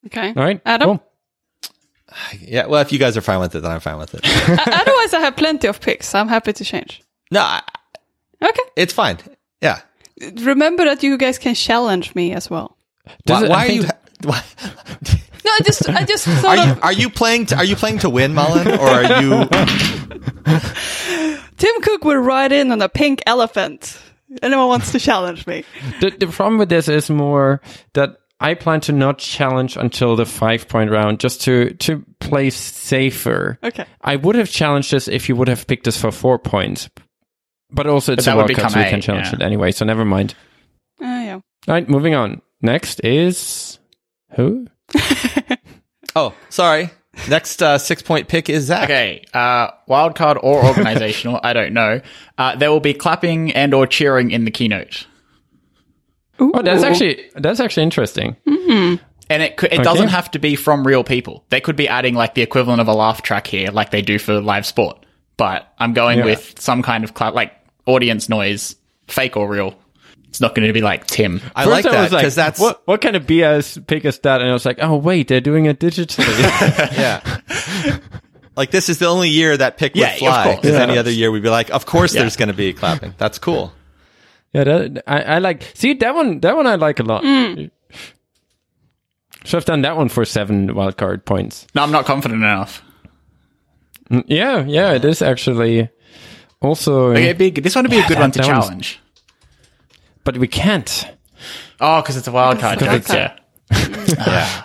[0.06, 0.28] Okay.
[0.28, 0.88] all right, Adam?
[0.98, 1.12] cool.
[2.40, 2.66] yeah.
[2.66, 4.20] Well, if you guys are fine with it, then I'm fine with it.
[4.48, 6.08] Otherwise, I have plenty of picks.
[6.08, 7.02] so I'm happy to change.
[7.30, 7.62] no, I,
[8.42, 8.62] Okay.
[8.76, 9.18] it's fine.
[9.62, 9.80] Yeah.
[10.42, 12.76] Remember that you guys can challenge me as well.
[13.24, 13.88] Does Why, it- I why are think you?
[14.30, 14.42] Why,
[15.44, 17.46] No, I just, I just are thought you of are you playing?
[17.46, 19.46] To, are you playing to win, Malin, or are you?
[21.56, 23.98] Tim Cook will ride in on a pink elephant.
[24.42, 25.64] Anyone wants to challenge me?
[26.00, 27.60] the, the problem with this is more
[27.94, 32.50] that I plan to not challenge until the five point round just to to play
[32.50, 33.58] safer.
[33.62, 33.86] Okay.
[34.02, 36.90] I would have challenged this if you would have picked this for four points,
[37.70, 39.36] but also it's that a would wild card, so we can challenge yeah.
[39.36, 39.72] it anyway.
[39.72, 40.34] So never mind.
[41.00, 41.34] Uh, yeah.
[41.34, 42.42] All right, moving on.
[42.60, 43.78] Next is
[44.32, 44.66] who?
[46.16, 46.90] Oh, sorry.
[47.28, 48.84] Next uh, six point pick is Zach.
[48.84, 52.00] Okay, uh, wildcard or organizational, I don't know.
[52.38, 55.06] Uh, there will be clapping and or cheering in the keynote,
[56.38, 58.36] Oh, that's actually that's actually interesting.
[58.46, 59.02] Mm-hmm.
[59.30, 59.82] and it could, it Okay.
[59.84, 61.44] doesn't have to be from real people.
[61.50, 64.18] They could be adding like the equivalent of a laugh track here, like they do
[64.18, 65.04] for live sport.
[65.38, 66.24] but I'm going Yeah.
[66.26, 67.52] with some kind of cloud, like
[67.86, 68.74] audience noise,
[69.06, 69.74] fake or real.
[70.28, 71.40] It's not going to be like Tim.
[71.54, 74.40] I First like that was because that's what what kind of BS pick is that?
[74.40, 76.26] And I was like, oh wait, they're doing it digitally.
[76.96, 77.20] yeah.
[78.56, 80.44] Like this is the only year that pick would Yeah, of fly.
[80.44, 80.56] course.
[80.56, 80.82] Because Yeah.
[80.82, 82.22] any other year we'd be like, of course Yeah.
[82.22, 83.14] there's going to be clapping.
[83.18, 83.72] That's cool.
[84.56, 85.62] Yeah, that, I, I like.
[85.74, 86.40] See that one.
[86.40, 87.22] That one I like a lot.
[89.44, 91.66] So I've done that one for seven wildcard points.
[91.74, 92.82] No, I'm not confident enough.
[94.10, 95.88] Mm, Yeah, yeah, it is actually.
[96.60, 97.62] Also, Okay, big.
[97.62, 99.00] This one would be a good that- one to that one's- challenge.
[100.24, 101.06] but we can't.
[101.80, 102.78] Oh, because it's a wild card.
[102.78, 103.36] Because it's Yeah.
[104.26, 104.62] Yeah.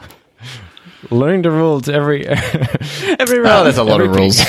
[1.09, 2.26] Learning the rules every.
[3.19, 3.65] Every Oh, round.
[3.65, 4.39] there's a lot of rules.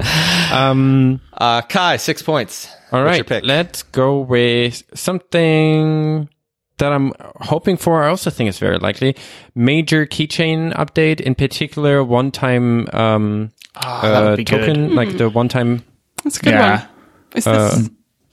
[0.52, 1.20] um.
[1.32, 2.68] Uh, Kai, six points.
[2.92, 3.44] All What's your pick?
[3.44, 6.28] let's go with something
[6.78, 8.02] that I'm hoping for.
[8.04, 9.16] I also think it's very likely.
[9.54, 13.50] Major keychain update, in particular, one-time um,
[13.84, 14.60] Oh, uh, would be good.
[14.66, 15.82] token, like the one-time.
[16.22, 16.78] That's a good Yeah.
[16.80, 16.88] one.
[17.34, 17.90] Is this?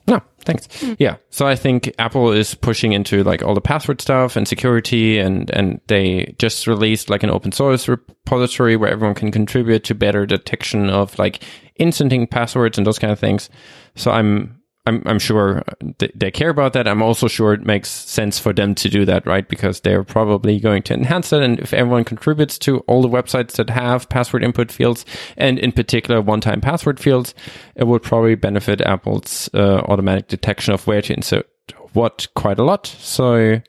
[0.08, 0.68] No, thanks.
[0.82, 0.94] Hmm.
[1.00, 5.18] Yeah, so I think Apple is pushing into like all the password stuff and security,
[5.20, 9.96] and and they just released like an open source repository where everyone can contribute to
[9.96, 11.44] better detection of like
[11.80, 13.50] instanting passwords and those kind of things.
[13.96, 15.64] So I'm I'm I'm sure
[16.00, 16.88] they, they care about that.
[16.88, 19.48] I'm also sure it makes sense for them to do that, right?
[19.48, 23.54] Because they're probably going to enhance that, and if everyone contributes to all the websites
[23.54, 25.06] that have password input fields,
[25.38, 27.34] and in particular one-time password fields,
[27.76, 31.48] it would probably benefit Apple's uh, automatic detection of where to insert
[31.94, 32.86] what quite a lot.
[32.88, 33.62] So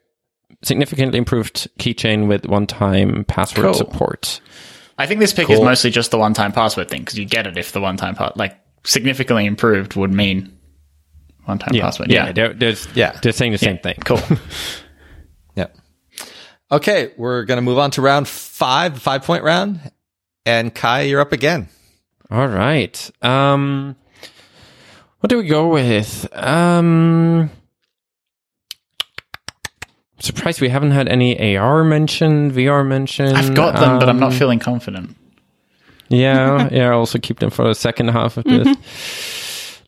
[0.63, 3.75] significantly improved keychain with one-time password Cool.
[3.75, 4.41] support.
[4.99, 7.57] I think this pick is mostly just the one-time password thing because you get it
[7.59, 10.57] if the one-time part like significantly improved would mean
[11.45, 12.11] one-time password.
[12.11, 13.19] yeah, Yeah, they're, there's, Yeah.
[13.23, 13.97] they're saying the same thing.
[14.05, 14.21] cool.
[15.57, 15.69] Yeah.
[16.73, 19.81] Okay, we're going to move on to round five, five point round.
[20.45, 21.69] And Kai, you're up again.
[22.31, 23.11] All right.
[23.23, 23.95] Um,
[25.21, 26.27] what do we go with?
[26.37, 27.51] Um,
[30.19, 33.35] surprised we haven't had any AR mention, VR mention.
[33.35, 35.17] I've got them, but I'm not Um, feeling confident.
[36.09, 36.91] Yeah, yeah.
[36.91, 38.77] I'll also keep them for the second half of this.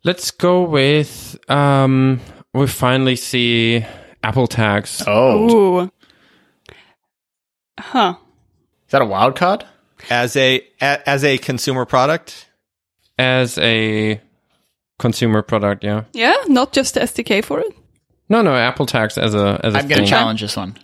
[0.07, 1.37] Let's go with.
[1.51, 2.21] Um,
[2.55, 3.85] we finally see
[4.23, 5.03] Apple tags.
[5.05, 5.51] Oh,
[5.83, 5.93] Ooh.
[7.77, 8.15] Huh.
[8.87, 9.65] is that a wild card?
[10.09, 12.49] As a, a as a consumer product,
[13.19, 14.21] as a
[15.01, 15.83] consumer product.
[15.83, 16.05] Yeah.
[16.13, 17.75] Yeah, not just the SDK for it.
[18.29, 18.55] No, no.
[18.55, 20.77] Apple tags as a as a I'm going to challenge this one,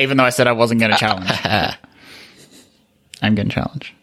[0.00, 1.30] even though I said I wasn't going to challenge.
[3.22, 3.94] I'm going to challenge.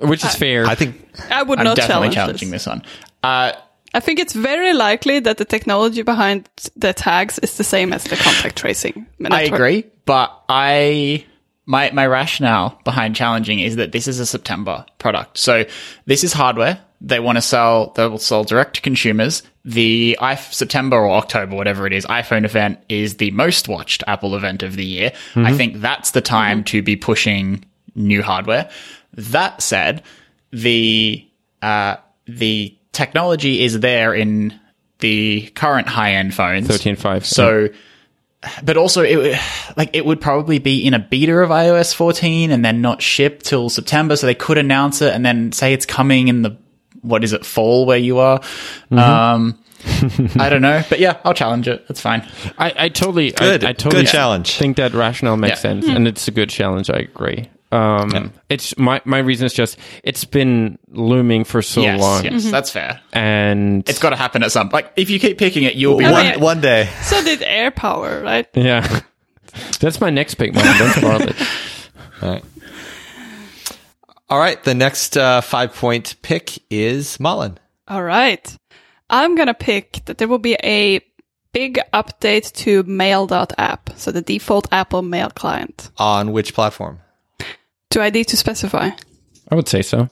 [0.00, 0.64] which is fair.
[0.64, 0.96] I think
[1.28, 2.64] I would I'm not definitely challenge challenging this.
[2.64, 2.82] this one.
[3.22, 3.52] Uh,
[3.94, 8.04] I think it's very likely that the technology behind the tags is the same as
[8.04, 9.06] the contact tracing.
[9.30, 11.24] I agree, but I
[11.66, 15.38] my my rationale behind challenging is that this is a September product.
[15.38, 15.64] So
[16.06, 16.80] this is hardware.
[17.00, 17.90] They want to sell.
[17.90, 19.42] They will sell direct to consumers.
[19.64, 24.34] The I, September or October, whatever it is, iPhone event is the most watched Apple
[24.34, 25.12] event of the year.
[25.36, 27.64] I think that's the time to be pushing
[27.94, 28.70] new hardware.
[29.14, 30.02] That said,
[30.50, 31.28] the
[31.60, 31.96] uh,
[32.26, 34.58] the technology is there in
[35.00, 36.68] the current high end phones.
[36.68, 37.24] 13.5.
[37.24, 37.68] So,
[38.62, 39.38] but also it would-
[39.76, 43.42] like it would probably be in a beta of iOS 14 and then not ship
[43.42, 44.16] till September.
[44.16, 46.56] So they could announce it and then say it's coming in the
[47.00, 48.40] what is it fall where you are.
[48.92, 49.58] Um,
[50.38, 51.88] I don't know, but yeah, I'll challenge it.
[51.88, 52.20] That's fine.
[52.56, 53.64] I, I totally, Good.
[53.64, 54.56] I, I totally Good challenge.
[54.56, 55.72] think that rationale makes Yeah.
[55.72, 56.88] sense, and it's a good challenge.
[56.90, 57.48] I agree.
[57.72, 62.50] Um, it's my my reason is just it's been looming for so yes, long, yes,
[62.50, 63.00] that's fair.
[63.12, 64.68] and It's got to happen at some.
[64.70, 66.90] Like if you keep picking it, you'll be one mean- one day.
[67.02, 68.46] So did AirPower, right?
[68.54, 69.00] yeah,
[69.80, 70.54] that's my next pick.
[70.54, 71.36] Man, don't spoil it.
[72.22, 72.44] All right.
[74.28, 74.62] All right.
[74.62, 77.58] The next uh, five point pick is Malin.
[77.88, 78.56] All right.
[79.10, 81.00] I'm going to pick that there will be a
[81.52, 83.90] big update to mail.app.
[83.96, 85.90] So the default Apple mail client.
[85.98, 87.00] on which platform?
[87.92, 88.90] Do I need to specify?
[89.50, 90.08] I would say so.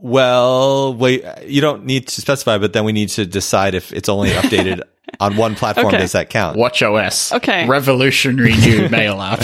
[0.00, 1.24] Well, wait.
[1.46, 4.82] You don't need to specify, but then we need to decide if it's only updated
[5.20, 5.88] on one platform.
[5.88, 5.98] Okay.
[5.98, 6.56] Does that count?
[6.56, 7.32] Watch OS.
[7.32, 7.68] Okay.
[7.68, 9.40] Revolutionary new mail app.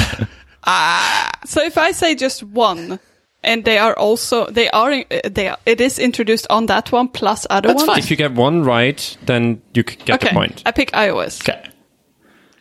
[0.64, 1.30] ah.
[1.46, 2.98] So if I say just one,
[3.44, 7.08] and they are also they are uh, they are, it is introduced on that one
[7.08, 7.90] plus other That's ones.
[7.90, 7.98] fine.
[8.00, 10.62] If you get one right, then you c- get Okay, the point.
[10.66, 11.40] I pick iOS.
[11.48, 11.62] Okay.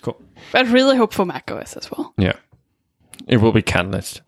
[0.04, 0.22] Cool.
[0.54, 2.14] I really hope for macOS as well.
[2.18, 2.34] Yeah,
[3.28, 4.22] it will be Catalyst.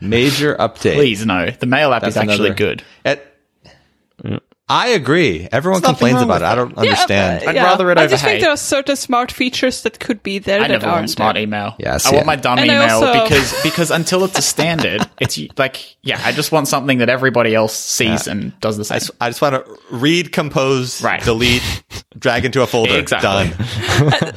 [0.00, 0.94] Major update.
[0.94, 1.50] Please no.
[1.50, 2.82] The mail app That's is actually another- good.
[3.04, 3.35] At,
[4.68, 5.46] I agree.
[5.52, 6.44] Everyone There's complains about it.
[6.44, 7.42] with I don't understand.
[7.44, 8.00] Yeah, I'd rather it over.
[8.00, 8.40] I just think Hey.
[8.40, 11.34] there are certain smart features that could be there I that never want aren't smart
[11.34, 11.44] there.
[11.44, 11.76] email.
[11.78, 12.14] Yes, I yeah.
[12.16, 16.20] want my dumb And email also- because because until it's a standard, it's like yeah,
[16.24, 18.96] I just want something that everybody else sees and does the same.
[18.96, 21.22] I just, I just want to read, compose, Right.
[21.22, 21.84] delete,
[22.18, 22.98] drag into a folder.
[22.98, 23.28] Exactly.
[23.28, 23.54] Done.
[24.12, 24.32] Uh,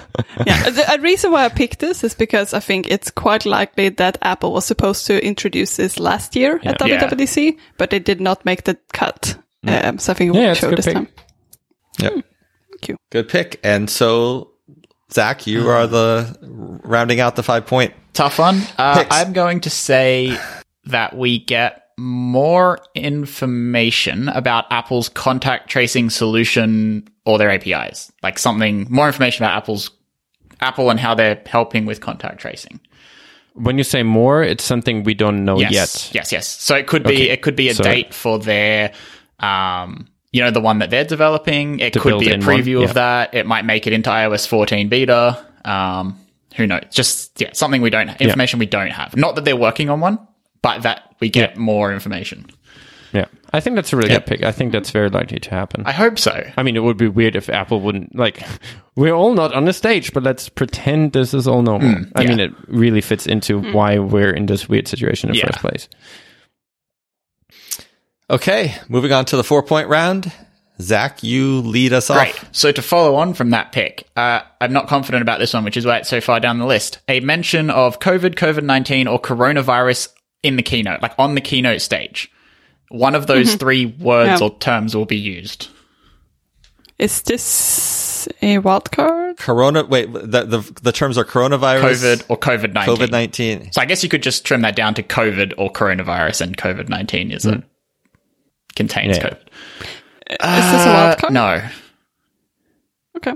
[0.46, 3.90] yeah, the a reason why I picked this is because I think it's quite likely
[3.90, 7.00] that Apple was supposed to introduce this last year at Yeah.
[7.00, 9.36] WWDC, but they did not make the cut.
[9.66, 10.94] Um, so I think it Yeah, will show this pick.
[10.96, 11.08] time.
[12.00, 12.14] Yep.
[12.14, 12.98] Thank you.
[13.10, 13.60] Good pick.
[13.64, 14.52] And so,
[15.12, 16.38] Zach, you are the
[16.84, 17.94] rounding out the five point.
[18.14, 18.62] Tough one.
[18.78, 20.38] Uh, I'm going to say
[20.86, 28.88] that we get more information about Apple's contact tracing solution or their APIs, like something
[28.90, 29.92] more information about Apple's
[30.62, 32.80] Apple and how they're helping with contact tracing.
[33.54, 35.72] When you say more, it's something we don't know yes.
[35.72, 36.12] yet.
[36.16, 36.48] Yes, yes.
[36.48, 37.30] So it could be Okay.
[37.30, 38.94] it could be a So- date for their
[39.40, 41.80] um you know the one that they're developing.
[41.80, 42.86] It could be a built-in one, preview yeah.
[42.88, 43.34] of that.
[43.34, 45.46] It might make it into iOS 14 beta.
[45.66, 46.20] Um
[46.56, 46.84] who knows?
[46.92, 49.16] Just yeah, something we don't information we don't have.
[49.16, 50.20] Not that they're working on one,
[50.62, 52.46] but that we get more information.
[53.12, 54.44] Yeah, I think that's a really good pick.
[54.44, 55.84] I think that's very likely to happen.
[55.86, 56.48] I hope so.
[56.56, 58.44] I mean, it would be weird if Apple wouldn't like.
[58.96, 62.04] We're all not on the stage, but let's pretend this is all normal.
[62.16, 62.30] I yeah.
[62.30, 65.46] mean, it really fits into why we're in this weird situation in the Yeah.
[65.48, 65.90] first place.
[68.30, 70.32] Okay, moving on to the four point round.
[70.82, 72.30] Zach, you lead us Great.
[72.36, 72.50] off.
[72.54, 75.76] So to follow on from that pick, uh, I'm not confident about this one, which
[75.76, 77.00] is why it's so far down the list.
[77.10, 80.10] A mention of COVID, COVID 19, or coronavirus
[80.42, 82.32] in the keynote, like on the keynote stage.
[82.90, 84.48] One of those three words Yeah.
[84.48, 85.68] or terms will be used.
[86.98, 89.38] Is this a wild card?
[89.38, 89.84] Corona.
[89.86, 92.96] Wait, the the, the terms are coronavirus, COVID or COVID 19.
[92.96, 93.72] COVID nineteen.
[93.72, 96.90] So I guess you could just trim that down to COVID or coronavirus, and COVID
[96.90, 97.64] 19 is a
[98.80, 99.24] contains Yeah.
[99.30, 99.40] COVID.
[100.30, 101.34] Is this a wild card?
[101.34, 101.62] No.
[103.18, 103.34] Okay.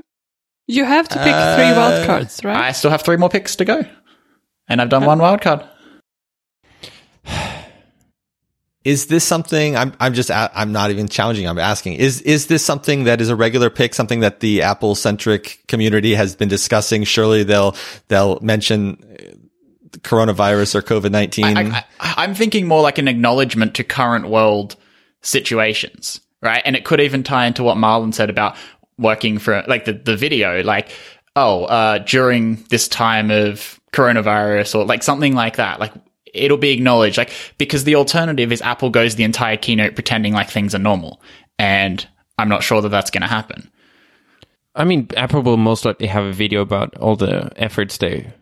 [0.68, 2.56] You have to pick three wild cards, right?
[2.56, 3.84] I still have three more picks to go.
[4.70, 5.64] And I've done one wild card.
[8.86, 9.78] Is this something?
[9.78, 11.48] I'm I'm just I'm not even challenging.
[11.48, 11.94] I'm asking.
[11.94, 13.94] Is is this something that is a regular pick?
[13.94, 17.06] Something that the Apple centric community has been discussing?
[17.06, 17.78] Surely they'll
[18.10, 21.58] they'll mention uh, coronavirus or COVID nineteen.
[21.58, 21.86] I, I,
[22.18, 24.76] I'm thinking more like an acknowledgement to current world
[25.24, 26.62] situations, right?
[26.64, 28.56] And it could even tie into what Malin said about
[28.98, 30.90] working for like the, the video, like,
[31.36, 35.80] oh, uh, during this time of coronavirus or like something like that.
[35.80, 35.94] Like
[36.34, 40.50] it'll be acknowledged, like, because the alternative is Apple goes the entire keynote pretending like
[40.50, 41.22] things are normal.
[41.58, 42.06] And
[42.38, 43.70] I'm not sure that that's going to happen.
[44.76, 48.34] I mean, Apple will most likely have a video about all the efforts they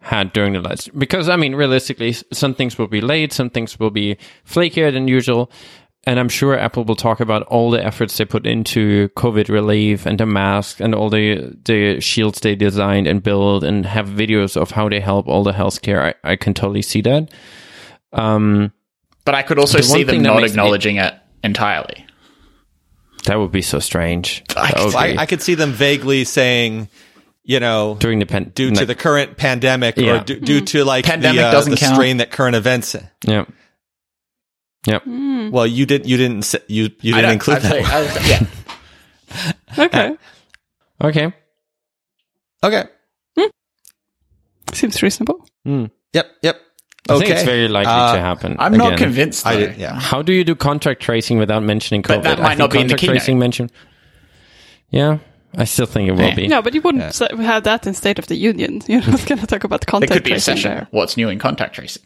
[0.00, 0.96] had during the last.
[0.96, 5.08] Because I mean, realistically, some things will be late, some things will be flakier than
[5.08, 5.50] usual,
[6.06, 10.06] and I'm sure Apple will talk about all the efforts they put into COVID relief
[10.06, 14.56] and the masks and all the the shields they designed and built, and have videos
[14.56, 16.14] of how they help all the healthcare.
[16.24, 17.30] I, I can totally see that.
[18.12, 18.72] Um,
[19.24, 22.06] But I could also The see them not acknowledging it entirely.
[23.26, 24.44] that would be so strange.
[24.54, 26.88] That would I, I could see them vaguely saying,
[27.42, 30.20] you know, during the pen, due to like- the current pandemic Yeah.
[30.20, 31.94] or due, due to like Pandemic the, uh, doesn't the count.
[31.96, 32.94] strain that current events.
[33.26, 33.46] yeah.
[34.86, 35.02] Yep.
[35.04, 35.50] Hmm.
[35.50, 36.06] Well, you didn't.
[36.08, 36.54] You didn't.
[36.68, 37.70] You you didn't include I'd that.
[37.72, 38.28] say- I-
[39.78, 39.84] yeah.
[39.86, 40.16] okay.
[41.02, 41.32] Okay.
[42.62, 42.84] Okay.
[44.72, 45.46] Seems reasonable.
[45.64, 45.86] Hmm.
[46.14, 46.26] Yep.
[46.42, 46.60] Yep.
[47.08, 47.20] I okay.
[47.26, 48.56] think it's very likely Uh, to happen.
[48.58, 49.44] I'm not convinced.
[49.44, 49.50] Though.
[49.50, 49.74] I.
[49.76, 49.98] Yeah.
[49.98, 52.08] How do you do contact tracing without mentioning COVID?
[52.08, 53.16] But that might think not be in the contact keynote.
[53.16, 53.72] tracing mentioned.
[54.90, 55.18] Yeah,
[55.56, 56.34] I still think it will Yeah.
[56.34, 56.46] be.
[56.48, 58.80] No, but you wouldn't say- have that in State of the Union.
[58.88, 60.70] You're not going to talk about There contact could be a session.
[60.70, 60.86] there.
[60.92, 62.02] What's new in contact tracing?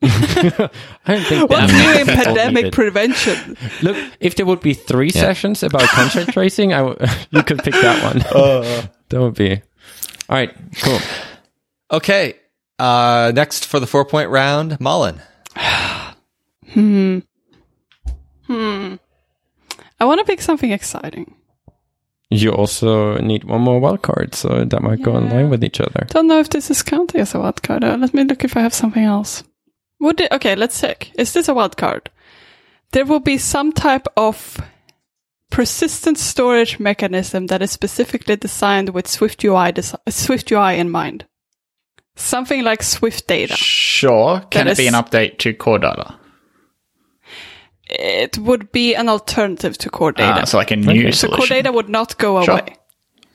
[0.02, 0.70] I
[1.06, 3.56] don't think What's new in pandemic prevention?
[3.82, 6.98] Look, if there would be three sessions about contact tracing, I w-
[7.30, 8.22] you could pick that one.
[8.22, 8.86] Uh.
[9.08, 9.60] that would be
[10.28, 10.54] all right.
[10.82, 10.98] Cool.
[11.90, 12.34] Okay.
[12.78, 15.20] Uh, next for the four point round, Malin.
[15.56, 16.14] I
[20.04, 21.34] want to pick something exciting.
[22.30, 25.80] You also need one more wild card, so that might go in line with each
[25.80, 26.06] other.
[26.10, 27.82] Don't know if this is counting as a wild card.
[27.82, 29.42] Uh, let me look if I have something else.
[30.00, 31.10] Would it, okay, let's check.
[31.14, 32.10] Is this a wild card?
[32.92, 34.58] There will be some type of
[35.50, 41.26] persistent storage mechanism that is specifically designed with Swift UI desi- Swift UI in mind.
[42.16, 43.54] Something like Swift data.
[43.56, 44.40] Sure.
[44.50, 46.14] Can That it be an update to core data?
[47.90, 50.40] It would be an alternative to core data.
[50.42, 51.30] Ah, so like a new solution.
[51.30, 52.54] so core data would not go Sure.
[52.58, 52.76] away.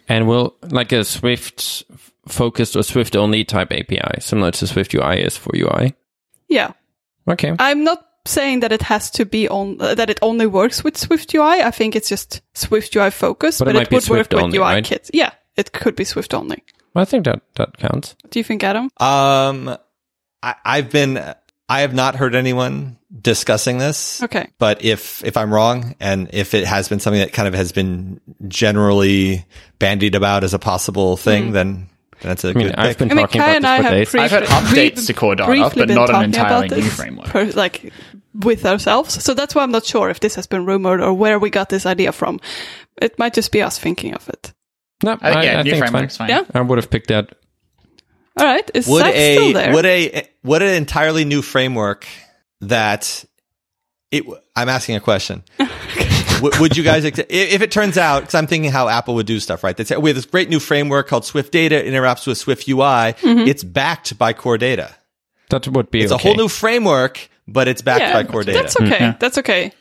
[0.08, 1.84] And will like a Swift
[2.28, 5.94] focused or Swift only type API, similar to Swift UI is for UI.
[6.54, 6.72] Yeah.
[7.28, 7.56] Okay.
[7.60, 10.98] I'm not saying that it has to be on uh, that it only works with
[10.98, 11.62] Swift UI.
[11.62, 14.18] I think it's just Swift UI focused, But but, it might it be would work
[14.28, 14.86] Swift with only, UI right?
[14.86, 15.10] kit.
[15.14, 16.64] Yeah, it could be Swift only.
[16.96, 18.16] I think that that counts.
[18.30, 18.90] Do you think, Adam?
[19.00, 19.76] Um,
[20.44, 21.18] I, I've been,
[21.68, 24.22] I have not heard anyone discussing this.
[24.22, 24.48] Okay.
[24.60, 27.72] But if if I'm wrong, and if it has been something that kind of has
[27.72, 29.46] been generally
[29.80, 31.90] bandied about as a possible thing, then
[32.22, 32.98] that's a I mean, good I've pick.
[33.00, 34.12] been I mean, talking Kai about and this I for have days.
[34.12, 36.96] briefly, I've had updates to Core Data, but not an talking entirely about new this
[36.96, 37.28] framework.
[37.28, 37.94] per- like
[38.34, 39.24] with ourselves.
[39.24, 41.70] So that's why I'm not sure if this has been rumored or where we got
[41.70, 42.40] this idea from.
[43.02, 44.54] It might just be us thinking of it.
[45.04, 46.10] No, Uh, I, yeah, I new think it's fine.
[46.10, 46.30] fine.
[46.30, 46.44] Yeah.
[46.54, 47.36] I would have picked that.
[48.40, 49.74] All right, is would Zach a still there?
[49.74, 52.08] would a would an entirely new framework
[52.62, 53.24] that
[54.12, 54.24] it
[54.56, 55.44] I'm asking a question.
[56.44, 59.26] would, would you guys ex- if it turns out because I'm thinking how Apple would
[59.26, 59.76] do stuff right?
[59.76, 62.68] They say we have this great new framework called Swift Data It interacts with Swift
[62.68, 62.78] UI.
[62.78, 63.48] Mm-hmm.
[63.48, 64.94] It's backed by Core Data.
[65.50, 66.22] That would be It's okay.
[66.22, 68.60] a whole new framework, but it's backed yeah, by Core Data.
[68.60, 69.16] that's okay.
[69.20, 69.72] That's okay.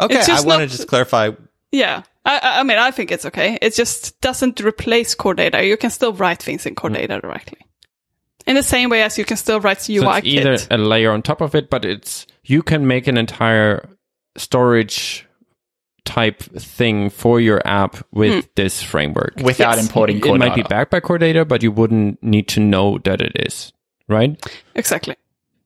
[0.00, 1.30] okay, it's I just want to just clarify.
[1.70, 2.02] Yeah.
[2.24, 3.58] I, I I mean, I think it's okay.
[3.62, 5.64] It just doesn't replace core data.
[5.64, 7.58] You can still write things in core data directly.
[8.46, 10.68] In the same way as you can still write UI so it's either kit.
[10.70, 13.88] a layer on top of it, but it's you can make an entire
[14.36, 15.26] storage
[16.04, 18.50] type thing for your app with hmm.
[18.56, 19.34] this framework.
[19.42, 19.86] Without Yes.
[19.86, 22.98] importing it Core might be backed by core data, but you wouldn't need to know
[23.04, 23.72] that it is,
[24.08, 24.40] right?
[24.74, 25.16] Exactly.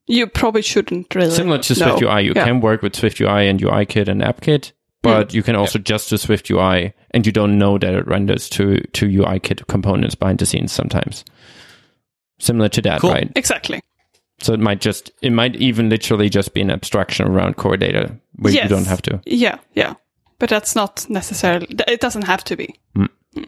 [0.06, 1.30] You probably shouldn't really.
[1.30, 1.86] Similar to know.
[1.96, 2.44] Swift UI, you Yeah.
[2.44, 4.72] can work with Swift UI and UI Kit and AppKit, hmm.
[5.02, 8.48] but you can also just do Swift UI and you don't know that it renders
[8.50, 11.24] to, to UI Kit components behind the scenes sometimes.
[12.38, 13.10] Similar to that, Cool.
[13.12, 13.32] right?
[13.34, 13.80] Exactly.
[14.40, 18.14] So it might just, it might even literally just be an abstraction around core data
[18.36, 18.64] where Yes.
[18.64, 19.20] you don't have to.
[19.24, 19.94] Yeah, yeah.
[20.38, 21.66] But that's not necessarily.
[21.88, 22.74] It doesn't have to be.
[22.96, 23.08] Mm.
[23.34, 23.46] Mm.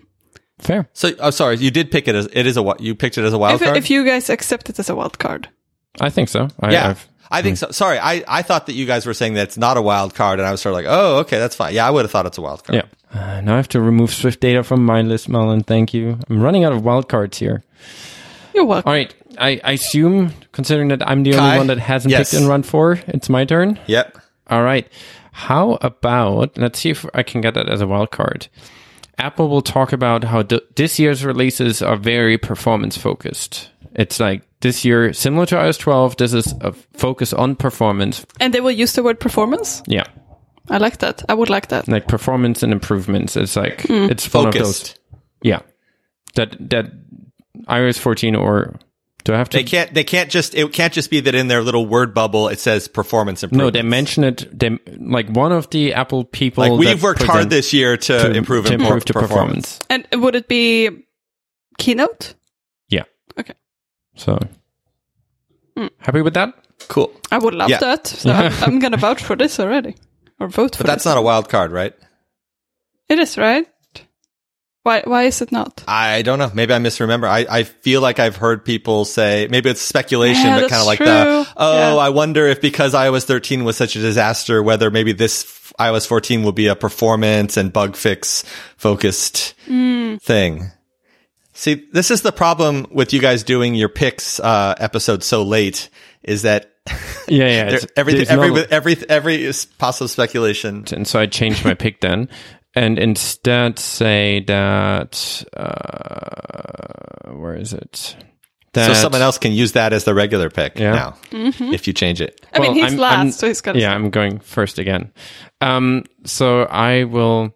[0.59, 0.89] Fair.
[0.93, 3.25] So, oh, sorry, you did pick it as it is a wi- you picked it
[3.25, 3.77] as a wild If, card.
[3.77, 5.49] if you guys accept it as a wild card.
[6.01, 6.49] I think so.
[6.61, 7.61] I, yeah, I've, I think mm.
[7.61, 7.71] so.
[7.73, 10.39] Sorry, I, I thought that you guys were saying that it's not a wild card,
[10.41, 11.75] and I was sort of like, oh, okay, that's fine.
[11.75, 12.77] Yeah, I would have thought it's a wild card.
[12.77, 12.87] yeah.
[13.21, 15.63] Uh, now I have to remove Swift data from my list, Malin.
[15.63, 16.19] Thank you.
[16.29, 17.63] I'm running out of wildcards here.
[18.55, 18.89] You're welcome.
[18.89, 19.15] All right.
[19.39, 22.31] I, I assume, considering that I'm the only one that hasn't Yes.
[22.31, 23.79] picked in run four, it's my turn.
[23.87, 24.19] Yep.
[24.51, 24.89] All right.
[25.47, 28.49] How about let's see if I can get that as a wild card.
[29.19, 33.71] Apple will talk about how th- this year's releases are very performance focused.
[33.95, 38.27] It's like this year, similar to iOS 12, this is a focus on performance.
[38.41, 39.83] And they will use the word performance.
[39.87, 40.05] Yeah,
[40.71, 41.25] I like that.
[41.29, 41.87] I would like that.
[41.89, 43.37] like performance and improvements.
[43.37, 44.11] It's like Hmm.
[44.11, 44.63] it's one of those.
[44.63, 44.99] Focused.
[45.43, 45.61] Yeah,
[46.35, 46.87] that that
[47.69, 48.75] iOS 14 or
[49.29, 49.59] do I have to?
[49.59, 49.93] They can't.
[49.93, 50.55] They can't just.
[50.55, 53.67] It can't just be that in their little word bubble it says performance improvement.
[53.67, 54.59] no, they mention it.
[54.59, 56.67] They like one of the Apple people.
[56.67, 59.81] like we've worked hard this year to, to improve to improve the performance.
[59.81, 60.09] performance.
[60.13, 61.05] And would it be
[61.77, 62.37] keynote?
[62.89, 63.05] Yeah.
[63.39, 63.53] Okay.
[64.17, 64.39] So
[65.77, 65.89] hmm.
[65.99, 66.55] happy with that?
[66.89, 67.81] Cool, I would love Yeah.
[67.81, 68.07] that.
[68.07, 69.97] So I'm, I'm going to vouch for this already.
[70.41, 71.11] Or vote for but that's this.
[71.11, 71.93] not a wild card, right?
[73.11, 73.67] It is, right?
[74.89, 75.85] Why, why is it not?
[75.87, 76.51] I don't know.
[76.55, 77.27] Maybe I misremember.
[77.27, 80.87] I, I feel like I've heard people say maybe it's speculation, Yeah, but kind of
[80.87, 81.07] like true.
[81.07, 81.97] the oh, Yeah.
[81.97, 86.07] I wonder if because iOS 13 was such a disaster, whether maybe this f- iOS
[86.07, 88.45] 14 will be a performance and bug fix
[88.79, 90.17] focused Hmm.
[90.17, 90.71] thing.
[91.53, 95.91] See, this is the problem with you guys doing your picks uh, episode so late
[96.23, 96.71] is that
[97.29, 97.65] Yeah, yeah.
[97.65, 100.85] there, it's- every there's every no- every every is possible speculation.
[100.93, 102.29] and so I changed my pick then,
[102.85, 108.17] and instead say that uh, where is it?
[108.75, 110.93] That, So someone else can use that as the regular pick Yeah.
[110.93, 112.45] now if you change it.
[112.53, 115.13] I mean, he's I'm- last, I'm- so he's got Yeah, I'm going first again.
[115.61, 117.55] Um, so I will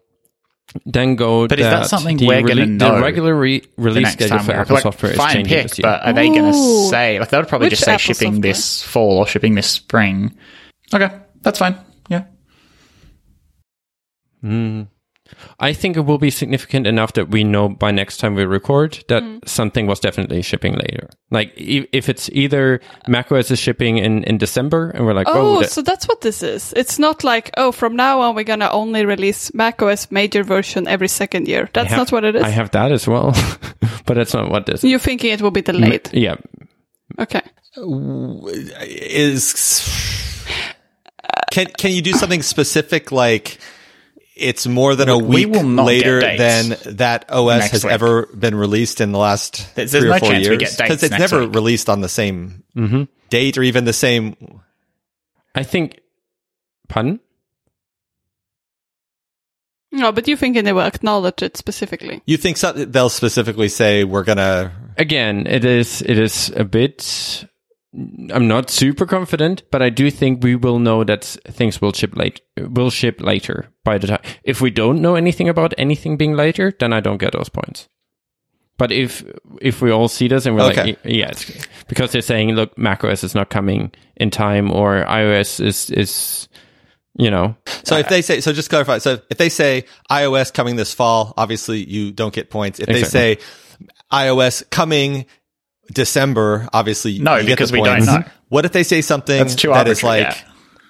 [0.85, 1.47] then go.
[1.47, 4.45] But is that something the we're gonna know The regular re- release next schedule time
[4.47, 5.83] for we Apple like, software is fine changing pick, this year.
[5.83, 8.33] but are they going to say like they would probably Which just say Apple shipping
[8.33, 8.53] software?
[8.53, 10.35] this fall or shipping this spring?
[10.93, 11.09] Okay,
[11.41, 11.75] that's fine.
[12.09, 12.23] Yeah,
[15.59, 19.03] I think it will be significant enough that we know by next time we record
[19.07, 19.47] that Mm.
[19.47, 21.09] something was definitely shipping later.
[21.31, 25.57] Like e- if it's either macOS is shipping in, in December and we're like, oh,
[25.57, 26.73] Oh, that- so that's what this is.
[26.75, 31.07] It's not like, oh, from now on we're gonna only release macOS major version every
[31.07, 31.69] second year.
[31.73, 32.43] That's have- not what it is.
[32.43, 33.31] I have that as well,
[34.05, 34.83] but that's not what this.
[34.83, 36.09] You're thinking it will be delayed.
[36.13, 36.35] Yeah,
[37.19, 37.41] Okay.
[38.81, 39.53] is
[41.51, 43.57] can can you do something specific like
[44.35, 47.93] it's more than a We week will not later than that OS has week.
[47.93, 51.17] ever been released in the last There's- three or no four years get dates it's
[51.17, 51.55] never week.
[51.55, 53.03] released on the same Mm-hmm.
[53.29, 54.35] date or even the same.
[55.55, 55.99] I think.
[56.89, 57.19] Pardon?
[59.91, 62.21] No, but you think they will acknowledge it specifically.
[62.25, 64.71] You think so, they'll specifically say we're gonna?
[64.97, 67.45] Again, it is it is a bit
[67.95, 72.15] I'm not super confident, but I do think we will know that things will ship
[72.15, 72.41] late.
[72.57, 74.21] Will ship later by the time.
[74.43, 77.87] If we don't know anything about anything being later, then I don't get those points.
[78.77, 79.23] But if
[79.61, 80.83] if we all see this and we're Okay.
[80.83, 81.51] like, yeah, it's
[81.87, 86.47] because they're saying, look, macOS is not coming in time, or iOS is is,
[87.15, 88.97] you know, So if uh, they say, so just clarify.
[88.97, 92.79] So if they say iOS coming this fall, obviously you don't get points.
[92.79, 93.37] If they say
[94.11, 95.25] iOS coming
[95.91, 98.23] December, obviously No, you get because the we don't know.
[98.49, 100.37] What if they say something That's too that is like yeah.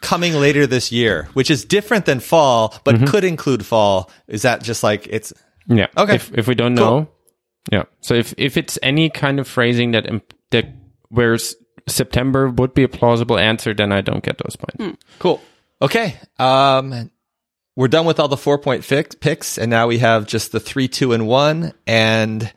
[0.02, 3.06] coming later this year, which is different than fall, but Mm-hmm.
[3.06, 4.12] could include fall?
[4.28, 5.34] Is that just like it's
[5.68, 5.88] Yeah.
[5.98, 6.16] Okay.
[6.16, 6.86] If if we don't Cool.
[6.86, 7.08] know,
[7.72, 7.84] yeah.
[8.02, 10.66] So if if it's any kind of phrasing that imp- that
[11.10, 11.38] where
[11.88, 15.04] September would be a plausible answer, then I don't get those points.
[15.20, 15.42] Cool.
[15.82, 16.16] Okay.
[16.40, 17.10] Um,
[17.76, 20.60] we're done with all the four point fix, picks, and now we have just the
[20.60, 21.74] three, two, and one.
[21.88, 22.52] And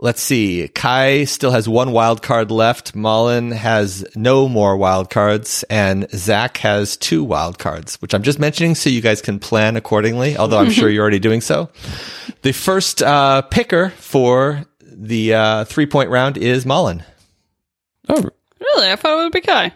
[0.00, 0.66] let's see.
[0.68, 2.94] Kai still has one wild card left.
[2.96, 8.38] Malin has no more wild cards, and Zach has two wild cards, which I'm just
[8.38, 10.36] mentioning so you guys can plan accordingly.
[10.36, 11.68] Although I'm sure you're already doing so.
[12.42, 17.04] The first uh, picker for the uh, three point round is Malin.
[18.08, 18.28] Oh,
[18.60, 18.90] Really?
[18.90, 19.72] I thought it would be Kai.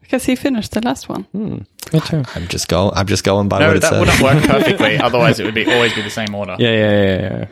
[0.00, 1.26] Because he finished the last one.
[1.34, 2.22] me too.
[2.34, 2.92] I'm just going.
[2.96, 4.00] I'm just going by No, what it that says.
[4.00, 4.96] wouldn't work perfectly.
[4.98, 6.56] Otherwise, it would be always be the same order.
[6.58, 7.46] Yeah, yeah, yeah, yeah.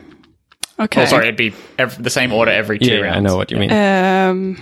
[0.79, 1.01] Okay.
[1.03, 3.17] Oh, sorry, it'd be ev the same order every two Yeah, rounds.
[3.17, 3.71] I know what you mean.
[3.71, 4.57] Um.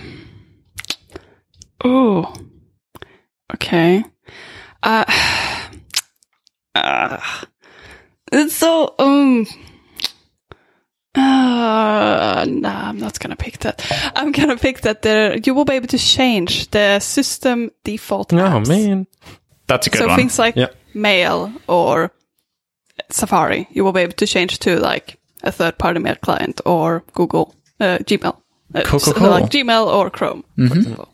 [1.84, 2.32] Oh.
[3.54, 4.02] Okay.
[4.82, 5.04] Uh.
[6.74, 7.20] uh
[8.32, 9.46] it's so um.
[11.14, 13.82] Uh, nah, I'm not gonna pick that.
[14.14, 18.32] I'm gonna pick that there you will be able to change the system default.
[18.32, 18.68] oh apps.
[18.68, 19.06] man.
[19.66, 20.14] That's a good so one.
[20.14, 20.68] So things like Yeah.
[20.94, 22.12] Mail or
[23.10, 27.54] Safari, you will be able to change to like a third-party mail client or Google
[27.80, 28.36] uh, Gmail.
[28.74, 29.30] Uh, Cool, cool, cool.
[29.30, 30.68] like Gmail or Chrome, Mm-hmm.
[30.68, 31.08] for example.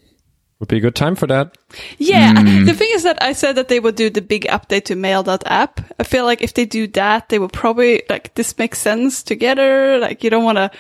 [0.61, 1.57] Would be a good time for that.
[1.99, 2.65] Yeah, Hmm.
[2.67, 5.81] the thing is that I said that they would do the big update to Mail.app.
[5.99, 9.99] I feel like if they do that, they will probably like this makes sense together.
[9.99, 10.71] Like you don't want to.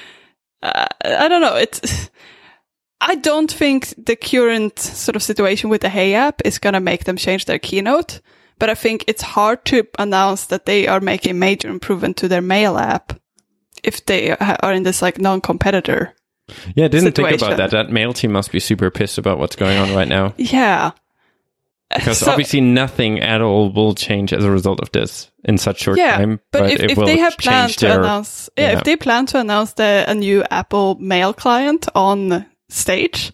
[0.62, 1.56] Uh, I don't know.
[1.56, 2.10] It's.
[3.00, 6.80] I don't think the current sort of situation with the Hey app is going to
[6.80, 8.20] make them change their keynote.
[8.60, 12.40] But I think it's hard to announce that they are making major improvement to their
[12.42, 13.14] mail app
[13.82, 16.14] if they are in this like non-competitor.
[16.74, 17.70] Yeah, I didn't think about that.
[17.70, 20.34] That mail team must be super pissed about what's going on right now.
[20.38, 20.92] Yeah.
[21.94, 25.80] Because So- obviously nothing at all will change as a result of this in such
[25.80, 26.40] short yeah, time.
[26.50, 28.78] but, if, if they have planned to their- announce, yeah, yeah.
[28.78, 33.30] if they plan to announce the a new Apple Mail client on stage,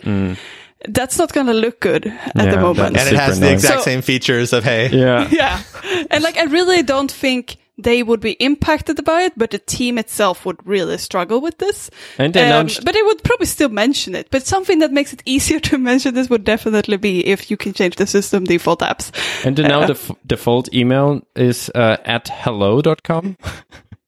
[0.89, 2.45] that's not going to look good at Mm.
[2.47, 2.97] Yeah, the moment.
[2.97, 3.63] and it has Super the nice.
[3.63, 4.89] exact So- same features of hey.
[4.91, 5.29] Yeah.
[5.31, 5.63] yeah,
[6.11, 9.99] and like I really don't think they would be impacted by it, but the team
[9.99, 11.91] itself would really struggle with this.
[12.19, 14.29] And they Um, announced but they would probably still mention it.
[14.31, 17.73] But something that makes it easier to mention this would definitely be if you can
[17.73, 19.13] change the system default apps.
[19.47, 23.37] And then now the f- default email is uh, at hello.com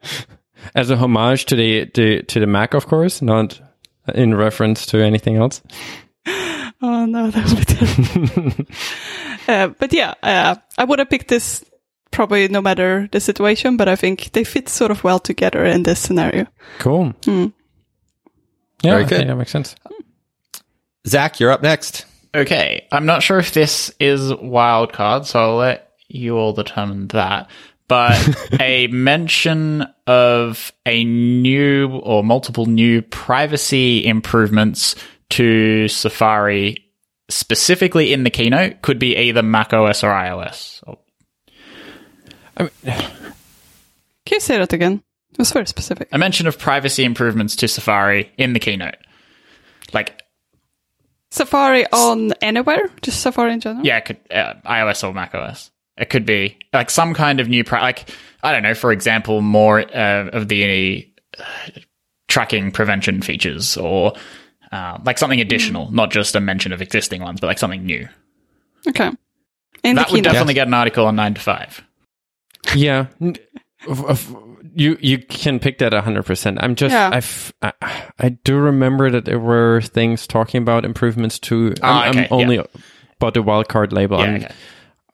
[0.75, 3.61] as a homage to the, the to the Mac, of course, not
[4.15, 5.63] in reference to anything else.
[6.83, 8.65] Oh no, that would be terrible.
[9.49, 11.63] uh, but yeah, uh, I would have picked this
[12.11, 15.82] probably no matter the situation, but I think they fit sort of well together in
[15.85, 16.47] this scenario.
[16.78, 17.15] Cool.
[17.24, 17.47] Hmm.
[18.82, 19.16] Yeah, Very I good.
[19.19, 19.74] think that makes sense.
[21.07, 22.07] Zach, you're up next.
[22.35, 27.09] Okay, I'm not sure if this is wild card, so I'll let you all determine
[27.09, 27.51] that.
[27.89, 28.16] But
[28.61, 34.95] a mention of a new or multiple new privacy improvements
[35.31, 36.85] to Safari,
[37.28, 40.81] specifically in the keynote, could be either Mac OS or iOS.
[40.87, 40.99] Or-
[42.85, 45.03] Can you say that again?
[45.32, 46.09] It was very specific.
[46.12, 48.97] A mention of privacy improvements to Safari in the keynote.
[49.93, 50.23] Like,
[51.31, 52.91] Safari on anywhere?
[53.03, 53.87] Just Safari in general?
[53.87, 55.70] yeah, it could, uh, iOS or Mac OS.
[55.97, 58.09] It could be like some kind of new, pri- like
[58.43, 58.74] I don't know.
[58.74, 61.09] For example, more uh, of the
[61.39, 61.70] uh,
[62.27, 64.15] tracking prevention features, or
[64.73, 68.09] uh, like something additional, not just a mention of existing ones, but like something new.
[68.89, 69.11] Okay.
[69.85, 71.85] In that would definitely get an article on nine to five.
[72.74, 73.07] Yeah.
[73.20, 73.37] N-
[73.89, 74.37] of- of-
[74.74, 76.59] You you can pick that 100%.
[76.62, 77.11] I'm just Yeah.
[77.12, 77.73] I've, I
[78.20, 82.27] I do remember that there were things talking about improvements to I'm, ah, okay, I'm
[82.31, 82.59] only
[83.16, 84.19] about the wildcard label.
[84.19, 84.55] Yeah, I'm- okay.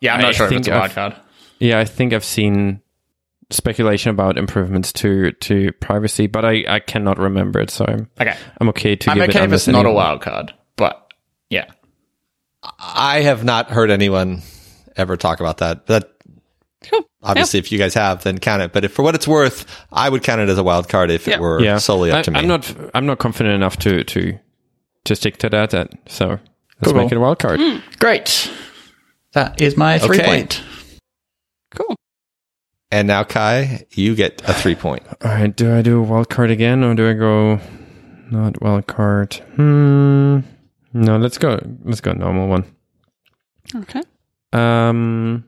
[0.00, 0.14] yeah.
[0.14, 1.16] I'm not I sure if think it's a wild I've- card.
[1.58, 2.82] Yeah, I think I've seen
[3.50, 8.36] speculation about improvements to to privacy, but I I cannot remember it, so I'm Okay,
[8.60, 10.52] I'm okay to I'm give okay it if it's unless not a anyone- wild card,
[10.76, 11.12] but
[11.48, 11.64] yeah,
[12.78, 14.42] I have not heard anyone
[14.96, 15.86] ever talk about that.
[15.86, 16.10] That
[16.84, 17.04] Cool.
[17.26, 18.72] Obviously, if you guys have, then count it.
[18.72, 21.26] But if, for what it's worth, I would count it as a wild card if
[21.26, 21.34] Yeah.
[21.34, 22.38] it were Yeah, solely up I, to me.
[22.40, 24.38] I'm not I'm not confident enough to to
[25.04, 25.70] to stick to that.
[25.70, 26.40] that so let's
[26.84, 26.94] Cool.
[26.94, 27.60] make it a wild card.
[27.98, 28.50] Great.
[29.32, 30.26] That is my three Okay.
[30.26, 30.62] point.
[31.74, 31.94] Cool.
[32.90, 35.02] And now, Kai, you get a three point.
[35.24, 37.60] All right, do I do a wild card again or do I go
[38.30, 39.34] not wild card?
[39.56, 40.40] Hmm.
[40.94, 41.58] No, let's go.
[41.84, 42.64] Let's go normal one.
[43.74, 44.00] Okay.
[44.52, 45.44] Um.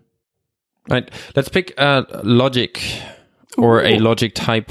[0.89, 2.82] Right, let's pick a logic
[3.56, 4.70] or a logic type.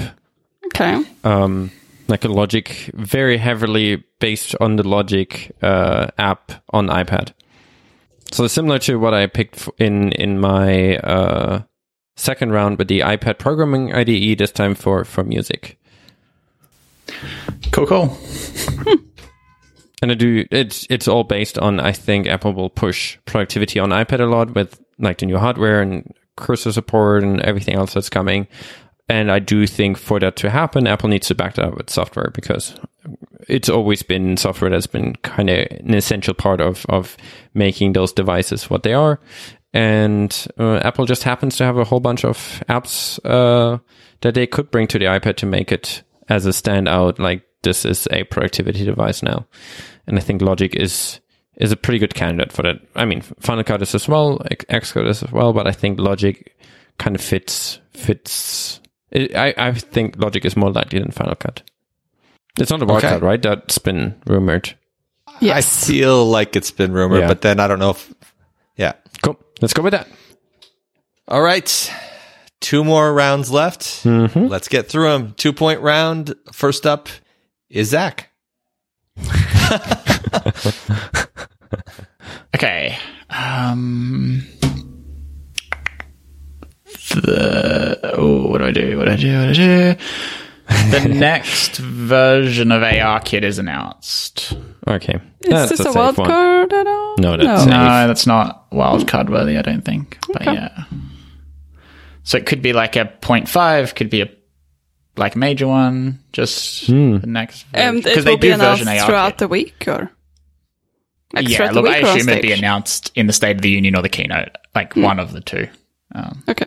[0.66, 1.02] Okay.
[1.24, 1.70] Um,
[2.08, 7.32] like a logic, very heavily based on the logic uh, app on iPad.
[8.32, 11.62] So similar to what I picked in in my uh,
[12.16, 14.38] second round with the iPad programming IDE.
[14.38, 15.78] This time for for music.
[17.72, 18.18] Cool, cool.
[20.00, 23.90] And I do it's it's all based on I think Apple will push productivity on
[23.90, 28.08] iPad a lot with like the new hardware and cursor support and everything else that's
[28.08, 28.46] coming.
[29.08, 31.90] And I do think for that to happen, Apple needs to back that up with
[31.90, 32.78] software because
[33.48, 37.16] it's always been software that's been kind of an essential part of of
[37.54, 39.18] making those devices what they are.
[39.72, 43.78] And uh, Apple just happens to have a whole bunch of apps uh,
[44.20, 47.18] that they could bring to the iPad to make it as a standout.
[47.18, 49.46] Like this is a productivity device now,
[50.06, 51.20] and I think Logic is
[51.58, 52.80] is a pretty good candidate for that.
[52.96, 56.00] I mean, Final Cut is as well, X- Xcode is as well, but I think
[56.00, 56.56] Logic
[56.98, 58.80] kind of fits fits.
[59.10, 61.62] It, I I think Logic is more likely than Final Cut.
[62.58, 63.18] It's not a wild Okay.
[63.18, 63.40] right?
[63.40, 64.74] That's been rumored.
[65.40, 65.84] Yes.
[65.84, 67.28] I feel like it's been rumored, Yeah.
[67.28, 68.12] but then I don't know if.
[68.76, 68.94] Yeah.
[69.22, 69.38] Cool.
[69.60, 70.08] Let's go with that.
[71.28, 71.92] All right.
[72.60, 73.80] Two more rounds left.
[74.04, 74.46] Mm-hmm.
[74.46, 75.34] Let's get through them.
[75.36, 76.34] Two point round.
[76.52, 77.08] First up
[77.70, 78.30] is Zach.
[82.58, 82.98] Okay.
[83.30, 84.42] Um.
[87.14, 88.98] The oh, what do I do?
[88.98, 89.38] What do I do?
[89.38, 90.90] What do I do?
[90.90, 94.56] The next version of ARKit is announced.
[94.88, 95.14] Okay.
[95.40, 96.28] Is That's this a, safe wild one.
[96.28, 97.14] card at all?
[97.18, 97.56] No, that's no.
[97.58, 97.66] safe.
[97.68, 100.18] No, that's not wildcard worthy, I don't think.
[100.32, 100.54] But Okay.
[100.54, 100.84] yeah.
[102.24, 104.28] So it could be like a 0.5, could be a
[105.16, 106.92] like major one, just the
[107.24, 108.18] next And version.
[108.18, 109.06] it will be do announced version ARKit.
[109.06, 110.10] throughout the week, or
[111.34, 113.32] like yeah, throughout the look, I week or on assume it'd be announced in the
[113.32, 115.68] State of the Union or the keynote, like one of the two.
[116.14, 116.64] Um, Okay.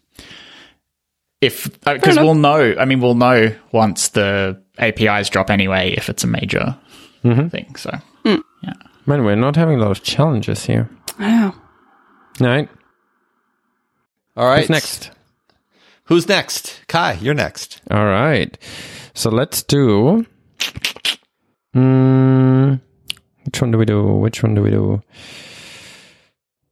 [1.41, 2.25] if because enough.
[2.25, 6.77] we'll know, I mean, we'll know once the APIs drop anyway if it's a major
[7.23, 7.75] thing.
[7.75, 7.91] So
[8.23, 8.73] yeah.
[9.07, 10.87] Man, we're not having a lot of challenges here.
[11.17, 11.55] I know.
[12.41, 12.69] All right.
[14.37, 14.59] All right.
[14.61, 15.11] Who's next?
[16.05, 16.81] Who's next?
[16.87, 17.81] Kai, you're next.
[17.89, 18.55] All right.
[19.15, 20.25] So let's do.
[21.75, 22.79] Mm,
[23.45, 24.03] which one do we do?
[24.03, 25.01] Which one do we do?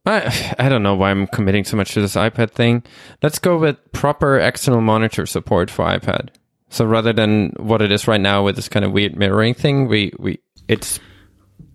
[0.06, 2.82] I I don't know why I'm committing so much to this iPad thing.
[3.22, 6.30] Let's go with proper external monitor support for iPad.
[6.70, 9.88] So rather than what it is right now with this kind of weird mirroring thing,
[9.88, 10.38] we we
[10.68, 11.00] it's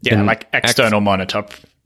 [0.02, 1.44] yeah, like external monitor.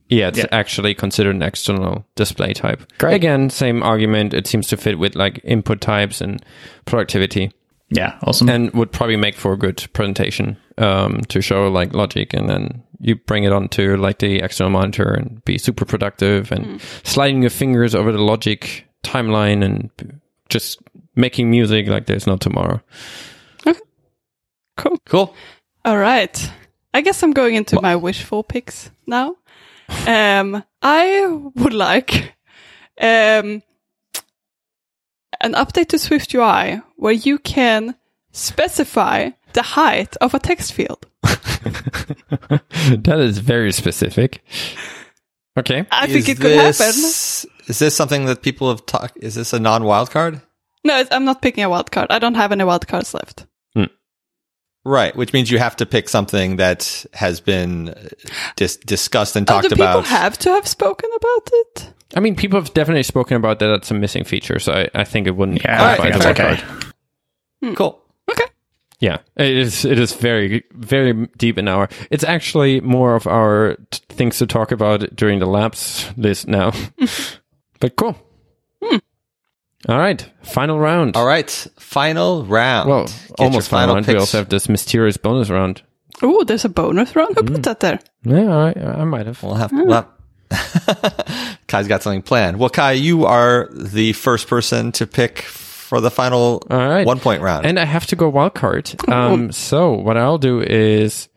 [0.09, 0.45] yeah, it's Yeah.
[0.51, 2.81] actually considered an external display type.
[2.99, 3.15] Great.
[3.15, 4.33] Again, same argument.
[4.33, 6.43] It seems to fit with like input types and
[6.85, 7.51] productivity.
[7.91, 8.47] Yeah, awesome.
[8.49, 12.83] and would probably make for a good presentation um, to show like logic and then
[12.99, 17.49] you bring it onto like the external monitor and be super productive and sliding your
[17.49, 19.89] fingers over the logic timeline and
[20.49, 20.79] just
[21.15, 22.81] making music like there's no tomorrow
[23.65, 23.79] Okay.
[24.77, 24.97] Cool.
[25.05, 25.35] Cool.
[25.85, 26.51] All right.
[26.93, 29.35] I guess I'm going into my wishful picks now.
[30.07, 32.33] Um, I would like
[32.99, 33.61] um,
[35.41, 37.95] an update to SwiftUI where you can
[38.31, 41.05] specify the height of a text field.
[41.23, 44.43] that is very specific
[45.57, 46.87] okay I think Is it could happen.
[47.67, 49.17] Is this something that people have talked?
[49.17, 50.41] Is this a non-wild card?
[50.83, 52.07] No, it's, I'm not picking a wild card.
[52.09, 53.45] I don't have any wild cards left.
[54.85, 58.07] Right, which means you have to pick something that has been uh,
[58.55, 60.05] dis- discussed and Oh, talked do people about.
[60.05, 61.93] have to have spoken about it?
[62.15, 65.03] i mean people have definitely spoken about that that's a missing feature so i, I
[65.03, 66.89] think it wouldn't yeah, qualify I think as a that's okay.
[67.61, 67.75] card.
[67.75, 67.98] cool.
[69.01, 69.05] Okay.
[69.07, 69.85] Yeah, it is.
[69.85, 71.89] It is very, very deep in our.
[72.11, 76.73] It's actually more of our t- things to talk about during the labs list now.
[77.79, 78.17] but cool.
[78.83, 78.97] Hmm.
[79.87, 81.15] All right, final round.
[81.15, 82.89] All right, final round.
[82.89, 84.07] Well, Get almost final round.
[84.07, 85.81] We also have this mysterious bonus round.
[86.21, 87.35] Oh, there's a bonus round.
[87.37, 87.53] Who hmm.
[87.53, 87.99] put that there?
[88.23, 89.41] Yeah, all right, I might have.
[89.41, 89.71] We'll have.
[89.71, 89.85] Hmm.
[89.85, 90.07] We'll have
[91.67, 92.59] Kai's got something planned.
[92.59, 95.45] Well, Kai, you are the first person to pick
[95.89, 97.05] for the final All right.
[97.05, 97.65] one point round.
[97.65, 99.09] And I have to go wildcard.
[99.09, 101.29] Um, so what I'll do is,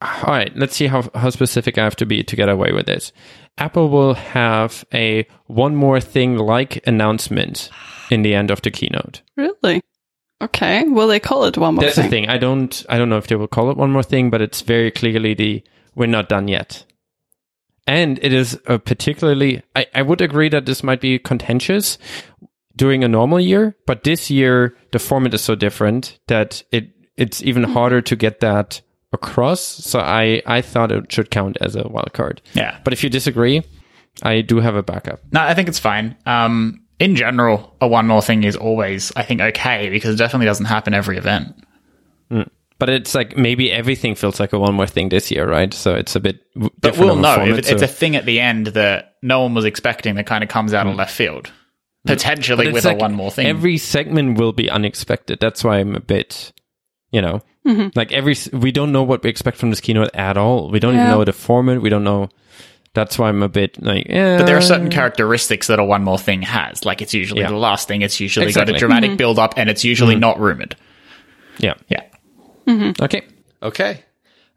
[0.00, 2.86] all right, let's see how how specific I have to be to get away with
[2.86, 3.12] this.
[3.58, 7.68] Apple will have a one more thing like announcement
[8.10, 9.20] in the end of the keynote.
[9.36, 9.82] Really?
[10.40, 10.84] Okay.
[10.84, 12.04] Will they call it one more That's thing?
[12.04, 12.28] the thing.
[12.30, 12.84] I don't.
[12.88, 15.34] I don't know if they will call it one more thing, but it's very clearly
[15.34, 15.62] the
[15.94, 16.84] we're not done yet.
[17.86, 19.62] And it is a particularly.
[19.74, 21.98] I, I would agree that this might be contentious
[22.76, 27.42] during a normal year, but this year the format is so different that it it's
[27.42, 27.72] even hmm.
[27.72, 28.80] harder to get that
[29.12, 29.60] across.
[29.60, 32.42] So I I thought it should count as a wild card.
[32.54, 32.78] Yeah.
[32.84, 33.62] But if you disagree,
[34.22, 35.20] I do have a backup.
[35.32, 36.16] No, I think it's fine.
[36.26, 40.46] Um, in general, a one more thing is always, I think, okay because it definitely
[40.46, 41.54] doesn't happen every event.
[42.30, 42.42] Hmm.
[42.78, 45.72] But it's like maybe everything feels like a one more thing this year, right?
[45.72, 48.26] So it's a bit w- But we'll know format, if it's so- a thing at
[48.26, 50.98] the end that no one was expecting that kind of comes out of hmm.
[50.98, 51.50] left field,
[52.06, 53.46] potentially But with like a one more thing.
[53.46, 55.38] Every segment will be unexpected.
[55.40, 56.52] That's why I'm a bit,
[57.10, 57.88] you know, mm-hmm.
[57.94, 60.70] like every we don't know what we expect from this keynote at all.
[60.70, 61.80] We don't even know the format.
[61.80, 62.28] We don't know.
[62.94, 64.38] That's why I'm a bit like, yeah.
[64.38, 66.86] but there are certain characteristics that a one more thing has.
[66.86, 67.50] Like it's usually Yeah.
[67.50, 68.00] the last thing.
[68.00, 69.16] It's usually got a dramatic mm-hmm.
[69.18, 70.20] build up, and it's usually mm-hmm.
[70.20, 70.76] not rumored.
[71.58, 71.74] yeah.
[71.88, 72.02] Yeah.
[73.00, 73.22] Okay.
[73.62, 74.02] Okay.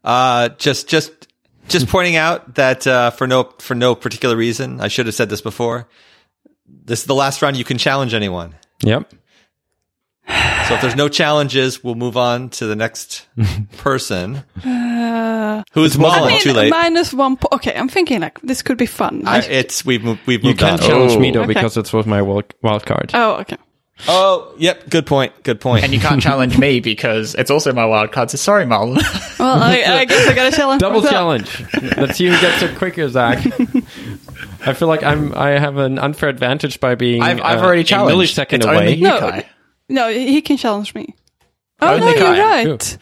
[0.02, 1.28] Uh, just, just,
[1.68, 5.28] just pointing out that, uh, for no, for no particular reason, I should have said
[5.28, 5.88] this before.
[6.84, 8.54] This is the last round you can challenge anyone.
[8.82, 9.12] Yep.
[10.68, 13.26] So if there's no challenges, we'll move on to the next
[13.78, 14.36] person.
[14.64, 16.70] Uh, Who's I mean, Too late.
[16.70, 17.36] minus one.
[17.36, 19.26] Po- okay, I'm thinking like this could be fun.
[19.26, 21.06] I- it's we've moved, we've moved You moved can on.
[21.06, 21.42] challenge me though oh.
[21.42, 21.54] Okay.
[21.54, 23.10] because it was my wild, wild card.
[23.14, 23.56] oh, okay.
[24.08, 24.88] Oh, yep.
[24.88, 25.32] Good point.
[25.42, 25.84] Good point.
[25.84, 28.30] And you can't challenge me because it's also my wild card.
[28.30, 28.94] So sorry, Malin.
[29.38, 30.80] Well, I, I guess I got a challenge.
[30.80, 31.12] Double myself.
[31.12, 31.96] challenge.
[31.98, 33.44] Let's see who gets it quicker, Zach.
[34.66, 35.34] I feel like I'm.
[35.34, 37.22] I have an unfair advantage by being.
[37.22, 38.36] I've, I've uh, already a challenged.
[38.36, 38.76] millisecond it's away.
[38.76, 39.42] only you, No.
[39.88, 41.14] No, he can challenge me.
[41.80, 42.64] Oh Only no, you're Kai.
[42.66, 42.98] right.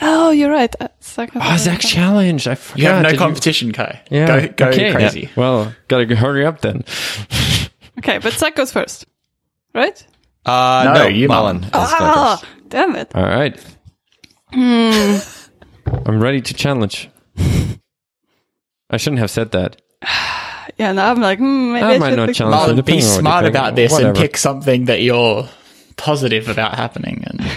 [0.00, 0.72] Oh, you're right.
[0.80, 2.46] Uh, Zach Oh, a- Zach challenged.
[2.46, 2.78] I forgot.
[2.78, 4.00] You have no Did competition, Kai.
[4.10, 4.26] Yeah.
[4.46, 4.92] Go, go okay.
[4.92, 5.20] crazy.
[5.22, 5.28] Yeah.
[5.34, 6.84] Well, gotta hurry up then.
[7.98, 9.06] Okay, but Zach goes first,
[9.74, 10.06] right?
[10.46, 11.62] uh, No, no, you, Malin.
[11.62, 11.64] Malin.
[11.64, 12.52] is Ah, first.
[12.68, 13.10] damn it.
[13.12, 13.58] All right.
[14.52, 15.16] Hmm.
[16.06, 17.10] I'm ready to challenge.
[18.88, 19.82] I shouldn't have said that.
[20.78, 22.54] Yeah, now I'm like, hmm, maybe I I, might should not pick- challenge.
[22.60, 23.54] Malin, be depending on what you smart think.
[23.54, 25.48] about this and pick something that you're
[25.96, 27.24] positive about happening.
[27.26, 27.40] And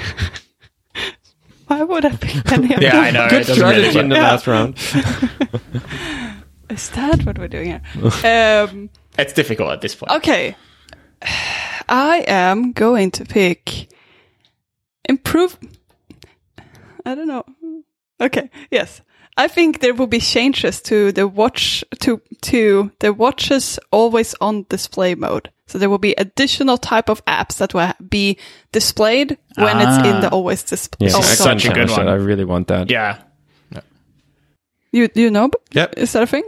[1.68, 2.98] Why would I pick any of yeah.
[2.99, 3.30] I know.
[3.30, 4.23] Good it doesn't really strategy in the work.
[4.23, 4.77] last round.
[6.69, 7.81] Is that what we're doing here?
[8.26, 8.89] um,
[9.19, 10.11] It's difficult at this point.
[10.14, 10.56] okay.
[11.89, 13.89] I am going to pick
[15.07, 15.57] improve.
[17.06, 17.43] I don't know.
[18.19, 18.49] Okay.
[18.72, 19.02] Yes.
[19.37, 24.65] I think there will be changes to the watch to to the watches always on
[24.69, 25.49] display mode.
[25.67, 28.37] So there will be additional type of apps that will be
[28.73, 30.35] displayed when it's in the ah.
[30.35, 31.07] always display.
[31.07, 32.09] Yeah, I Such a good one.
[32.09, 32.89] I really want that.
[32.89, 33.19] Yeah.
[34.91, 35.49] You you know?
[35.71, 35.93] Yep.
[35.97, 36.43] Is that a thing?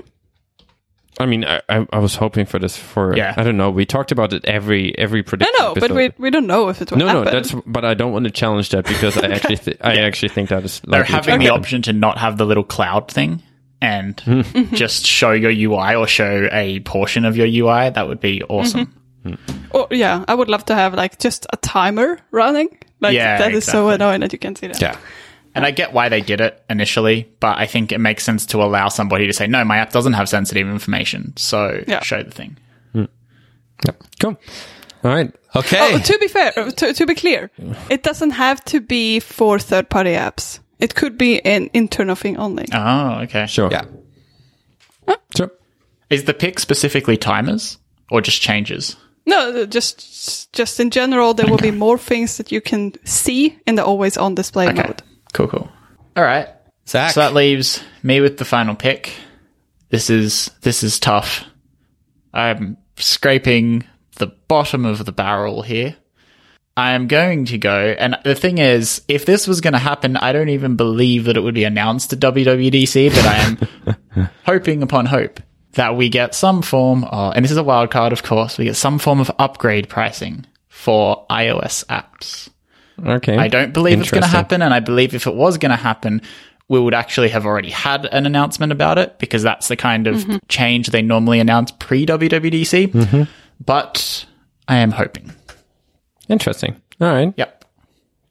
[1.20, 3.16] I mean, I, I, I was hoping for this for.
[3.16, 3.34] Yeah.
[3.38, 3.70] I don't know.
[3.70, 5.54] We talked about it every every I prediction.
[5.60, 5.96] know, but episode.
[5.96, 7.26] we we don't know if it will No, happen.
[7.26, 7.54] no, that's.
[7.66, 10.64] But I don't want to challenge that because I actually, th- I actually think that
[10.64, 10.82] is.
[10.86, 13.42] They're having the option to not have the little cloud thing
[13.82, 14.42] and Hmm.
[14.74, 17.90] just show your UI or show a portion of your UI.
[17.92, 18.94] That would be awesome.
[19.74, 22.78] Oh yeah, I would love to have like just a timer running.
[23.02, 24.82] Like Yeah, that is so annoying that you can see that.
[24.82, 24.98] Yeah.
[25.56, 28.64] And I get why they did it initially, but I think it makes sense to
[28.64, 31.34] allow somebody to say, no, my app doesn't have sensitive information.
[31.38, 32.02] So Yeah.
[32.02, 32.58] show the thing.
[33.86, 34.38] Yep, Cool.
[35.04, 35.32] All right.
[35.56, 35.78] Okay.
[35.82, 37.52] Oh, to be fair, to, to be clear,
[37.90, 40.60] it doesn't have to be for third-party apps.
[40.80, 42.66] It could be an internal thing only.
[42.74, 43.46] Oh, okay.
[43.48, 43.70] Sure.
[43.72, 43.84] yeah.
[45.36, 45.52] Sure.
[46.10, 47.78] Is the pick specifically timers
[48.10, 48.96] or just changes?
[49.26, 53.58] No, uh, just just in general, there will be more things that you can see
[53.66, 54.84] in the always-on display Okay.
[54.84, 55.02] mode.
[55.34, 55.70] Cool, cool.
[56.16, 56.48] All right.
[56.88, 57.12] Zach.
[57.12, 59.14] So that leaves me with the final pick.
[59.90, 61.44] This is this is tough.
[62.34, 63.86] I'm scraping
[64.18, 65.96] the bottom of the barrel here.
[66.76, 70.18] I am going to go, and the thing is, if this was going to happen,
[70.18, 74.82] I don't even believe that it would be announced at WWDC, but I am hoping
[74.82, 75.40] upon hope
[75.74, 78.66] that we get some form of, and this is a wild card, of course, we
[78.66, 82.50] get some form of upgrade pricing for iOS apps.
[83.04, 83.38] Okay.
[83.38, 85.76] I don't believe it's going to happen, and I believe if it was going to
[85.76, 86.22] happen,
[86.68, 90.26] we would actually have already had an announcement about it because that's the kind of
[90.48, 92.88] change they normally announce pre WWDC.
[92.88, 93.24] Mm-hmm.
[93.64, 94.26] But
[94.68, 95.32] I am hoping.
[96.30, 96.82] Interesting.
[97.02, 97.34] All right.
[97.36, 97.64] Yep.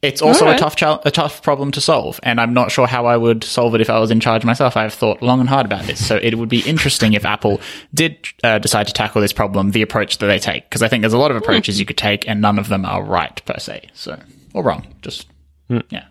[0.01, 0.59] It's also Alright.
[0.59, 3.41] a tough chal- a tough problem to solve, and I'm not sure how I would
[3.45, 4.75] solve it if I was in charge myself.
[4.75, 7.61] I've thought long and hard about this, so it would be interesting if Apple
[7.93, 11.03] did uh, decide to tackle this problem the approach that they take, because I think
[11.03, 13.57] there's a lot of approaches you could take, and none of them are right per
[13.59, 14.19] se, so
[14.53, 14.87] or wrong.
[15.01, 15.27] Just
[15.67, 15.79] hmm.
[15.89, 16.05] yeah.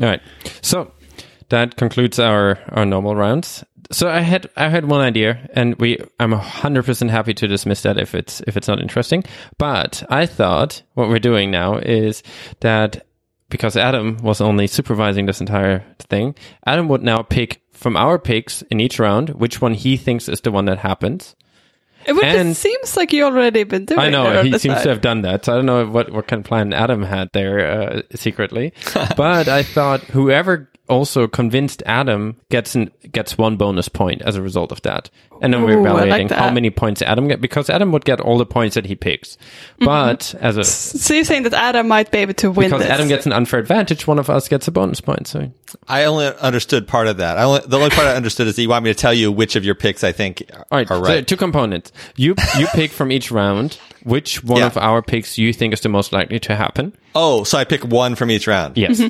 [0.00, 0.20] All right.
[0.62, 0.92] So
[1.48, 3.64] that concludes our, our normal rounds.
[3.92, 7.82] so I had I had one idea, and we I'm hundred percent happy to dismiss
[7.82, 9.24] that if it's if it's not interesting.
[9.58, 12.22] But I thought what we're doing now is
[12.60, 13.06] that
[13.48, 16.34] because Adam was only supervising this entire thing,
[16.66, 20.40] Adam would now pick from our picks in each round which one he thinks is
[20.40, 21.36] the one that happens.
[22.06, 24.76] It would- And- it seems like you already been doing I know on he seems
[24.76, 24.82] side.
[24.84, 25.44] to have done that.
[25.44, 28.72] So I don't know what what kind of plan Adam had there uh, secretly,
[29.16, 34.42] but I thought whoever also convinced Adam gets an, gets one bonus point as a
[34.42, 35.10] result of that,
[35.42, 38.04] and then we're Ooh, I like evaluating how many points Adam get because Adam would
[38.04, 39.84] get all the points that he picks, Mm-hmm.
[39.84, 42.90] but as a So you're saying that Adam might be able to win because this?
[42.90, 45.26] Adam gets an unfair advantage, one of us gets a bonus point.
[45.26, 45.50] So
[45.88, 47.36] I only understood part of that.
[47.38, 49.30] I only, the only part I understood is that you want me to tell you
[49.32, 51.26] which of your picks I think all right, are so right.
[51.26, 51.92] two components.
[52.16, 54.66] You you pick from each round which one Yeah.
[54.66, 56.94] of our picks you think is the most likely to happen.
[57.14, 58.76] oh, so I pick one from each round.
[58.78, 59.02] Yes.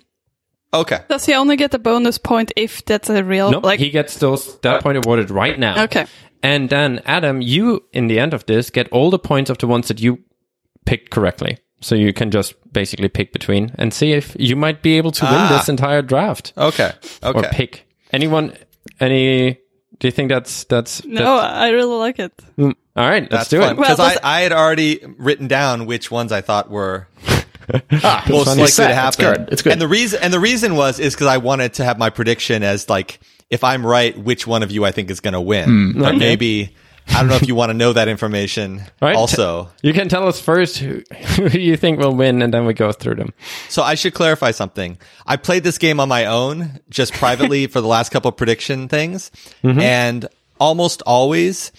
[0.81, 1.01] Okay.
[1.09, 3.79] Does he only get a bonus point if that's a real No, like?
[3.81, 5.85] he gets those that point awarded right now.
[5.85, 6.07] Okay.
[6.43, 9.67] And then Adam, you in the end of this get all the points of the
[9.67, 10.19] ones that you
[10.85, 11.59] picked correctly.
[11.81, 15.25] So you can just basically pick between and see if you might be able to
[15.25, 15.57] win Ah.
[15.59, 16.93] this entire draft Okay.
[17.23, 17.39] Okay.
[17.39, 18.53] Or pick anyone.
[19.01, 19.59] Any?
[19.99, 21.05] Do you think that's that's?
[21.05, 22.33] no, I really like it.
[22.59, 23.71] mm, all right, let's That's do fun.
[23.73, 23.77] it.
[23.79, 27.09] Well, Because that's- I, I had already written down which ones I thought were
[27.93, 28.89] Ah, most likely set.
[28.89, 29.09] to happen.
[29.09, 29.49] It's good.
[29.53, 29.73] It's good.
[29.73, 32.63] And the reason and the reason was is because I wanted to have my prediction
[32.63, 33.19] as like
[33.51, 35.95] if I'm right, which one of you I think is going to win.
[35.99, 36.19] But Okay.
[36.19, 36.75] maybe
[37.09, 38.83] I don't know if you want to know that information.
[39.01, 41.03] Right, Also, You can tell us first who,
[41.37, 43.33] who you think will win, and then we go through them.
[43.69, 44.99] so I should clarify something.
[45.25, 48.89] I played this game on my own, just privately for the last couple of prediction
[48.89, 49.31] things,
[49.63, 50.27] and
[50.59, 51.71] almost always.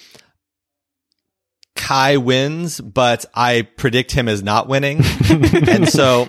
[1.77, 5.01] Kai wins, but I predict him as not winning.
[5.29, 6.27] and so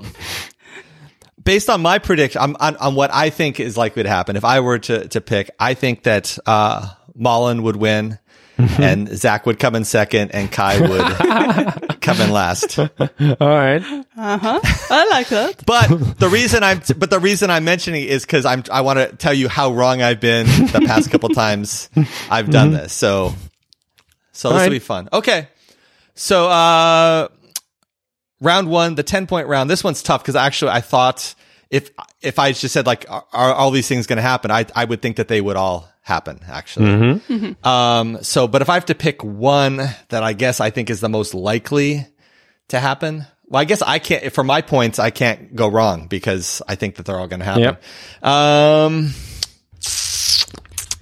[1.43, 4.45] based on my prediction on, on, on what I think is likely to happen, if
[4.45, 8.19] I were to, to pick, I think that, uh, Malin would win
[8.59, 12.79] and Zach would come in second and Kai would come in last.
[12.79, 12.89] All
[13.41, 13.83] right.
[13.83, 14.61] Uh-huh.
[14.91, 15.65] I like that.
[15.65, 18.99] But the reason I'm, but the reason I'm mentioning it is because I'm, I want
[18.99, 21.89] to tell you how wrong I've been the past couple times
[22.31, 22.93] I've done this.
[22.93, 23.35] So,
[24.39, 25.09] so this will be fun.
[25.13, 25.49] Okay.
[26.15, 27.27] So, uh,
[28.41, 29.69] round one, the 10 point round.
[29.69, 31.35] This one's tough because actually I thought
[31.71, 31.91] if,
[32.23, 34.53] if I just said like, are, are all these things going to happen?
[34.53, 37.21] I, I would think that they would all happen actually.
[37.65, 39.79] Um, so, but if I have to pick one
[40.11, 42.07] that I guess I think is the most likely
[42.69, 46.63] to happen, well, I guess I can't, for my points, I can't go wrong because
[46.69, 47.63] I think that they're all going to happen.
[47.63, 47.83] Yep.
[48.23, 49.11] Um,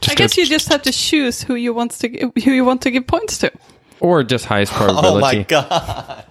[0.09, 2.83] I guess you just have to choose who you want to gi- who you want
[2.83, 3.53] to give points to.
[4.01, 5.17] Or just highest probability.
[5.17, 5.43] oh my.
[5.45, 6.25] God.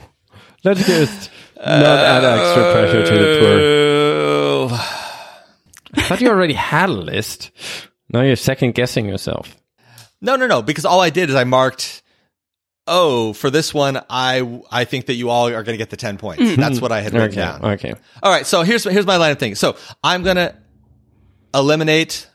[0.63, 1.67] Let's just not
[1.99, 4.79] add extra pressure to the poor.
[5.97, 7.51] I thought you already had a list.
[8.09, 9.55] Now you're second guessing yourself.
[10.21, 12.01] No, no, no, because all I did is I marked,
[12.87, 15.97] oh, for this one, I, I think that you all are going to get the
[15.97, 16.41] 10 points.
[16.43, 16.59] Hmm.
[16.59, 17.35] That's what I had written Okay.
[17.35, 17.65] down.
[17.73, 17.93] Okay.
[18.23, 19.55] All right, so here's here's my line of thinking.
[19.55, 20.55] So I'm gonna
[21.53, 22.27] eliminate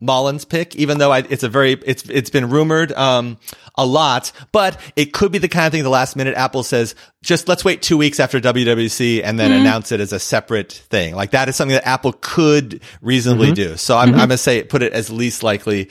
[0.00, 3.38] Malin's pick, even though I, it's a very it's it's been rumored um
[3.76, 5.82] a lot, but it could be the kind of thing.
[5.82, 9.60] The last minute, Apple says, just let's wait two weeks after WWDC and then mm-hmm.
[9.60, 11.14] announce it as a separate thing.
[11.14, 13.54] Like that is something that Apple could reasonably mm-hmm.
[13.54, 13.76] do.
[13.76, 14.20] So I'm, mm-hmm.
[14.20, 15.90] I'm gonna say put it as least likely.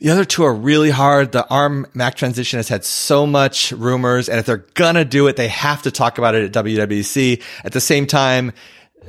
[0.00, 1.32] The other two are really hard.
[1.32, 5.36] The ARM Mac transition has had so much rumors, and if they're gonna do it,
[5.36, 7.42] they have to talk about it at WWDC.
[7.64, 8.52] At the same time,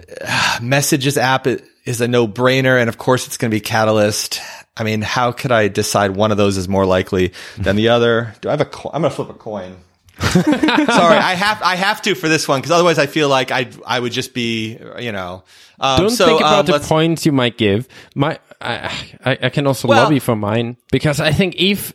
[0.62, 1.48] messages app
[1.86, 2.80] is a no brainer.
[2.80, 4.42] And of course, it's going to be Catalyst.
[4.78, 8.34] I mean, how could I decide one of those is more likely than the other?
[8.42, 8.92] Do I have a coin?
[8.94, 9.78] I'm going to flip a coin.
[10.20, 13.70] Sorry, I have, I have to for this one because otherwise I feel like I,
[13.86, 15.44] I would just be, you know,
[15.80, 17.88] um, Don't so, think about um, the points you might give.
[18.16, 18.94] My, I,
[19.24, 21.94] I, I can also Well- lobby for mine because I think if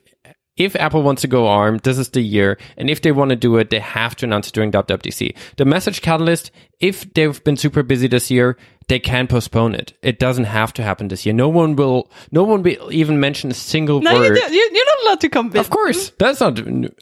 [0.56, 3.36] if Apple wants to go ARM, this is the year, and if they want to
[3.36, 5.36] do it, they have to announce it during WWDC.
[5.56, 8.56] The message catalyst, if they've been super busy this year,
[8.88, 9.92] they can postpone it.
[10.02, 11.32] It doesn't have to happen this year.
[11.34, 12.10] No one will.
[12.30, 14.34] No one will even mention a single No, you, word.
[14.34, 15.66] do- you, you're not allowed to convince.
[15.66, 16.58] Of course, that's not.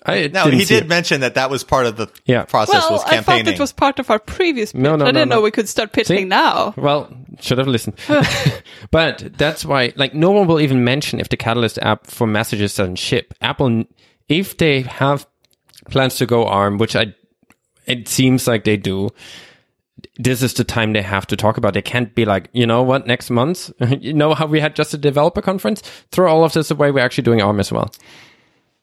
[0.07, 0.89] I No, he did it.
[0.89, 2.45] mention that that was part of the Yeah.
[2.45, 4.81] process Well, was I thought it was part of our previous pitch.
[4.81, 6.25] No, no, I didn't no, know we could start pitching See?
[6.25, 6.75] now.
[6.77, 7.97] Well, should have listened.
[8.91, 12.75] but that's why, like, no one will even mention if the Catalyst app for messages
[12.77, 13.35] doesn't ship.
[13.41, 13.85] Apple,
[14.29, 15.27] if they have
[15.91, 17.15] plans to go ARM, which I,
[17.87, 19.11] it seems like they do,
[20.17, 21.75] this is the time they have to talk about.
[21.75, 23.71] They can't be like, you know what, next month,
[24.01, 25.81] you know how we had just a developer conference?
[26.11, 26.91] Throw all of this away.
[26.91, 27.93] We're actually doing ARM as well.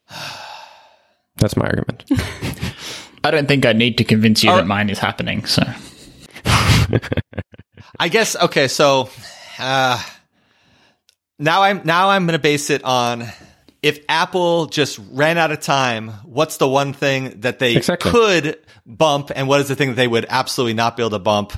[1.37, 2.05] That's my argument.
[3.23, 5.45] I don't think I need to convince you Are- that mine is happening.
[5.45, 5.63] So
[7.99, 8.67] I guess okay.
[8.67, 9.09] So,
[9.57, 10.01] uh,
[11.37, 13.27] now I'm now I'm going to base it on
[13.81, 18.11] if Apple just ran out of time, what's the one thing that they Exactly.
[18.11, 21.19] could bump and what is the thing that they would absolutely not be able to
[21.19, 21.53] bump?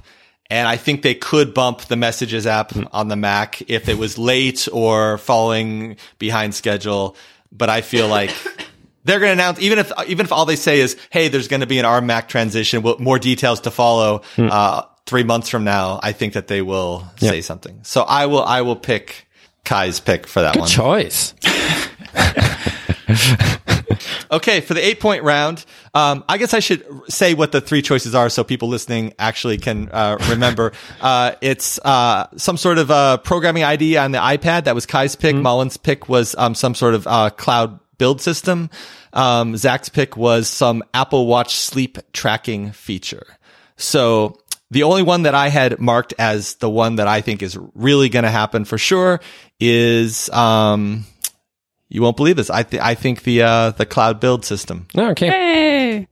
[0.50, 4.18] And I think they could bump the messages app on the Mac if it was
[4.18, 7.16] late or falling behind schedule.
[7.54, 8.32] But I feel like
[9.06, 11.62] they're going to announce, even if, even if all they say is, Hey, there's going
[11.62, 15.64] to be an ARM Mac transition, well, more details to follow, uh, three months from
[15.64, 16.00] now.
[16.04, 17.80] I think that they will say something.
[17.84, 19.28] So I will, I will pick
[19.64, 20.68] Kai's pick for that one.
[20.68, 21.34] Choice.
[24.32, 27.82] Okay, for the eight point round, um, I guess I should say what the three
[27.82, 30.72] choices are so people listening actually can uh, remember.
[31.02, 34.64] uh, it's uh, some sort of uh, programming ID on the iPad.
[34.66, 35.36] That was Kai's pick.
[35.36, 38.70] Malin's pick was um, some sort of uh, cloud build system.
[39.12, 43.28] Um, Zach's pick was some Apple Watch sleep tracking feature.
[43.76, 44.40] So
[44.70, 48.08] the only one that I had marked as the one that I think is really
[48.08, 49.20] going to happen for sure
[49.60, 51.04] is, um,
[51.92, 52.50] you won't believe this.
[52.50, 54.88] I th- I think the uh, the cloud build system.
[54.96, 55.28] No, okay.
[55.28, 56.08] Hey.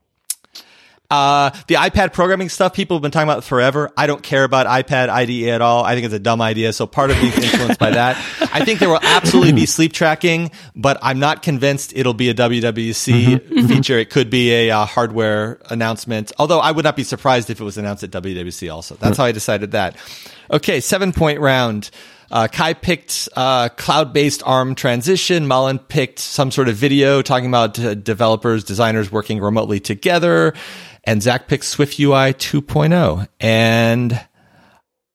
[1.11, 3.89] Uh, the iPad programming stuff people have been talking about forever.
[3.97, 5.83] I don't care about iPad IDE at all.
[5.83, 6.71] I think it's a dumb idea.
[6.71, 8.15] So part of me is influenced by that.
[8.53, 12.35] I think there will absolutely be sleep tracking, but I'm not convinced it'll be a
[12.35, 13.97] WWDC feature.
[13.97, 16.31] It could be a uh, hardware announcement.
[16.37, 18.93] Although I would not be surprised if it was announced at WWDC also.
[18.93, 19.95] That's how I decided that.
[20.51, 20.79] Okay.
[20.79, 21.89] Seven point round.
[22.31, 25.47] Uh, Kai picked uh, cloud-based ARM transition.
[25.47, 30.53] Malin picked some sort of video talking about uh, developers, designers working remotely together,
[31.03, 33.27] and Zach picked SwiftUI 2.0.
[33.39, 34.19] And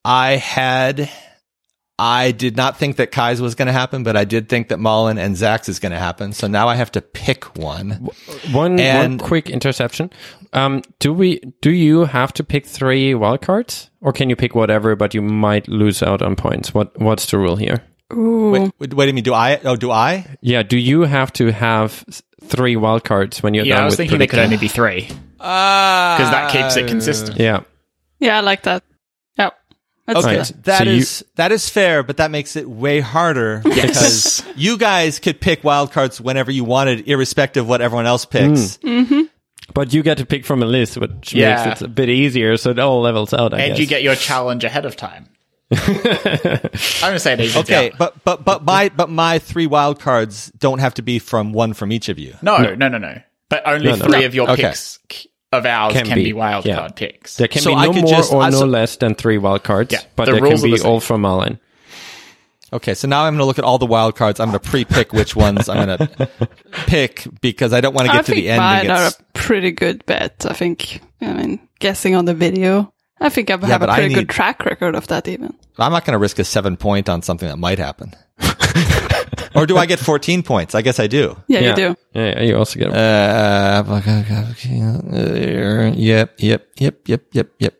[0.05, 1.09] I had,
[1.99, 4.81] I did not think that Kai's was going to happen, but I did think that
[4.81, 6.33] Malin and Zach's is going to happen.
[6.33, 8.09] So now I have to pick one.
[8.51, 10.11] One, And- one quick interception.
[10.53, 11.41] Um, do we?
[11.63, 15.67] Do you have to pick three wildcards, or can you pick whatever, but you might
[15.69, 16.73] lose out on points?
[16.75, 17.83] What What's the rule here?
[18.11, 19.25] Wait, wait, wait a minute.
[19.25, 19.61] Do I?
[19.65, 20.37] Oh, do I?
[20.43, 20.63] Yeah.
[20.63, 23.99] Do you have to have s- three wildcards when you're Yeah, done I was with
[23.99, 25.07] thinking there could only be three
[25.39, 27.41] Because because that keeps it consistent.
[27.41, 27.61] Yeah.
[28.21, 28.85] Yeah, I like that.
[30.07, 30.15] Yep.
[30.17, 30.63] That's Okay, fair.
[30.65, 34.77] that So is you- that is fair, but that makes it way harder because you
[34.77, 38.77] guys could pick wildcards whenever you wanted, irrespective of what everyone else picks.
[38.79, 39.07] Mm.
[39.07, 39.21] Mm-hmm.
[39.73, 41.65] But you get to pick from a list, which Yeah.
[41.67, 43.55] makes it a bit easier, so it all levels out.
[43.55, 43.79] I And guess.
[43.79, 45.29] you get your challenge ahead of time.
[45.73, 46.61] I'm
[47.01, 47.99] gonna say it evens Okay, out.
[47.99, 51.91] but but but my but my three wildcards don't have to be from one from
[51.91, 52.35] each of you.
[52.43, 53.21] No, no, no, no.
[53.49, 54.05] But only No, no.
[54.05, 54.27] three No.
[54.27, 54.63] of your Okay.
[54.63, 56.77] picks c- of ours Can can, be, be, wild yeah.
[56.77, 57.37] card picks.
[57.37, 59.93] There can So be no more just- or I- no so- less than three wildcards,
[59.93, 61.59] Yeah, but the they can rules are be the all from Malin.
[62.73, 64.41] Okay, so now I'm going to look at all the wild cards.
[64.41, 66.29] I'm going to pre-pick which ones I'm going to
[66.87, 68.59] pick because I don't want to I get to think the end.
[68.61, 70.45] mine and are a pretty good bet.
[70.49, 71.01] I think.
[71.21, 74.15] I mean, guessing on the video, I think I have but a I pretty need-
[74.17, 75.29] good track record of that.
[75.29, 75.55] Even.
[75.79, 78.13] I'm not going to risk a seven point on something that might happen.
[79.61, 80.75] or do I get 14 points?
[80.75, 81.37] I guess I do.
[81.49, 81.69] Yeah, yeah.
[81.71, 81.97] you do.
[82.15, 82.89] Yeah, yeah, you also get
[85.13, 87.75] Uh, yep, yep, yep, yep, yep, yep.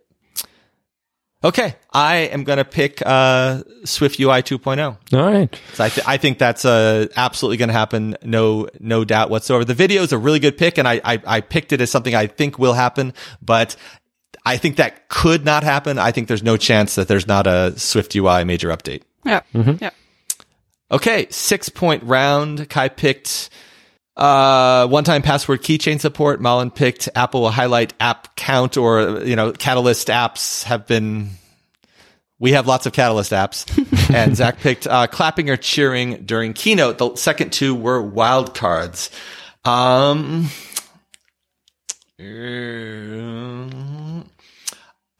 [1.45, 4.97] Okay, I am going to pick uh, SwiftUI 2.0.
[5.13, 5.61] all right.
[5.75, 8.17] So I, th- I think that's uh, absolutely going to happen.
[8.23, 9.63] No, no doubt whatsoever.
[9.63, 12.15] The video is a really good pick, and I, I, I picked it as something
[12.15, 13.77] I think will happen, but
[14.47, 15.99] I think that could not happen.
[15.99, 19.03] I think there's no chance that there's not a SwiftUI major update.
[19.27, 19.43] Yeah.
[19.55, 19.85] Mm-hmm.
[19.85, 19.91] Yeah.
[20.91, 22.69] Okay, six point round.
[22.69, 23.51] Kai picked
[24.17, 26.41] uh, one-time password keychain support.
[26.41, 31.31] Malin picked Apple will highlight app count or you know Catalyst apps have been.
[32.39, 36.99] We have lots of Catalyst apps, and Zach picked uh, clapping or cheering during keynote.
[36.99, 39.11] The second two were wild cards.
[39.65, 40.49] Um,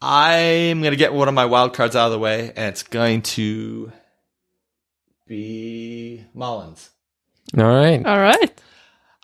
[0.01, 3.23] I'm gonna get one of my wild cards out of the way, and it's going
[3.23, 3.91] to
[5.27, 6.89] be Malin's.
[7.57, 8.05] All right.
[8.05, 8.61] All right.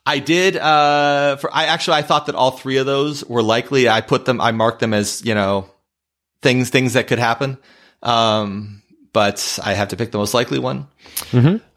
[0.06, 0.58] I did.
[0.58, 3.88] Uh, for I actually I thought that all three of those were likely.
[3.88, 4.42] I put them.
[4.42, 5.70] I marked them as you know
[6.42, 7.58] things things that could happen.
[8.02, 8.82] Um,
[9.14, 10.88] but I have to pick the most likely one.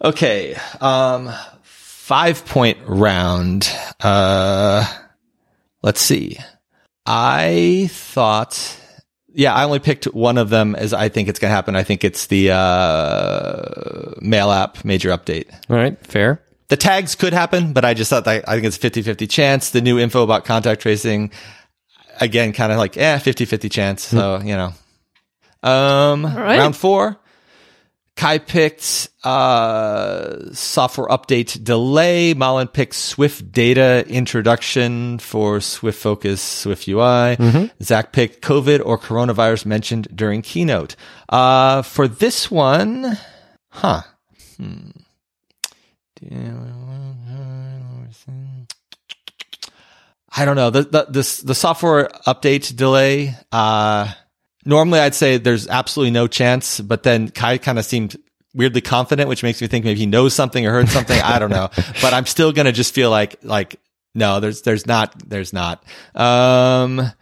[0.00, 0.56] Okay.
[0.80, 1.30] Um,
[1.62, 3.70] five point round.
[4.00, 4.86] Uh,
[5.82, 6.38] let's see.
[7.04, 8.80] I thought.
[9.36, 11.74] Yeah, I only picked one of them as I think it's going to happen.
[11.74, 15.52] I think it's the uh, mail app major update.
[15.68, 15.98] All right.
[16.06, 16.40] Fair.
[16.68, 19.70] The tags could happen, but I just thought that I think it's a 50-50 chance.
[19.70, 21.30] The new info about contact tracing,
[22.20, 24.02] again, kind of like, eh, 50-50 chance.
[24.02, 24.72] So, you know.
[25.62, 26.58] Um, right.
[26.58, 27.18] round four.
[28.16, 32.32] Kai picked, uh, software update delay.
[32.32, 37.36] Malin picked Swift data introduction for Swift Focus, SwiftUI.
[37.82, 40.94] Zach picked COVID or coronavirus mentioned during keynote.
[41.28, 43.18] Uh, for this one,
[43.70, 44.02] huh.
[44.58, 44.90] Hmm.
[50.36, 53.36] I don't know the the this the software update delay.
[53.52, 54.12] Uh,
[54.64, 58.16] normally I'd say there's absolutely no chance, but then Kai kind of seemed
[58.54, 61.20] weirdly confident, which makes me think maybe he knows something or heard something.
[61.20, 61.68] I don't know,
[62.02, 63.76] but I'm still gonna just feel like like
[64.14, 65.84] no, there's there's not there's not.
[66.14, 67.12] Um,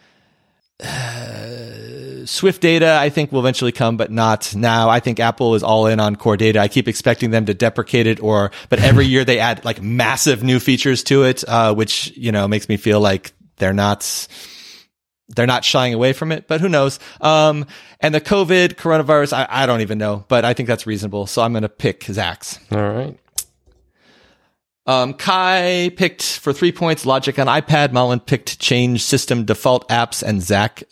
[2.25, 4.89] Swift data, I think will eventually come, but not now.
[4.89, 6.61] I think Apple is all in on core data.
[6.61, 10.43] I keep expecting them to deprecate it or, but every year they add like massive
[10.43, 14.29] new features to it, uh, which, you know, makes me feel like they're not,
[15.29, 16.99] they're not shying away from it, but who knows?
[17.21, 17.67] Um,
[18.01, 21.27] and the COVID coronavirus, I, I don't even know, but I think that's reasonable.
[21.27, 22.59] So I'm going to pick Zach's.
[22.71, 23.19] All right.
[24.85, 27.93] Um, Kai picked for three points logic on iPad.
[27.93, 30.83] Malin picked change system default apps and Zach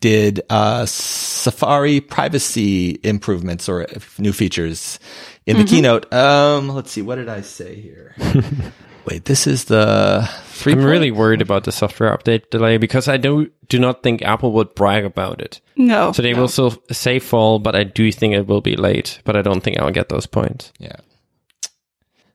[0.00, 3.86] did uh, Safari privacy improvements or
[4.18, 4.98] new features
[5.46, 6.12] in the keynote.
[6.12, 8.16] Um, let's see, what did I say here?
[9.04, 10.28] Wait, this is the
[10.60, 10.72] three.
[10.72, 14.22] I'm point- really worried about the software update delay because I do do not think
[14.22, 15.60] Apple would brag about it.
[15.76, 16.12] No.
[16.12, 16.40] So they no.
[16.42, 19.20] will still say fall, but I do think it will be late.
[19.24, 20.72] But I don't think I'll get those points.
[20.78, 20.96] Yeah.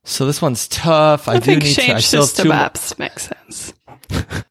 [0.04, 1.28] So this one's tough.
[1.28, 1.94] I, I do think need to.
[1.96, 3.74] I still system two mo- apps makes sense.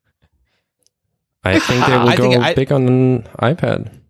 [1.45, 4.01] I think they will I go I- big on an iPad.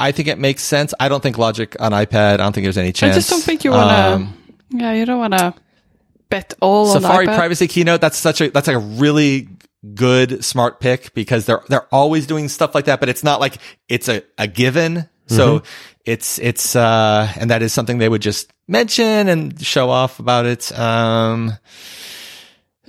[0.00, 0.92] I think it makes sense.
[0.98, 2.34] I don't think Logic on iPad.
[2.34, 3.14] I don't think there's any chance.
[3.14, 4.16] I just don't think you wanna.
[4.16, 4.34] Um,
[4.70, 5.54] yeah, you don't wanna
[6.32, 7.36] bet all Safari on iPad.
[7.38, 8.00] privacy keynote.
[8.00, 9.48] That's such a that's like a really
[9.94, 13.56] good smart pick because they're they're always doing stuff like that, but it's not like
[13.88, 15.08] it's a, a given.
[15.28, 15.62] So
[16.04, 20.44] it's it's uh and that is something they would just mention and show off about
[20.46, 20.70] it.
[20.78, 21.52] Um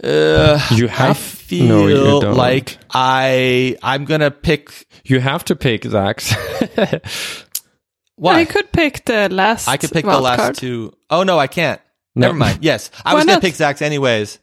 [0.04, 2.36] uh, You I have- feel No, you don't.
[2.36, 6.34] like I I'm gonna pick You have to pick Zach's.
[8.16, 9.68] why I could pick the last.
[9.68, 10.56] I could pick the last card.
[10.56, 10.94] two.
[11.10, 11.80] Oh no, I can't.
[12.16, 12.60] Never mind.
[12.62, 14.40] Yes, I Why was gonna pick Zach's anyways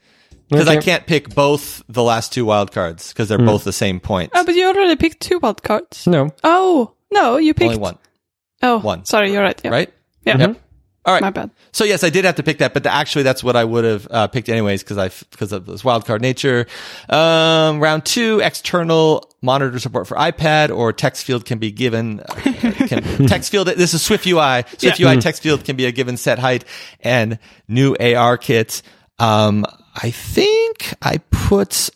[0.49, 3.47] because I can't pick both the last two wild cards because they're Hmm.
[3.47, 4.33] both the same point.
[4.35, 6.07] Oh, but you already picked two wild cards.
[6.07, 6.31] no.
[6.43, 7.99] Oh no, you picked Only one,
[8.63, 9.05] Oh, One.
[9.05, 9.61] Sorry, you're right.
[9.65, 9.71] Yeah.
[9.71, 9.93] right?
[10.27, 10.37] Yeah.
[10.39, 10.61] Yep.
[11.11, 11.23] All right.
[11.23, 11.51] My bad.
[11.73, 13.83] So yes, I did have to pick that, but the, actually that's what I would
[13.83, 16.69] have uh, picked anyways because I because of this wild card nature.
[17.09, 22.21] Um, round two, external monitor support for iPad or text field can be given.
[22.21, 23.67] Uh, can, text field.
[23.67, 24.69] This is SwiftUI.
[24.79, 26.65] Swift UI text field can be a given set height
[27.01, 28.83] and new ARKit.
[29.19, 29.67] Um,
[29.97, 31.91] I think I put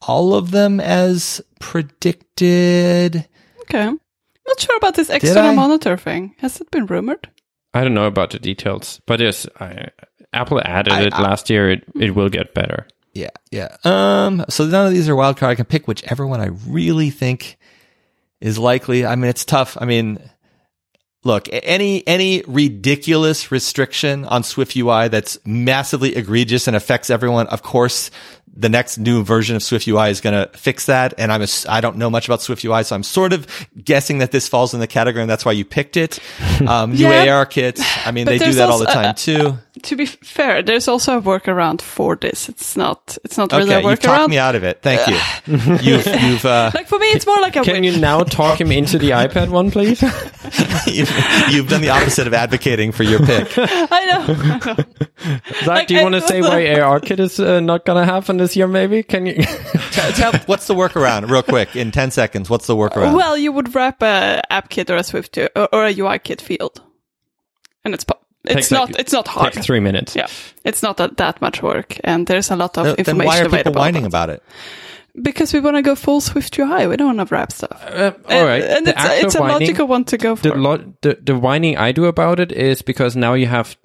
[0.00, 3.28] all of them as predicted.
[3.60, 3.84] Okay.
[3.84, 6.34] Not sure about this external monitor thing.
[6.38, 7.30] Has it been rumored?
[7.72, 9.88] I don't know about the details, but yes, I,
[10.32, 11.70] Apple added I- it I- last year.
[11.70, 12.86] It, it will get better.
[13.12, 13.76] Yeah, yeah.
[13.84, 15.50] Um, so none of these are wild card.
[15.50, 17.58] I can pick whichever one I really think
[18.40, 19.04] is likely.
[19.04, 19.76] I mean, it's tough.
[19.80, 20.18] I mean,
[21.24, 28.12] look, any any ridiculous restriction on SwiftUI that's massively egregious and affects everyone, of course,
[28.52, 31.14] the next new version of SwiftUI is going to fix that.
[31.18, 33.46] And I'm a, I don't know much about SwiftUI, so I'm sort of
[33.82, 36.18] guessing that this falls in the category, and that's why you picked it.
[36.66, 37.26] Um, Yeah.
[37.26, 37.80] ARKits.
[38.06, 39.56] I mean, they do that all the time too.
[39.82, 42.48] To be fair, there's also a workaround for this.
[42.48, 43.16] It's not.
[43.24, 44.82] It's not really Okay, a you've talked me out of it.
[44.82, 45.54] Thank you.
[45.92, 47.62] you've you've uh, Like for me, it's more like a.
[47.62, 50.02] Can wi- you now talk him into the iPad one, please?
[50.86, 51.10] you've,
[51.50, 53.52] you've done the opposite of advocating for your pick.
[53.56, 54.20] I know.
[54.20, 54.76] I know.
[55.60, 58.36] Zach, Like, do you want to say why ARKit is uh, not going to happen
[58.38, 58.66] this year?
[58.66, 59.42] Maybe can you?
[59.92, 62.48] Tell, tell- what's the workaround, real quick, in ten seconds?
[62.50, 63.14] What's the workaround?
[63.16, 66.80] Well, you would wrap a AppKit or a Swift or, or a UIKit field,
[67.84, 69.52] and it's po- it's Takes not it's not hard.
[69.52, 70.16] Takes three minutes.
[70.16, 70.26] Yeah,
[70.64, 73.44] it's not that, that much work, and there's a lot of then information why are
[73.44, 73.80] people available.
[73.80, 74.42] whining about it?
[75.20, 76.88] Because we want to go full SwiftUI.
[76.88, 77.82] We don't want to wrap stuff.
[77.84, 78.62] Uh, all and, right.
[78.62, 80.42] and The it's, actual it's a whining- logical one to go for.
[80.42, 83.76] the, lo- the the whining I do about it is because now you have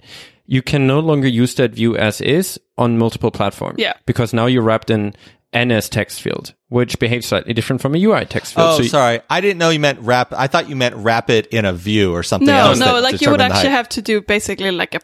[0.45, 3.79] you can no longer use that view as is on multiple platforms.
[3.79, 3.93] Yeah.
[4.05, 5.15] Because now you're wrapped in
[5.55, 8.53] NSTextField, which behaves slightly different from a UITextField.
[8.57, 9.21] Oh, So you- sorry.
[9.29, 10.33] I didn't know you meant wrap.
[10.33, 12.79] I thought you meant wrap it in a view or something no, else.
[12.79, 14.99] no, like you would actually have to do basically like a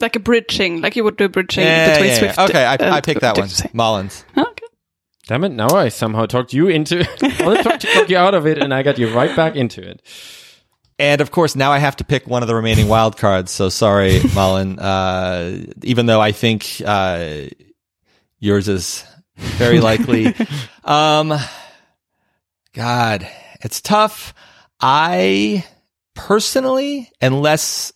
[0.00, 2.18] like a bridging, like you would do bridging Yeah, between yeah, yeah.
[2.32, 2.38] Swift.
[2.50, 3.48] Okay, I, and I picked that one.
[3.48, 3.70] Dictionary.
[3.74, 4.24] Malin's.
[4.36, 4.66] Okay.
[5.26, 5.50] Damn it!
[5.50, 7.00] Now I somehow talked you into.
[7.22, 9.56] I was trying to talk you out of it, and I got you right back
[9.56, 10.02] into it.
[10.98, 13.50] And of course, now I have to pick one of the remaining wild cards.
[13.52, 14.78] So sorry, Malin.
[14.78, 17.42] Uh, even though I think uh,
[18.38, 19.04] yours is
[19.40, 20.34] very likely.
[20.84, 21.32] um,
[22.72, 23.28] God,
[23.60, 24.34] it's tough.
[24.80, 25.64] I
[26.14, 27.92] personally, unless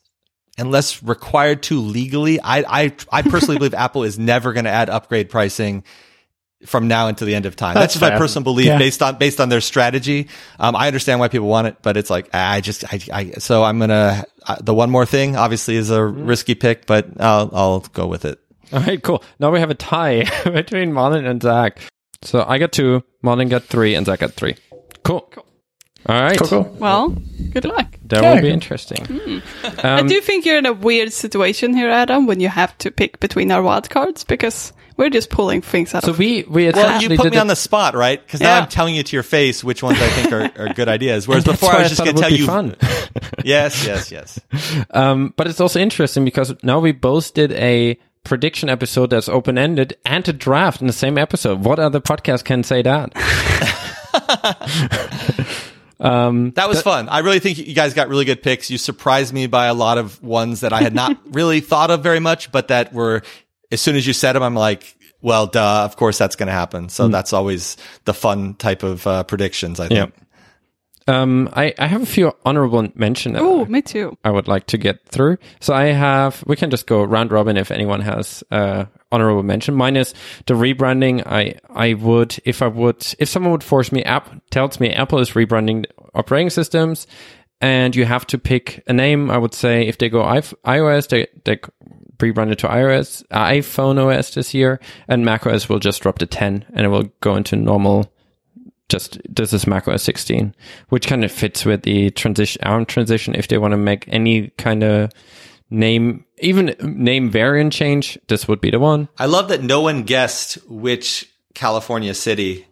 [0.58, 4.90] unless required to legally, I I I personally believe Apple is never going to add
[4.90, 5.84] upgrade pricing
[6.66, 7.74] from now until the end of time.
[7.74, 8.78] That's, That's just my personal belief Yeah.
[8.78, 10.28] based on based on their strategy.
[10.58, 13.62] Um, I understand why people want it, but it's like I just I, I so
[13.62, 17.80] I'm gonna uh, the one more thing obviously is a risky pick, but I'll I'll
[17.80, 18.40] go with it.
[18.73, 19.23] All right, cool.
[19.39, 21.78] Now we have a tie between Malin and Zach.
[22.23, 24.57] So I got two, Malin got three, and Zach got three.
[25.05, 25.20] Cool.
[25.31, 25.47] cool.
[26.07, 26.39] All right.
[26.39, 26.77] Cool, cool.
[26.78, 27.09] Well,
[27.53, 27.86] good luck.
[28.07, 29.43] That Yeah, will be interesting.
[29.82, 32.91] I Um, do think you're in a weird situation here, Adam, when you have to
[32.91, 36.19] pick between our wild cards because we're just pulling things out so of.
[36.19, 38.24] we we Well, you put me it- on the spot, right?
[38.24, 38.62] Because now Yeah.
[38.62, 41.27] I'm telling you to your face which ones I think are, are good ideas.
[41.28, 42.47] Whereas before I was just going to tell you.
[42.47, 42.77] fun.
[43.45, 44.41] Yes, yes, yes.
[44.91, 49.59] Um, but it's also interesting because now we both did a prediction episode that's open
[49.59, 51.60] ended and a draft in the same episode.
[51.60, 53.12] What other podcast can say that?
[56.55, 57.09] That was fun.
[57.09, 58.70] I really think you guys got really good picks.
[58.70, 62.02] You surprised me by a lot of ones that I had not really thought of
[62.02, 63.22] very much, but that were,
[63.70, 66.52] as soon as you said them, I'm like, well, duh, of course that's going to
[66.52, 66.90] happen.
[66.90, 69.98] So that's always the fun type of uh, predictions, I think.
[71.06, 74.16] Um, I, I have a few honorable mention that oh, me too.
[74.24, 75.36] I would like to get through.
[75.60, 79.74] So I have, we can just go round robin if anyone has, uh, honorable mention.
[79.74, 80.14] Mine is
[80.47, 81.22] the rebranding.
[81.26, 85.18] I, I would, if I would, if someone would force me, app tells me Apple
[85.18, 87.06] is rebranding operating systems
[87.60, 91.26] and you have to pick a name, I would say if they go iOS, they,
[91.44, 91.56] they
[92.18, 96.64] rebrand it to iOS, iPhone OS this year and macOS will just drop to 10
[96.72, 98.10] and it will go into normal
[98.89, 100.55] just this is macOS 16,
[100.90, 103.35] which kind of fits with the transition ARM transition.
[103.35, 105.11] If they want to make any kind of
[105.70, 109.09] name, even name variant change, this would be the one.
[109.19, 112.66] I love that no one guessed which California city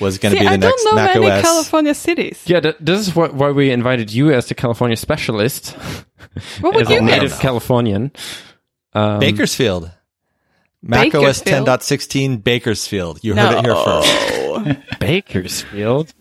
[0.00, 1.42] was going to be the I don't next know Mac many OS.
[1.42, 2.42] California cities.
[2.46, 5.72] Yeah, th- this is what, why we invited you as the California specialist,
[6.60, 7.38] What would as you a native?
[7.38, 8.12] Californian.
[8.94, 9.90] Um, Bakersfield.
[10.82, 11.68] Mac OS Bakersfield?
[11.68, 13.22] 10.16 Bakersfield.
[13.22, 14.78] You heard it here first.
[15.00, 16.14] Bakersfield.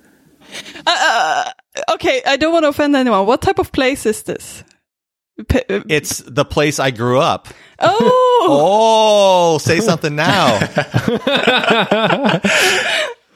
[1.92, 3.26] Okay, I don't want to offend anyone.
[3.26, 4.64] What type of place is this?
[5.48, 7.48] P- uh, It's the place I grew up.
[7.80, 10.60] oh, Oh, say something now.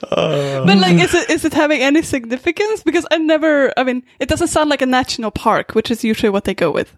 [0.09, 2.83] but like, is it is it having any significance?
[2.83, 3.71] Because I never.
[3.77, 6.71] I mean, it doesn't sound like a national park, which is usually what they go
[6.71, 6.95] with.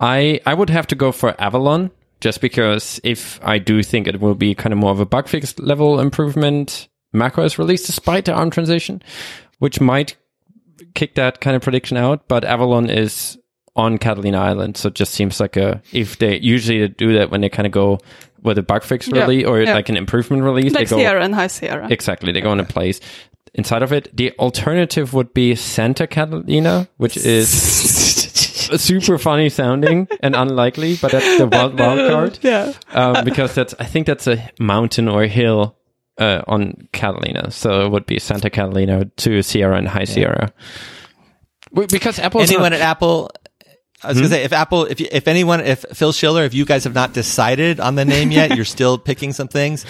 [0.00, 1.90] I I would have to go for Avalon
[2.22, 5.28] just because if I do think it will be kind of more of a bug
[5.28, 9.02] fix level improvement macOS release despite the ARM transition,
[9.58, 10.16] which might
[10.94, 12.28] kick that kind of prediction out.
[12.28, 13.36] But Avalon is
[13.74, 17.30] on Catalina Island, so it just seems like a if they usually they do that
[17.30, 17.98] when they kind of go
[18.42, 19.74] with a bug fix Yeah, release or yeah.
[19.74, 20.72] like an improvement release.
[20.72, 21.88] Like they go Sierra and High Sierra.
[21.90, 23.00] exactly they go in a place
[23.54, 24.16] inside of it.
[24.16, 27.50] The alternative would be Santa Catalina, which is
[28.78, 32.38] super funny sounding and unlikely, but that's the wild, wild card.
[32.42, 32.72] yeah.
[32.92, 35.76] Um, because that's, I think that's a mountain or a hill
[36.18, 37.50] uh, on Catalina.
[37.50, 40.52] So it would be Santa Catalina to Sierra and High Sierra.
[41.72, 43.30] W- Because Apple's anyone not- at Apple.
[44.04, 46.64] I was gonna say if Apple, if you, if anyone, if Phil Schiller, if you
[46.64, 49.86] guys have not decided on the name yet, you're still picking some things.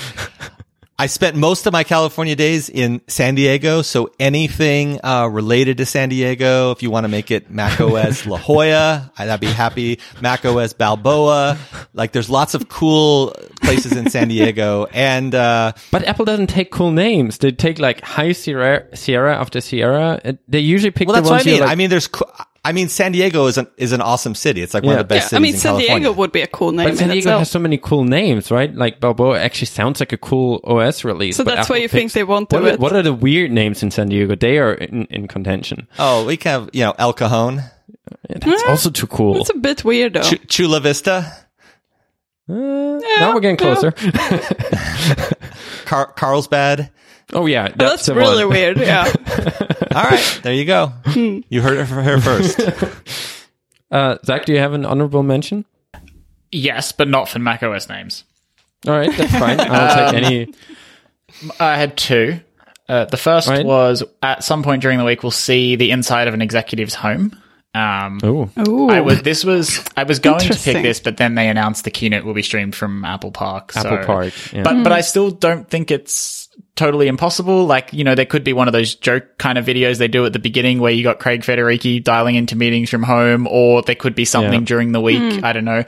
[1.02, 5.84] I spent most of my California days in San Diego, so anything uh, related to
[5.84, 9.98] San Diego, if you want to make it Mac OS La Jolla, I'd be happy.
[10.20, 11.58] Mac OS Balboa,
[11.92, 16.70] like there's lots of cool places in San Diego, and uh, but Apple doesn't take
[16.70, 17.38] cool names.
[17.38, 20.38] They take like High Sierra, Sierra after Sierra.
[20.46, 21.60] They usually pick well, the that's what I mean.
[21.62, 22.30] like, I mean, there's, co-
[22.64, 24.62] I mean, San Diego is an is an awesome city.
[24.62, 25.00] It's like one Yeah.
[25.00, 25.98] of the best Yeah, I mean, in San California.
[26.08, 27.38] Diego would be a cool name But San Diego itself.
[27.40, 28.72] has so many cool names, right?
[28.72, 31.36] Like Balboa actually sounds like a cool OS release.
[31.36, 32.78] So but that's why Apple you think they won't do what are, it.
[32.80, 34.36] What are the weird names in San Diego?
[34.36, 35.88] They are in, in contention.
[35.98, 37.56] Oh, we can have, you know, El Cajon,
[38.30, 39.40] Yeah, that's also too cool.
[39.40, 40.22] It's a bit weird though.
[40.22, 41.32] Ch- Chula Vista,
[42.48, 42.54] Uh,
[43.18, 43.74] now we're getting yeah.
[43.74, 43.90] closer.
[45.84, 46.90] Car- Carlsbad.
[47.32, 48.78] Oh yeah, that's, That's really weird.
[48.78, 49.04] Yeah.
[49.94, 50.92] All right, there you go.
[51.48, 52.60] You heard it from her first.
[53.90, 55.66] Uh, Zach, do you have an honorable mention?
[56.50, 58.24] Yes, but not for Mac OS names.
[58.88, 59.60] All right, that's fine.
[59.60, 60.54] I'll take any.
[61.60, 62.40] I had two.
[62.88, 63.66] Uh, the first Right.
[63.66, 67.38] was at some point during the week we'll see the inside of an executive's home.
[67.74, 68.88] Um, Oh, Ooh.
[68.88, 71.90] I was this was I was going to pick this, but then they announced the
[71.90, 73.72] keynote will be streamed from Apple Park.
[73.76, 74.32] Apple Park.
[74.52, 74.62] Yeah.
[74.62, 76.41] But but I still don't think it's
[76.76, 77.66] totally impossible.
[77.66, 80.24] Like you know, there could be one of those joke kind of videos they do
[80.26, 83.94] at the beginning where you got Craig Federighi dialing into meetings from home, or there
[83.94, 84.66] could be something Yeah.
[84.66, 85.42] during the week.
[85.44, 85.84] I don't know.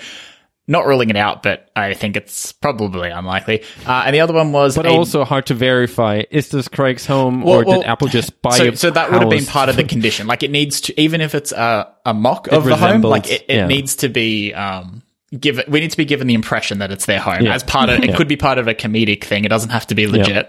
[0.66, 3.62] Not ruling it out, but I think it's probably unlikely.
[3.86, 6.23] Uh, and the other one was but a- also hard to verify.
[6.31, 9.12] Is this Craig's home, Well, or well, did Apple just buy so, a so that
[9.12, 10.27] would have been part of the condition.
[10.27, 13.44] Like it needs to, even if it's a, a mock of the home, like it,
[13.47, 13.66] it yeah.
[13.66, 15.02] needs to be, um,
[15.40, 17.55] give it, we need to be given the impression that it's their home Yeah.
[17.55, 18.16] as part of, it Yeah.
[18.16, 19.44] could be part of a comedic thing.
[19.44, 20.48] It doesn't have to be legit.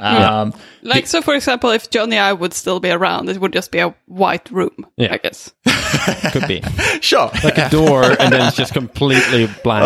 [0.00, 0.52] Um,
[0.82, 3.78] Like, so for example, if Jony Ive would still be around, it would just be
[3.78, 5.12] a white room, Yeah.
[5.14, 5.52] I guess.
[6.32, 6.62] Could be
[7.00, 7.30] sure.
[7.44, 9.84] like a door, and then it's just completely blank.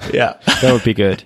[0.12, 0.34] yeah.
[0.60, 1.22] that would be good.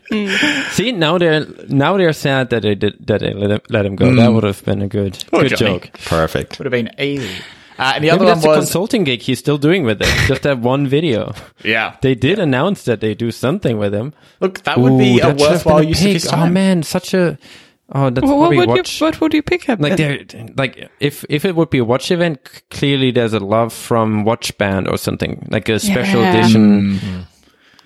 [0.73, 3.97] See, now they're now they're sad that they did that they let him, let him
[3.97, 4.15] go.
[4.15, 5.59] That would have been a good Poor good Jony.
[5.83, 5.91] joke.
[6.05, 6.59] Perfect.
[6.59, 7.31] Would have been easy.
[7.83, 10.09] Uh, and the Maybe other one that's a consulting gig he's still doing with it.
[10.29, 11.35] Just that one video.
[11.65, 11.97] yeah.
[12.03, 14.15] They did announce that they do something with him.
[14.41, 16.13] Look, that would be Ooh, a that should have worthwhile a use of pick.
[16.15, 16.53] his Oh time.
[16.53, 17.39] man, such a
[17.95, 19.01] oh that's Well, what probably would watch.
[19.01, 19.81] you what would you pick up?
[19.81, 20.27] like then?
[20.33, 24.25] there, like if if it would be a watch event, c- clearly there's a LoveFrom
[24.25, 26.33] Watch Band or something like a special Yeah.
[26.39, 26.99] edition.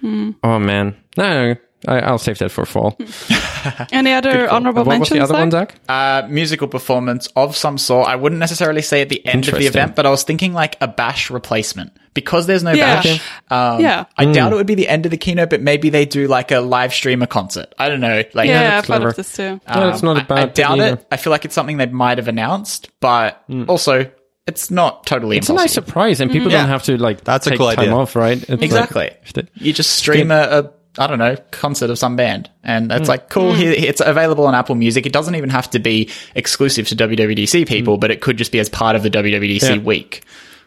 [0.02, 0.30] Mm-hmm.
[0.44, 1.56] Oh man, no,
[1.86, 2.96] I, I'll save that for fall.
[3.92, 5.18] Any other honorable what was mentions?
[5.18, 5.72] the other one, Zach?
[5.72, 5.80] Zach?
[6.24, 8.08] Uh, musical performance of some sort.
[8.08, 10.76] I wouldn't necessarily say at the end of the event, but I was thinking like
[10.80, 13.02] a bash replacement because there's no Yeah.
[13.02, 13.20] bash.
[13.50, 14.04] Um, Yeah.
[14.16, 16.50] I doubt it would be the end of the keynote, but maybe they do like
[16.50, 17.74] a live stream a concert.
[17.78, 18.22] I don't know.
[18.32, 19.08] Like, Yeah, that's I've thought clever.
[19.08, 19.60] of this too.
[19.74, 20.94] No, it's not a I- bad I, pick doubt either.
[20.96, 21.06] it.
[21.12, 24.10] I feel like it's something they might have announced, but also
[24.46, 26.60] it's not totally It's a nice surprise, and people Yeah.
[26.60, 27.94] don't have to like That's a cool time idea.
[27.96, 28.38] off, right?
[28.48, 29.10] It's Exactly.
[29.34, 32.96] like- You just stream a, a I don't know concert of some band, and Hmm.
[32.98, 33.52] it's like cool.
[33.52, 35.04] Here, it's available on Apple Music.
[35.06, 38.58] It doesn't even have to be exclusive to WWDC people, but it could just be
[38.60, 39.74] as part of the WWDC Hmm.
[39.74, 39.80] Yeah.
[39.80, 40.22] week.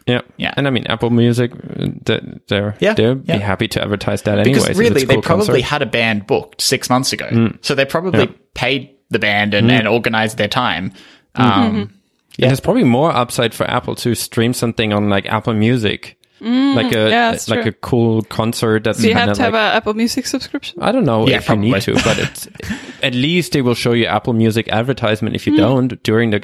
[0.06, 0.54] Yeah, Yeah.
[0.56, 1.52] And I mean, Apple Music,
[2.48, 3.36] they're Yeah, they'll yeah.
[3.36, 4.58] be happy to advertise that anyway.
[4.60, 5.62] Because really, they cool probably concert.
[5.64, 7.46] had a band booked six months ago, Hmm.
[7.60, 10.92] so they probably paid the band and, and organized their time.
[11.36, 11.42] Hmm.
[11.42, 11.90] Um,
[12.38, 12.46] Yeah.
[12.46, 16.96] There's probably more upside for Apple to stream something on like Apple Music, like a
[16.96, 17.68] Mm, yeah, like true.
[17.68, 18.84] a cool concert.
[18.84, 20.82] That's Do you have to have an Apple Music subscription?
[20.82, 22.48] I don't know Yeah, if you need to, but it's
[23.02, 26.40] at least they will show you Apple Music advertisement if you don't during the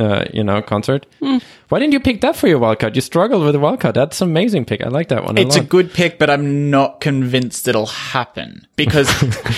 [0.00, 1.06] uh, you know concert.
[1.20, 1.38] Hmm.
[1.68, 2.96] Why didn't you pick that for your wildcard?
[2.96, 3.94] You struggled with the wildcard.
[3.94, 4.82] That's an amazing pick.
[4.82, 5.38] I like that one.
[5.38, 9.08] it's a a good pick, but I'm not convinced it'll happen because,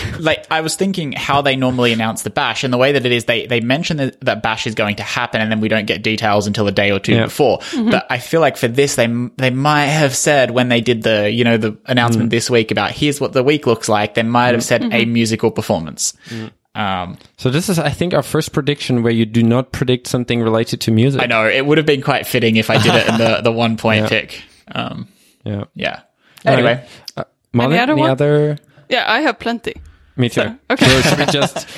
[0.21, 3.13] like, I was thinking how they normally announce the bash, and the way that it
[3.13, 5.87] is, they they mention that, that bash is going to happen, and then we don't
[5.87, 7.25] get details until a day or two Yeah.
[7.25, 7.59] before.
[7.59, 7.91] Mm-hmm.
[7.91, 9.07] But I feel like for this, they
[9.37, 12.33] they might have said when they did the you know the announcement mm.
[12.33, 14.65] this week about here's what the week looks like, they might have mm.
[14.65, 15.13] said a mm-hmm.
[15.13, 16.15] musical performance.
[16.29, 16.51] Mm.
[16.75, 20.41] Um, So this is, I think, our first prediction where you do not predict something
[20.43, 21.21] related to music.
[21.23, 23.53] I know it would have been quite fitting if I did it in the the
[23.53, 24.43] one point pick.
[24.75, 25.09] Um,
[25.45, 25.65] Yeah.
[25.75, 26.01] yeah.
[26.45, 26.85] Anyway.
[27.17, 28.59] Uh, Molly, Any other any other?
[28.89, 29.75] Yeah, I have plenty.
[30.17, 30.41] Me too.
[30.43, 30.87] So, okay.
[30.87, 31.69] So should we just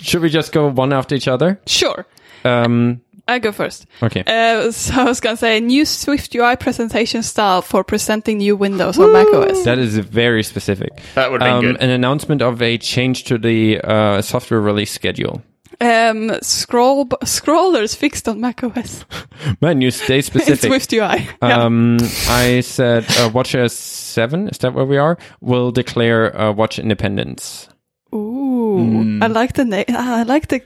[0.00, 1.58] should we just go one after each other?
[1.66, 2.04] Sure.
[2.44, 3.00] Um,
[3.32, 3.86] I go first.
[4.02, 4.22] okay.
[4.26, 9.12] Uh, so I was gonna say new SwiftUI presentation style for presenting new windows on
[9.12, 9.64] macOS.
[9.64, 10.90] That is very specific.
[11.14, 11.76] That would've been um, good.
[11.80, 15.42] An announcement of a change to the uh, software release schedule.
[15.80, 19.04] Um, scroll b- scrollers fixed on macOS
[19.60, 20.70] Man, you stay specific.
[20.70, 21.26] SwiftUI.
[21.42, 21.64] Yeah.
[21.64, 21.96] Um,
[22.28, 25.18] I said uh, WatchOS 7, is that where we are?
[25.40, 27.68] Will declare uh, watch independence.
[28.14, 29.86] Ooh, I like the name.
[29.88, 30.60] I like the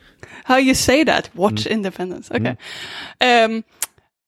[0.47, 1.28] how you say that.
[1.35, 2.31] Watch independence.
[2.31, 2.56] Okay.
[3.20, 3.64] Um,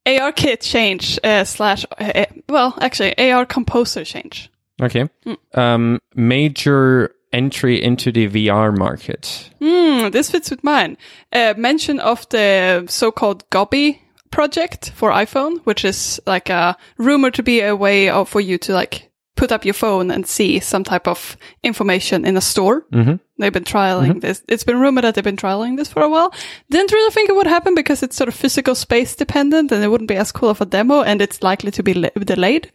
[0.04, 1.86] ARKit change uh, slash.
[1.96, 4.50] Uh, well, actually, AR composer change.
[4.82, 5.08] Okay.
[5.22, 5.34] Hmm.
[5.54, 9.48] Um, major entry into the VR market.
[9.60, 10.96] Hmm, this fits with mine.
[11.32, 17.44] Uh, mention of the so-called Gobi project for iPhone, which is like a rumor to
[17.44, 20.82] be a way of for you to like put up your phone and see some
[20.82, 22.82] type of information in a store.
[22.92, 23.16] Mm-hmm.
[23.38, 24.42] They've been trialing this.
[24.48, 26.32] It's been rumored that they've been trialing this for a while.
[26.70, 29.88] Didn't really think it would happen because it's sort of physical space dependent and it
[29.88, 32.70] wouldn't be as cool of a demo and it's likely to be le- delayed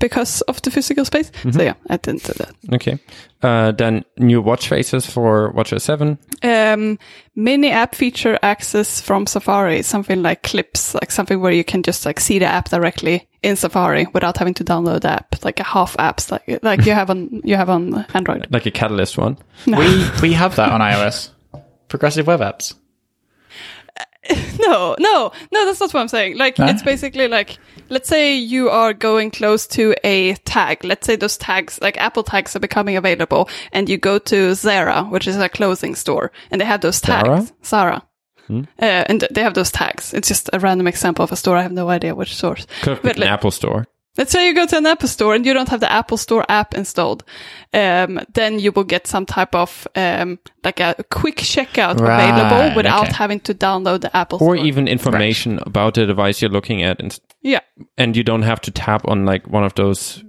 [0.00, 1.30] because of the physical space.
[1.52, 2.54] So yeah, I didn't do that.
[2.74, 2.98] Okay.
[3.42, 6.18] Uh, then new watch faces for WatchOS 7.
[6.42, 6.98] um,
[7.38, 12.04] mini app feature access from Safari, something like clips, like something where you can just
[12.04, 15.64] like see the app directly in Safari without having to download the app, like a
[15.64, 18.48] half apps, like like you have on you have on Android.
[18.50, 19.38] Like a Catalyst one.
[19.66, 21.30] We we have that on iOS.
[21.86, 22.74] Progressive web apps.
[24.60, 26.36] No, no, no, that's not what I'm saying.
[26.36, 27.56] Like it's basically like
[27.88, 30.84] let's say you are going close to a tag.
[30.84, 35.04] Let's say those tags, like Apple tags, are becoming available, and you go to Zara,
[35.04, 37.52] which is a clothing store, and they have those tags.
[37.64, 38.02] Zara.
[38.50, 40.14] Uh, and they have those tags.
[40.14, 41.58] It's just a random example of a store.
[41.58, 42.66] I have no idea which source.
[42.80, 43.86] Could have But an like- Apple store.
[44.18, 46.44] Let's say you go to an Apple store and you don't have the Apple Store
[46.48, 47.22] app installed.
[47.72, 52.76] Um, then you will get some type of um, like a quick checkout Right, available
[52.76, 53.12] without okay.
[53.16, 54.66] having to download the Apple Or Store.
[54.66, 57.00] even information about the device you're looking at.
[57.00, 57.60] And, yeah,
[57.96, 60.22] and you don't have to tap on like one of those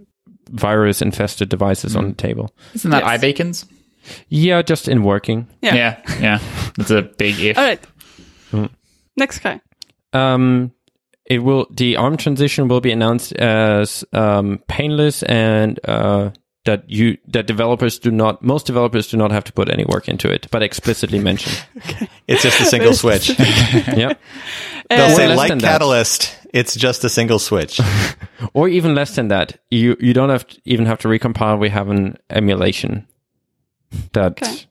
[0.52, 2.53] virus infested devices on the table.
[2.76, 3.22] Isn't that Yes.
[3.22, 3.66] iBeacons?
[4.30, 5.48] Yeah, just in working.
[5.61, 5.76] yeah.
[5.76, 6.40] Yeah, yeah.
[6.78, 7.57] It's a big if.
[7.57, 7.80] All right.
[9.18, 9.61] Next guy.
[10.14, 10.72] Um,
[11.30, 16.31] it will the ARM transition will be announced as um, painless and uh,
[16.65, 20.10] that you that developers do not most developers do not have to put any work
[20.10, 21.53] into it, but explicitly mention.
[22.27, 23.30] It's just a single switch.
[23.39, 24.14] yeah,
[24.89, 25.72] They'll Or say like than that.
[25.72, 26.35] Catalyst.
[26.53, 27.80] It's just a single switch.
[28.53, 29.60] or even less than that.
[29.72, 31.60] You you don't have to even have to recompile.
[31.60, 33.07] We have an emulation
[34.14, 34.41] that.
[34.41, 34.65] Okay.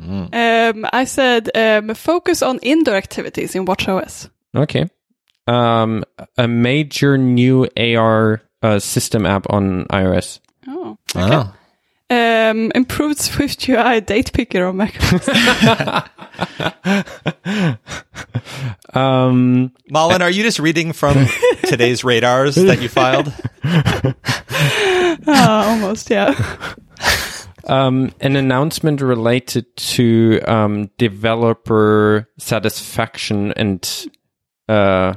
[0.00, 4.30] Um, I said um, focus on indoor activities in WatchOS.
[4.54, 4.88] Okay.
[5.48, 6.04] Um,
[6.36, 10.40] a major new AR uh, system app on iOS.
[10.66, 10.98] Oh.
[11.14, 11.54] Oh.
[12.10, 14.94] Um, improved SwiftUI date picker on Mac.
[18.94, 21.26] Um, Malin, are you just reading from
[21.64, 23.32] today's radars that you filed?
[25.26, 25.26] oh,
[25.68, 26.66] almost, yeah.
[27.64, 34.06] um, an announcement related to um, developer satisfaction and,
[34.68, 35.14] uh,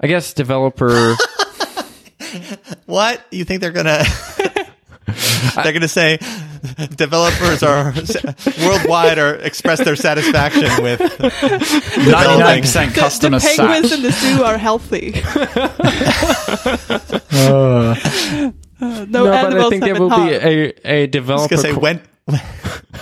[0.00, 1.14] I guess developer.
[2.84, 3.24] What?
[3.30, 4.02] You think they're gonna?
[5.62, 6.18] they're gonna say
[6.96, 7.94] developers are
[8.60, 11.00] worldwide are express their satisfaction with
[11.96, 13.98] Ninety-nine percent The, customer the penguins sat.
[13.98, 15.14] in the zoo are healthy.
[17.30, 17.94] Uh,
[18.80, 20.30] no, no, but I think there will be harmed.
[20.32, 21.48] a, a I was developer.
[21.48, 22.00] gonna say co- when.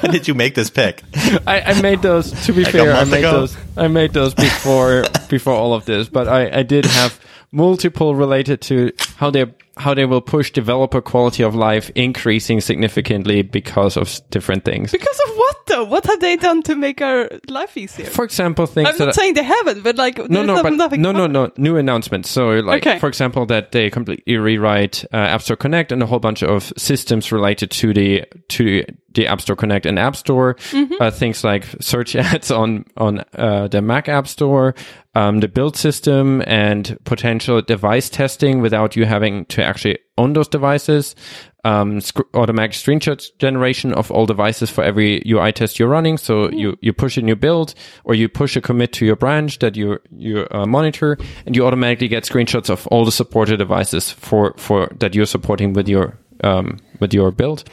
[0.00, 1.02] When did you make this pick?
[1.46, 2.30] I, I made those.
[2.46, 3.32] To be Like fair, I made ago?
[3.32, 3.56] those.
[3.76, 7.18] I made those before before all of this, but I, I did have
[7.50, 9.46] multiple related to how they
[9.76, 14.90] how they will push developer quality of life increasing significantly because of different things.
[14.90, 15.84] Because of what though?
[15.84, 18.06] What have they done to make our life easier?
[18.06, 21.12] For example, things I'm not saying they haven't, but like no, no, but nothing no,
[21.12, 22.30] no, no, new announcements.
[22.30, 22.98] So, like, Okay.
[22.98, 26.72] for example, that they completely rewrite uh, App Store Connect and a whole bunch of
[26.76, 30.54] systems related to the to the App Store Connect and App Store.
[30.72, 30.94] Mm-hmm.
[31.00, 34.74] Uh, things like search ads on on uh, the Mac App Store,
[35.16, 40.46] um, the build system, and potential device testing without you having to actually own those
[40.46, 41.16] devices.
[41.64, 46.18] Um, sc- automatic screenshot generation of all devices for every UI test you're running.
[46.18, 47.74] So you, you push a new build
[48.04, 51.16] or you push a commit to your branch that you you uh, monitor,
[51.46, 55.72] and you automatically get screenshots of all the supported devices for for that you're supporting
[55.72, 57.64] with your um, with your build.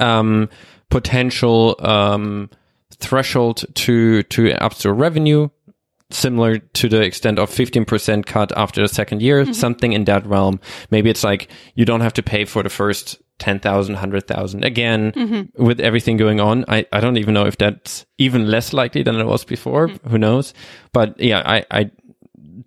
[0.00, 0.50] Um,
[0.90, 2.50] potential um,
[2.98, 5.48] threshold to to App Store revenue
[6.12, 9.52] similar to the extent of 15% cut after the second year, mm-hmm.
[9.52, 10.60] something in that realm.
[10.90, 14.64] Maybe it's like you don't have to pay for the first 10,000, 100,000.
[14.64, 15.64] Again, mm-hmm.
[15.64, 19.16] with everything going on, I, I don't even know if that's even less likely than
[19.16, 19.88] it was before.
[19.88, 20.10] Mm-hmm.
[20.10, 20.54] Who knows?
[20.92, 21.90] But yeah, I, I,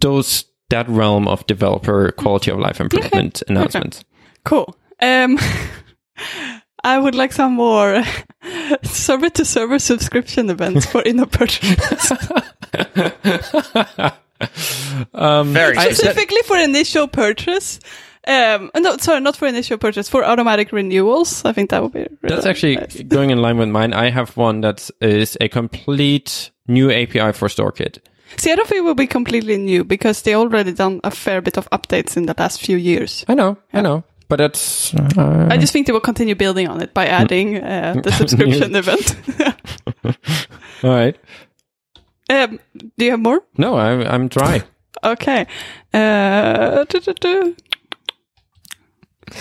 [0.01, 4.03] those, that realm of developer quality of life improvement announcements.
[4.43, 4.75] Cool.
[5.01, 5.37] Um,
[6.85, 8.03] I would like some more
[8.83, 12.11] server to server subscription events for in purchase.
[15.13, 17.79] Very I- Specifically for initial purchase.
[18.27, 21.43] Um, no, sorry, not for initial purchase, for automatic renewals.
[21.45, 23.01] I think that would be really That's actually nice.
[23.03, 23.93] going in line with mine.
[23.93, 27.99] I have one that is a complete new API for StoreKit.
[28.37, 31.39] See, I don't think it will be completely new because they already done a fair
[31.41, 33.23] bit of updates in the last few years.
[33.27, 34.93] I know, I know, but that's.
[34.93, 38.75] Uh, I just think they will continue building on it by adding uh, the subscription
[38.75, 39.15] event.
[40.83, 41.17] all right.
[42.29, 42.59] um,
[42.97, 43.41] do you have more?
[43.57, 44.63] No, I'm I'm dry.
[45.03, 45.45] Okay.
[45.93, 46.85] Uh.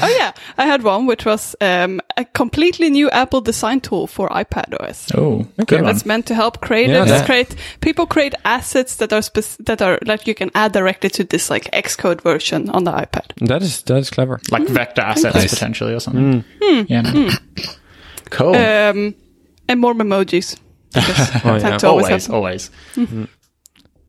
[0.03, 4.29] Oh yeah, I had one which was um, a completely new Apple design tool for
[4.31, 5.11] iPad OS.
[5.15, 5.85] Oh, good one.
[5.85, 9.99] That's meant to help create Yeah, create people create assets that are spec- that are
[10.07, 13.33] like you can add directly to this like Xcode version on the iPad.
[13.47, 14.41] That is that is clever.
[14.51, 15.53] Like vector assets Nice.
[15.53, 16.45] potentially or something.
[16.63, 16.83] Hmm.
[16.89, 17.31] Yeah.
[18.31, 18.55] Cool.
[18.55, 19.15] Um,
[19.69, 20.57] and more emojis.
[20.95, 21.77] Because Oh, yeah.
[21.79, 22.71] to always always, have always.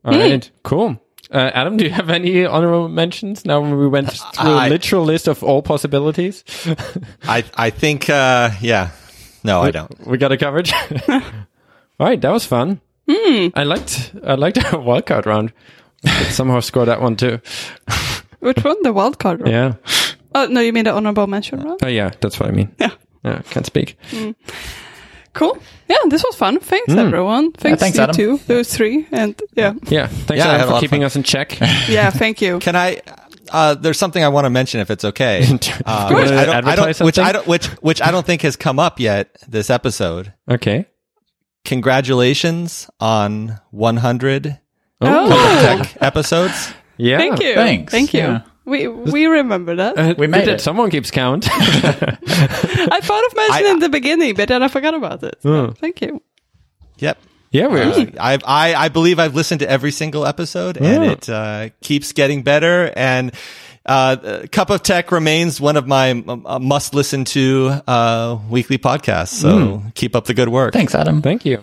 [0.04, 0.96] All right, cool.
[1.30, 3.44] Uh, Adam, do you have any honorable mentions?
[3.44, 6.44] Now when we went through a I- literal list of all possibilities,
[7.24, 8.90] I I think uh, yeah.
[9.42, 10.06] No, I don't.
[10.06, 10.70] we got it covered.
[11.08, 11.20] all
[11.98, 12.80] right, that was fun.
[13.08, 15.52] I liked I liked our wildcard round.
[16.30, 17.40] Somehow scored that one too.
[18.40, 18.82] Which one?
[18.82, 19.40] The wild card.
[19.40, 19.52] round?
[19.52, 19.74] Yeah.
[20.34, 21.80] Oh no, you mean the honorable mention round?
[21.82, 22.74] Oh yeah, that's what I mean.
[22.78, 22.90] Yeah.
[23.24, 23.96] Yeah, can't speak.
[25.36, 25.56] Cool.
[25.88, 26.58] Yeah, this was fun.
[26.58, 26.98] Thanks Hmm.
[26.98, 27.52] everyone.
[27.52, 28.16] Thanks, thanks, you Adam.
[28.16, 28.40] two.
[28.48, 29.06] Those three.
[29.12, 29.74] And yeah.
[29.88, 31.56] Yeah, thanks Yeah, Adam, for keeping us in check.
[31.88, 32.58] Yeah, thank you.
[32.58, 33.00] Can I?
[33.52, 35.42] Uh, there's something I want to mention if it's okay.
[35.86, 38.56] Uh, which, I don't, I don't, which I don't, which which I don't think has
[38.56, 40.32] come up yet this episode.
[40.50, 40.86] okay.
[41.64, 44.58] Congratulations on 100
[45.00, 45.28] Oh,
[45.62, 46.72] Tech episodes.
[46.96, 47.18] Yeah.
[47.18, 47.54] thank you.
[47.54, 47.90] thanks.
[47.92, 48.20] Thank you.
[48.20, 48.40] Yeah.
[48.66, 49.96] We we remember that.
[49.96, 50.54] Uh, We made did.
[50.54, 50.60] it.
[50.60, 51.46] Someone keeps count.
[51.50, 55.36] I thought of mentioning I- in the beginning, but then I forgot about it.
[55.42, 55.72] So Hmm.
[55.72, 56.20] Thank you.
[56.98, 57.18] Yep.
[57.52, 57.82] yeah, we're.
[57.84, 62.12] Uh, I, I I believe I've listened to every single episode, and it uh, keeps
[62.12, 62.92] getting better.
[62.96, 63.32] And
[63.86, 69.34] uh, Cup of Tech remains one of my uh, must listen to uh, weekly podcasts.
[69.40, 70.72] So keep up the good work.
[70.72, 71.22] Thanks, Adam.
[71.22, 71.62] Thank you.